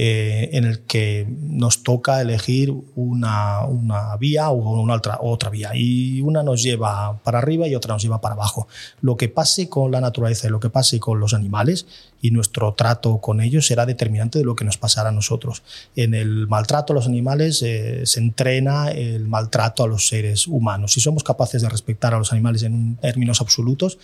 eh, 0.00 0.50
en 0.52 0.64
el 0.64 0.82
que 0.82 1.26
nos 1.28 1.82
toca 1.82 2.20
elegir 2.20 2.72
una, 2.94 3.64
una 3.64 4.16
vía 4.16 4.48
o 4.50 4.80
una 4.80 4.94
otra, 4.94 5.18
otra 5.20 5.50
vía. 5.50 5.72
Y 5.74 6.20
una 6.20 6.44
nos 6.44 6.62
lleva 6.62 7.18
para 7.24 7.38
arriba 7.38 7.66
y 7.66 7.74
otra 7.74 7.94
nos 7.94 8.02
lleva 8.04 8.20
para 8.20 8.36
abajo. 8.36 8.68
Lo 9.00 9.16
que 9.16 9.28
pase 9.28 9.68
con 9.68 9.90
la 9.90 10.00
naturaleza 10.00 10.46
y 10.46 10.50
lo 10.50 10.60
que 10.60 10.70
pase 10.70 11.00
con 11.00 11.18
los 11.18 11.34
animales 11.34 11.84
y 12.22 12.30
nuestro 12.30 12.74
trato 12.74 13.18
con 13.18 13.40
ellos 13.40 13.66
será 13.66 13.86
determinante 13.86 14.38
de 14.38 14.44
lo 14.44 14.54
que 14.54 14.64
nos 14.64 14.78
pasará 14.78 15.08
a 15.08 15.12
nosotros. 15.12 15.64
En 15.96 16.14
el 16.14 16.46
maltrato 16.46 16.92
a 16.92 16.94
los 16.94 17.06
animales 17.06 17.60
eh, 17.62 18.06
se 18.06 18.20
entrena 18.20 18.92
el 18.92 19.26
maltrato 19.26 19.82
a 19.82 19.88
los 19.88 20.06
seres 20.06 20.46
humanos. 20.46 20.92
Si 20.92 21.00
somos 21.00 21.24
capaces 21.24 21.60
de 21.60 21.68
respetar 21.68 22.14
a 22.14 22.18
los 22.18 22.32
animales 22.32 22.62
en 22.62 22.94
términos 22.98 23.40
absolutos, 23.40 23.98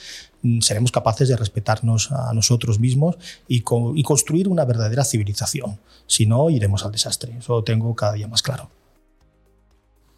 seremos 0.61 0.93
capaces 0.93 1.29
de 1.29 1.37
respetarnos 1.37 2.13
a 2.13 2.33
nosotros 2.33 2.79
mismos 2.79 3.17
y, 3.49 3.65
y 3.95 4.03
construir 4.03 4.49
una 4.49 4.65
verdadera 4.65 5.05
civilización. 5.05 5.79
Si 6.07 6.27
no, 6.27 6.51
iremos 6.51 6.85
al 6.85 6.93
desastre. 6.93 7.37
Eso 7.39 7.55
lo 7.55 7.65
tengo 7.65 7.95
cada 7.95 8.13
día 8.13 8.29
más 8.29 8.43
claro. 8.43 8.71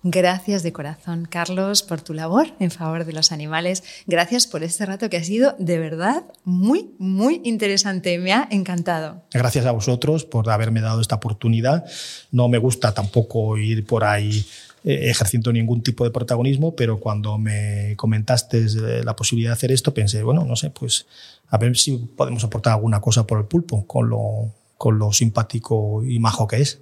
Gracias 0.08 0.62
de 0.62 0.72
corazón, 0.72 1.26
Carlos, 1.28 1.82
por 1.82 2.00
tu 2.00 2.14
labor 2.14 2.46
en 2.60 2.70
favor 2.70 3.04
de 3.04 3.12
los 3.12 3.32
animales. 3.32 3.82
Gracias 4.06 4.46
por 4.46 4.62
este 4.62 4.86
rato 4.86 5.10
que 5.10 5.16
ha 5.16 5.24
sido 5.24 5.56
de 5.58 5.80
verdad 5.80 6.22
muy, 6.44 6.94
muy 7.00 7.40
interesante. 7.42 8.16
Me 8.18 8.32
ha 8.32 8.46
encantado. 8.52 9.24
Gracias 9.32 9.66
a 9.66 9.72
vosotros 9.72 10.24
por 10.24 10.48
haberme 10.48 10.80
dado 10.80 11.00
esta 11.00 11.16
oportunidad. 11.16 11.84
No 12.30 12.48
me 12.48 12.58
gusta 12.58 12.94
tampoco 12.94 13.56
ir 13.58 13.84
por 13.84 14.04
ahí 14.04 14.46
eh, 14.86 15.10
ejerciendo 15.10 15.52
ningún 15.52 15.82
tipo 15.82 16.04
de 16.04 16.10
protagonismo, 16.10 16.74
pero 16.74 16.98
cuando 16.98 17.36
me 17.36 17.94
comentaste 17.96 18.64
la 19.04 19.14
posibilidad 19.14 19.50
de 19.50 19.54
hacer 19.54 19.72
esto, 19.72 19.92
pensé, 19.92 20.22
bueno, 20.22 20.46
no 20.46 20.56
sé, 20.56 20.70
pues 20.70 21.06
a 21.48 21.58
ver 21.58 21.76
si 21.76 21.98
podemos 21.98 22.42
aportar 22.44 22.72
alguna 22.72 23.02
cosa 23.02 23.26
por 23.26 23.38
el 23.38 23.44
pulpo, 23.44 23.86
con 23.86 24.08
lo 24.08 24.52
con 24.78 24.98
lo 24.98 25.12
simpático 25.12 26.04
y 26.04 26.18
majo 26.18 26.46
que 26.46 26.60
es. 26.60 26.78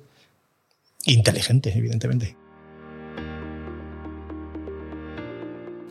Inteligente, 1.06 1.72
evidentemente. 1.76 2.36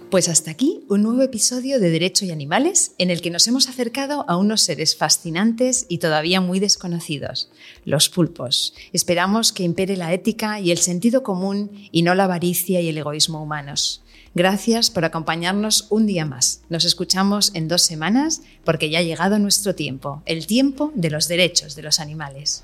Pues 0.09 0.29
hasta 0.29 0.51
aquí 0.51 0.85
un 0.89 1.01
nuevo 1.01 1.23
episodio 1.23 1.79
de 1.79 1.89
Derecho 1.89 2.23
y 2.25 2.29
Animales 2.29 2.93
en 2.99 3.09
el 3.09 3.21
que 3.21 3.31
nos 3.31 3.47
hemos 3.47 3.67
acercado 3.67 4.25
a 4.27 4.37
unos 4.37 4.61
seres 4.61 4.95
fascinantes 4.95 5.87
y 5.89 5.97
todavía 5.97 6.39
muy 6.39 6.59
desconocidos, 6.59 7.49
los 7.85 8.09
pulpos. 8.09 8.73
Esperamos 8.91 9.51
que 9.53 9.63
impere 9.63 9.97
la 9.97 10.13
ética 10.13 10.59
y 10.59 10.71
el 10.71 10.77
sentido 10.77 11.23
común 11.23 11.71
y 11.91 12.03
no 12.03 12.15
la 12.15 12.25
avaricia 12.25 12.81
y 12.81 12.89
el 12.89 12.97
egoísmo 12.97 13.41
humanos. 13.41 14.03
Gracias 14.35 14.89
por 14.89 15.05
acompañarnos 15.05 15.87
un 15.91 16.07
día 16.07 16.25
más. 16.25 16.63
Nos 16.69 16.85
escuchamos 16.85 17.53
en 17.53 17.67
dos 17.67 17.83
semanas 17.83 18.41
porque 18.63 18.89
ya 18.89 18.99
ha 18.99 19.03
llegado 19.03 19.37
nuestro 19.37 19.75
tiempo, 19.75 20.23
el 20.25 20.47
tiempo 20.47 20.91
de 20.95 21.11
los 21.11 21.27
derechos 21.27 21.75
de 21.75 21.83
los 21.83 21.99
animales. 21.99 22.63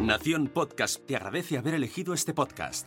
Nación 0.00 0.48
Podcast 0.48 1.06
te 1.06 1.16
agradece 1.16 1.58
haber 1.58 1.74
elegido 1.74 2.12
este 2.12 2.34
podcast. 2.34 2.86